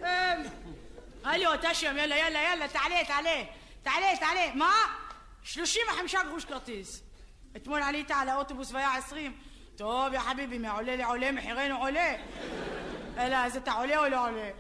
אמ, 0.01 0.07
הלו, 1.25 1.55
אתה 1.55 1.75
שם, 1.75 1.97
יאללה, 1.97 2.17
יאללה, 2.17 2.43
יאללה, 2.43 2.69
תעלה, 2.69 3.05
תעלה. 3.07 3.43
תעלה, 3.83 4.17
תעלה. 4.21 4.55
מה? 4.55 4.73
35 5.43 6.15
גרוש 6.15 6.45
כרטיס. 6.45 7.03
אתמול 7.57 7.83
עלית 7.83 8.11
על 8.11 8.29
האוטובוס 8.29 8.73
והיה 8.73 8.95
20. 8.95 9.33
טוב, 9.77 10.13
יא 10.13 10.19
חביבי, 10.19 10.59
מעולה 10.59 10.97
לעולה, 10.97 11.33
מחירנו 11.33 11.77
עולה. 11.77 12.15
אלא, 13.19 13.37
אז 13.37 13.57
אתה 13.57 13.73
עולה 13.73 13.99
או 13.99 14.09
לא 14.09 14.29
עולה? 14.29 14.51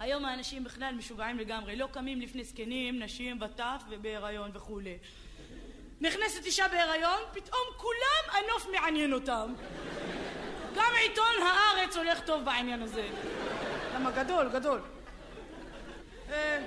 היום 0.00 0.24
האנשים 0.24 0.64
בכלל 0.64 0.94
משוגעים 0.94 1.38
לגמרי, 1.38 1.76
לא 1.76 1.88
קמים 1.92 2.20
לפני 2.20 2.44
זקנים, 2.44 3.02
נשים 3.02 3.42
וטף 3.42 3.82
ובהיריון 3.88 4.50
וכולי. 4.54 4.98
נכנסת 6.00 6.46
אישה 6.46 6.68
בהיריון, 6.68 7.20
פתאום 7.32 7.62
כולם 7.76 8.38
הנוף 8.38 8.66
מעניין 8.72 9.12
אותם. 9.12 9.54
גם 10.74 10.92
עיתון 11.02 11.34
הארץ 11.42 11.96
הולך 11.96 12.20
טוב 12.20 12.44
בעניין 12.44 12.82
הזה. 12.82 13.08
למה 13.94 14.10
גדול, 14.10 14.48
גדול. 14.48 14.80
אה, 16.30 16.66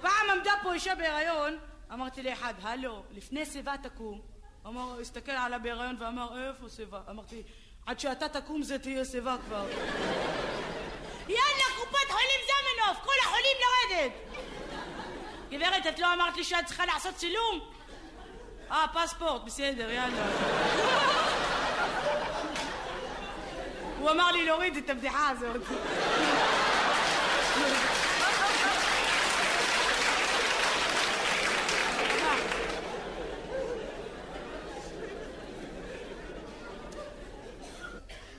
פעם 0.00 0.30
עמדה 0.36 0.52
פה 0.62 0.72
אישה 0.72 0.94
בהיריון, 0.94 1.58
אמרתי 1.92 2.22
לאחד, 2.22 2.54
הלו, 2.62 3.02
לפני 3.12 3.46
שיבה 3.46 3.74
תקום. 3.82 4.20
אמר, 4.66 5.00
הסתכל 5.00 5.32
עליה 5.32 5.58
בהיריון 5.58 5.96
ואמר, 5.98 6.48
איפה 6.48 6.68
שיבה? 6.68 7.00
אמרתי, 7.10 7.42
עד 7.86 8.00
שאתה 8.00 8.28
תקום 8.28 8.62
זה 8.62 8.78
תהיה 8.78 9.04
שיבה 9.04 9.36
כבר. 9.46 9.66
יאללה, 11.30 11.64
קופת 11.76 12.10
חולים 12.10 12.40
זמנוף, 12.46 12.98
כל 13.04 13.12
החולים 13.22 13.56
לרדת! 13.60 14.12
גברת, 15.50 15.86
את 15.86 15.98
לא 15.98 16.12
אמרת 16.12 16.36
לי 16.36 16.44
שאת 16.44 16.66
צריכה 16.66 16.86
לעשות 16.86 17.14
צילום? 17.14 17.60
אה, 18.70 18.84
פספורט, 18.94 19.42
בסדר, 19.44 19.90
יאללה. 19.90 20.26
הוא 23.98 24.10
אמר 24.10 24.30
לי 24.30 24.44
להוריד 24.44 24.76
את 24.76 24.90
הבדיחה 24.90 25.28
הזאת. 25.28 25.56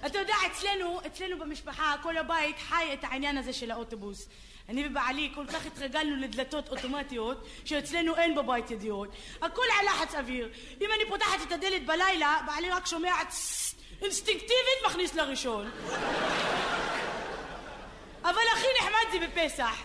אתה 0.06 0.20
יודע, 0.20 0.36
אצלנו, 0.52 1.00
אצלנו 1.06 1.40
במשפחה, 1.40 1.96
כל 2.04 2.18
הבית 2.18 2.56
חי 2.60 2.90
את 2.94 3.04
העניין 3.04 3.38
הזה 3.38 3.54
של 3.54 3.72
האוטובוס. 3.72 4.30
אני 4.70 4.88
ובעלי 4.88 5.32
כל 5.36 5.46
כך 5.48 5.66
התרגלנו 5.66 6.16
לדלתות 6.16 6.70
אוטומטיות, 6.70 7.48
שאצלנו 7.66 8.16
אין 8.16 8.36
בבית 8.36 8.72
ידיעות. 8.72 9.10
הכל 9.42 9.66
על 9.80 9.86
לחץ 9.86 10.16
אוויר. 10.16 10.50
אם 10.82 10.90
אני 10.96 11.10
פותחת 11.10 11.42
את 11.48 11.52
הדלת 11.52 11.86
בלילה, 11.86 12.38
בעלי 12.46 12.70
רק 12.70 12.86
שומע 12.86 13.14
אינסטינקטיבית 14.02 14.86
מכניס 14.86 15.16
לראשון. 15.16 15.72
אבל 18.24 18.42
הכי 18.54 18.68
נחמד 18.80 19.12
זה 19.12 19.28
בפסח. 19.28 19.76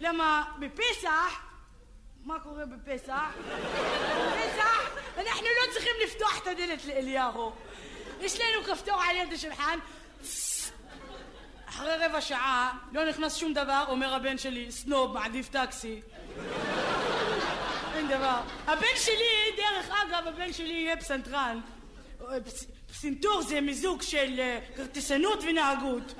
למה 0.00 0.44
בפסח, 0.58 1.40
מה 2.24 2.40
קורה 2.40 2.64
בפסח? 2.66 3.30
בפסח 4.18 5.02
אנחנו 5.16 5.46
לא 5.46 5.72
צריכים 5.72 5.92
לפתוח 6.04 6.38
את 6.42 6.46
הדלת 6.46 6.84
לאליהו. 6.84 7.52
יש 8.22 8.40
לנו 8.40 8.64
כפתור 8.64 9.02
על 9.02 9.16
יד 9.16 9.32
השולחן, 9.32 9.78
אחרי 11.66 11.96
רבע 12.06 12.20
שעה 12.20 12.78
לא 12.92 13.08
נכנס 13.08 13.36
שום 13.36 13.54
דבר, 13.54 13.84
אומר 13.88 14.14
הבן 14.14 14.38
שלי, 14.38 14.72
סנוב, 14.72 15.14
מעדיף 15.14 15.48
טקסי. 15.48 16.00
אין 17.94 18.08
דבר. 18.08 18.40
הבן 18.66 18.96
שלי, 18.96 19.56
דרך 19.56 19.90
אגב, 19.90 20.28
הבן 20.28 20.52
שלי 20.52 20.72
יהיה 20.72 20.96
פסנתרן. 20.96 21.60
פסינתור 22.90 23.42
זה 23.42 23.60
מיזוג 23.60 24.02
של 24.02 24.34
אה, 24.38 24.58
כרטיסנות 24.76 25.38
ונהגות. 25.48 26.14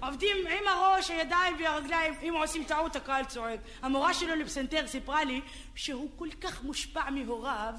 עובדים 0.00 0.36
עם 0.46 0.68
הראש, 0.68 1.10
הידיים 1.10 1.56
והרגליים, 1.58 2.14
אם 2.22 2.34
עושים 2.34 2.64
טעות 2.64 2.96
הקהל 2.96 3.24
צועק. 3.24 3.60
המורה 3.82 4.14
שלו 4.14 4.34
לפסנתר 4.34 4.86
סיפרה 4.86 5.24
לי 5.24 5.40
שהוא 5.74 6.10
כל 6.16 6.28
כך 6.40 6.62
מושפע 6.62 7.10
מהוריו 7.10 7.74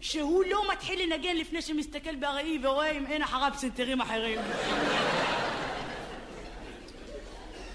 שהוא 0.00 0.44
לא 0.50 0.72
מתחיל 0.72 1.02
לנגן 1.02 1.36
לפני 1.36 1.62
שמסתכל 1.62 2.16
בראי 2.16 2.58
ורואה 2.62 2.90
אם 2.90 3.06
אין 3.06 3.22
אחריו 3.22 3.50
פסנתרים 3.54 4.00
אחרים. 4.00 4.38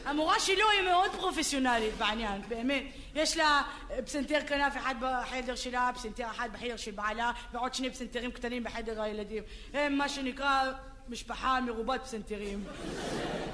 המורה 0.06 0.40
שלו 0.40 0.70
היא 0.70 0.82
מאוד 0.82 1.12
פרופסיונלית 1.12 1.94
בעניין, 1.98 2.42
באמת. 2.48 2.84
יש 3.16 3.38
לה 3.38 3.62
פסנתר 4.06 4.40
כנף 4.48 4.78
אחד 4.78 4.96
בחדר 5.00 5.56
שלה, 5.56 5.92
פסנתר 5.96 6.26
אחד 6.32 6.50
בחדר 6.54 6.78
של 6.78 6.92
בעלה, 6.92 7.32
ועוד 7.54 7.74
שני 7.74 7.90
פסנתרים 7.90 8.32
קטנים 8.32 8.64
בחדר 8.64 9.02
הילדים. 9.02 9.44
הם 9.74 9.98
מה 9.98 10.10
שנקרא 10.10 10.72
משפחה 11.10 11.60
מרובת 11.62 12.04
פסנתרים. 12.04 12.64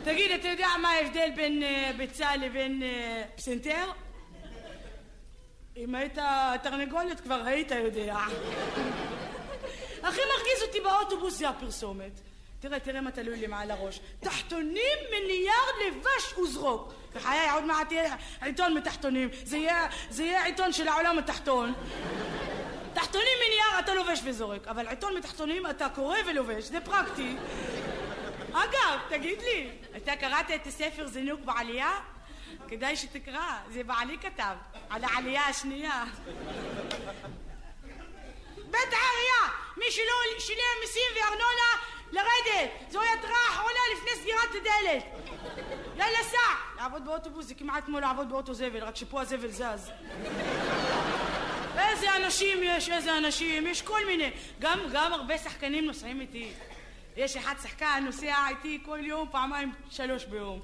תגיד, 0.04 0.32
אתה 0.32 0.48
יודע 0.48 0.68
מה 0.82 0.90
ההבדל 0.90 1.30
בין 1.36 1.64
uh, 1.64 1.98
ביצה 1.98 2.36
לבין 2.36 2.82
uh, 2.82 3.38
פסנתר? 3.38 3.86
אם 5.78 5.96
היית 5.96 6.18
תרנגולת 6.64 7.20
כבר 7.20 7.42
היית 7.46 7.72
יודע. 7.72 8.16
הכי 10.04 10.22
מרגיז 10.38 10.62
אותי 10.68 10.80
באוטובוס 10.80 11.38
זה 11.38 11.50
הפרסומת. 11.50 12.12
תראה, 12.60 12.80
תראה 12.80 13.02
מה 13.02 13.12
תלוי 13.12 13.38
לי 13.38 13.48
מעל 13.48 13.72
הראש. 13.72 14.00
תחתונים 14.20 14.98
מנייר 15.12 15.54
לבש 15.88 16.34
וזרוק. 16.34 16.94
בחיי, 17.16 17.50
עוד 17.54 17.64
מעט 17.64 17.92
יהיה 17.92 18.16
עיתון 18.42 18.74
מתחתונים. 18.74 19.30
זה 19.44 19.58
יהיה, 19.58 19.88
זה 20.10 20.24
יהיה 20.24 20.46
עיתון 20.46 20.74
של 20.74 20.88
העולם 20.88 21.18
התחתון. 21.18 21.74
תחתונים 22.94 23.38
מנייר 23.46 23.80
אתה 23.80 23.94
לובש 23.94 24.22
וזורק, 24.26 24.68
אבל 24.68 24.88
עיתון 24.88 25.18
מתחתונים 25.18 25.68
אתה 25.68 25.90
קורא 25.90 26.18
ולובש, 26.28 26.64
זה 26.64 26.82
פרקטי. 26.82 27.36
אגב, 28.52 29.00
תגיד 29.10 29.42
לי, 29.42 29.70
אתה 29.98 30.16
קראת 30.16 30.52
את 30.56 30.68
הספר 30.68 31.08
זינוק 31.08 31.42
בעלייה? 31.42 31.92
כדאי 32.68 32.96
שתקרא, 32.96 33.60
זה 33.70 33.84
בעלי 33.84 34.18
כתב, 34.18 34.56
על 34.90 35.04
העלייה 35.04 35.48
השנייה. 35.48 36.04
בית 38.56 38.94
העירייה, 38.94 39.44
מי 39.78 39.86
שלא 39.92 40.40
שילם 40.40 40.78
מיסים 40.82 41.12
וארנונה, 41.16 41.72
לרדת. 42.12 42.72
זוהי 42.90 43.10
התראה 43.20 43.50
אחרונה 43.50 43.80
לפני 43.94 44.22
סגירת 44.22 44.50
הדלת. 44.50 45.04
יאללה 45.98 46.24
סע. 46.24 46.82
לעבוד 46.82 47.06
באוטובוס 47.06 47.46
זה 47.46 47.54
כמעט 47.54 47.86
כמו 47.86 48.00
לעבוד 48.00 48.30
באוטו 48.30 48.54
זבל, 48.54 48.84
רק 48.84 48.96
שפה 48.96 49.22
הזבל 49.22 49.52
זז. 49.52 49.92
איזה 51.78 52.16
אנשים 52.16 52.58
יש, 52.64 52.90
איזה 52.90 53.18
אנשים, 53.18 53.68
יש 53.68 53.82
כל 53.82 54.06
מיני. 54.06 54.32
גם, 54.60 54.80
גם 54.92 55.14
הרבה 55.14 55.38
שחקנים 55.38 55.86
נוסעים 55.86 56.22
איתי. 56.22 56.52
יש 57.18 57.38
אחד 57.38 57.56
שחקן 57.64 58.04
נוסע 58.06 58.36
איתי 58.50 58.80
כל 58.86 59.00
יום, 59.02 59.28
פעמיים, 59.32 59.72
שלוש 59.90 60.26
ביום. 60.26 60.60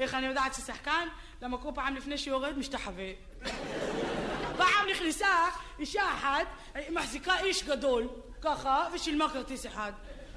איך 0.00 0.14
אני 0.14 0.26
יודעת 0.26 0.54
ששחקן? 0.54 1.08
למה 1.42 1.58
כל 1.58 1.70
פעם 1.74 1.96
לפני 1.96 2.18
שיורד 2.18 2.58
משתחווה. 2.58 3.10
פעם 4.56 4.88
נכנסה 4.90 5.28
אישה 5.78 6.02
אחת, 6.14 6.46
מחזיקה 6.90 7.38
איש 7.38 7.64
גדול, 7.64 8.08
ככה, 8.40 8.88
ושילמה 8.92 9.28
כרטיס 9.28 9.66
אחד. 9.66 9.92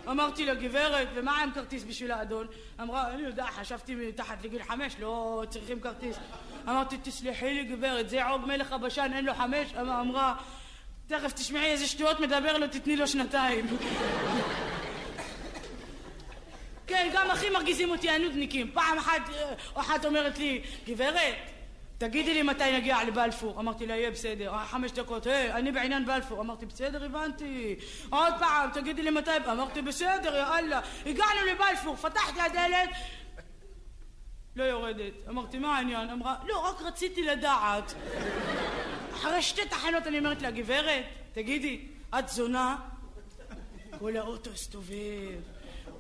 אמרתי 0.09 0.45
לה, 0.45 0.53
גברת, 0.53 1.07
ומה 1.16 1.41
עם 1.41 1.51
כרטיס 1.51 1.84
בשביל 1.84 2.11
האדון? 2.11 2.47
אמרה, 2.82 3.09
אני 3.14 3.24
יודע, 3.24 3.45
חשבתי 3.45 3.95
מתחת 3.95 4.43
לגיל 4.43 4.64
חמש, 4.64 4.95
לא 4.99 5.43
צריכים 5.49 5.80
כרטיס. 5.80 6.18
אמרתי, 6.64 6.97
תסלחי 7.03 7.53
לי, 7.53 7.64
גברת, 7.64 8.09
זה 8.09 8.26
עוג 8.26 8.45
מלך 8.45 8.72
הבשן, 8.72 9.11
אין 9.14 9.26
לו 9.26 9.34
חמש? 9.34 9.74
אמרה, 9.82 10.36
תכף 11.07 11.34
תשמעי 11.34 11.72
איזה 11.72 11.88
שטויות 11.88 12.20
מדבר 12.20 12.57
לו, 12.57 12.68
תתני 12.68 12.95
לו 12.95 13.07
שנתיים. 13.07 13.66
כן, 16.88 17.10
גם 17.14 17.32
הכי 17.32 17.50
מרגיזים 17.50 17.90
אותי 17.90 18.10
הנודניקים. 18.10 18.72
פעם 18.74 18.98
אחת, 18.98 19.22
אה, 19.34 19.54
אחת 19.74 20.06
אומרת 20.06 20.38
לי, 20.38 20.62
גברת, 20.88 21.36
תגידי 21.98 22.34
לי 22.34 22.42
מתי 22.42 22.72
נגיע 22.78 23.04
לבלפור. 23.04 23.60
אמרתי 23.60 23.86
לה, 23.86 23.96
יהיה 23.96 24.12
בסדר. 24.12 24.54
אה, 24.54 24.66
חמש 24.66 24.92
דקות, 24.92 25.26
היי, 25.26 25.54
אני 25.54 25.72
בעניין 25.72 26.06
בלפור. 26.06 26.42
אמרתי, 26.42 26.66
בסדר, 26.66 27.06
הבנתי. 27.06 27.76
עוד 28.10 28.34
פעם, 28.40 28.70
תגידי 28.74 29.02
לי 29.02 29.10
מתי... 29.10 29.32
אמרתי, 29.52 29.82
בסדר, 29.82 30.36
יא 30.36 30.60
אללה. 30.60 30.82
הגענו 31.06 31.40
לבלפור, 31.52 31.96
פתחתי 31.96 32.42
הדלת, 32.42 32.90
לא 34.56 34.64
יורדת. 34.64 35.14
אמרתי, 35.30 35.60
מה 35.60 35.78
העניין? 35.78 36.10
אמרה, 36.10 36.36
לא, 36.48 36.70
רק 36.70 36.82
רציתי 36.82 37.24
לדעת. 37.24 37.94
אחרי 39.14 39.42
שתי 39.42 39.66
תחנות 39.66 40.08
אני 40.08 40.18
אומרת 40.18 40.42
לה, 40.42 40.52
גברת, 40.52 41.06
תגידי, 41.34 41.88
את 42.20 42.30
זונה? 42.30 42.76
כל 44.00 44.18
האוטו 44.18 44.50
הסתובב. 44.50 45.53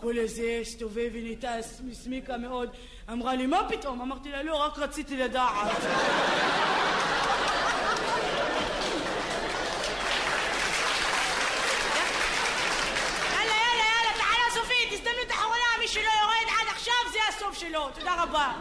כל 0.03 0.17
איזה 0.17 0.57
הסתובב 0.61 1.09
ונהייתה 1.13 1.51
הסמיקה 1.91 2.37
מאוד. 2.37 2.69
אמרה 3.11 3.35
לי, 3.35 3.45
מה 3.45 3.61
פתאום? 3.69 4.01
אמרתי 4.01 4.31
לה, 4.31 4.43
לא, 4.43 4.65
רק 4.65 4.77
רציתי 4.77 5.17
לדעת. 5.17 5.83
יאללה, 13.31 13.55
יאללה, 13.61 13.83
יאללה, 13.93 14.13
תחנה 14.17 14.47
סופית, 14.53 14.91
הזדמנות 14.91 15.31
אחרונה, 15.31 15.69
מי 15.79 15.87
שלא 15.87 16.01
יורד 16.01 16.47
עד 16.61 16.67
עכשיו 16.71 16.95
זה 17.11 17.19
הסוף 17.29 17.57
שלו. 17.57 17.89
תודה 17.99 18.23
רבה. 18.23 18.51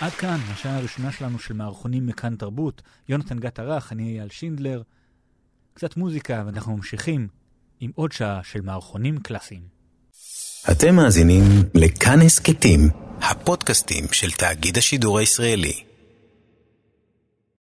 עד 0.00 0.12
כאן, 0.12 0.38
השעה 0.52 0.76
הראשונה 0.76 1.12
שלנו 1.12 1.38
של 1.38 1.54
מערכונים 1.54 2.06
מכאן 2.06 2.36
תרבות. 2.36 2.82
יונתן 3.08 3.38
גת 3.38 3.58
ערך, 3.58 3.92
אני 3.92 4.02
אייל 4.02 4.28
שינדלר. 4.28 4.82
קצת 5.76 5.96
מוזיקה, 5.96 6.42
ואנחנו 6.46 6.76
ממשיכים 6.76 7.28
עם 7.80 7.90
עוד 7.94 8.12
שעה 8.12 8.40
של 8.44 8.60
מערכונים 8.60 9.18
קלאסיים. 9.18 9.62
אתם 10.70 10.94
מאזינים 10.94 11.42
לכאן 11.74 12.22
הסכתים, 12.22 12.80
הפודקאסטים 13.20 14.04
של 14.12 14.30
תאגיד 14.30 14.78
השידור 14.78 15.18
הישראלי. 15.18 15.85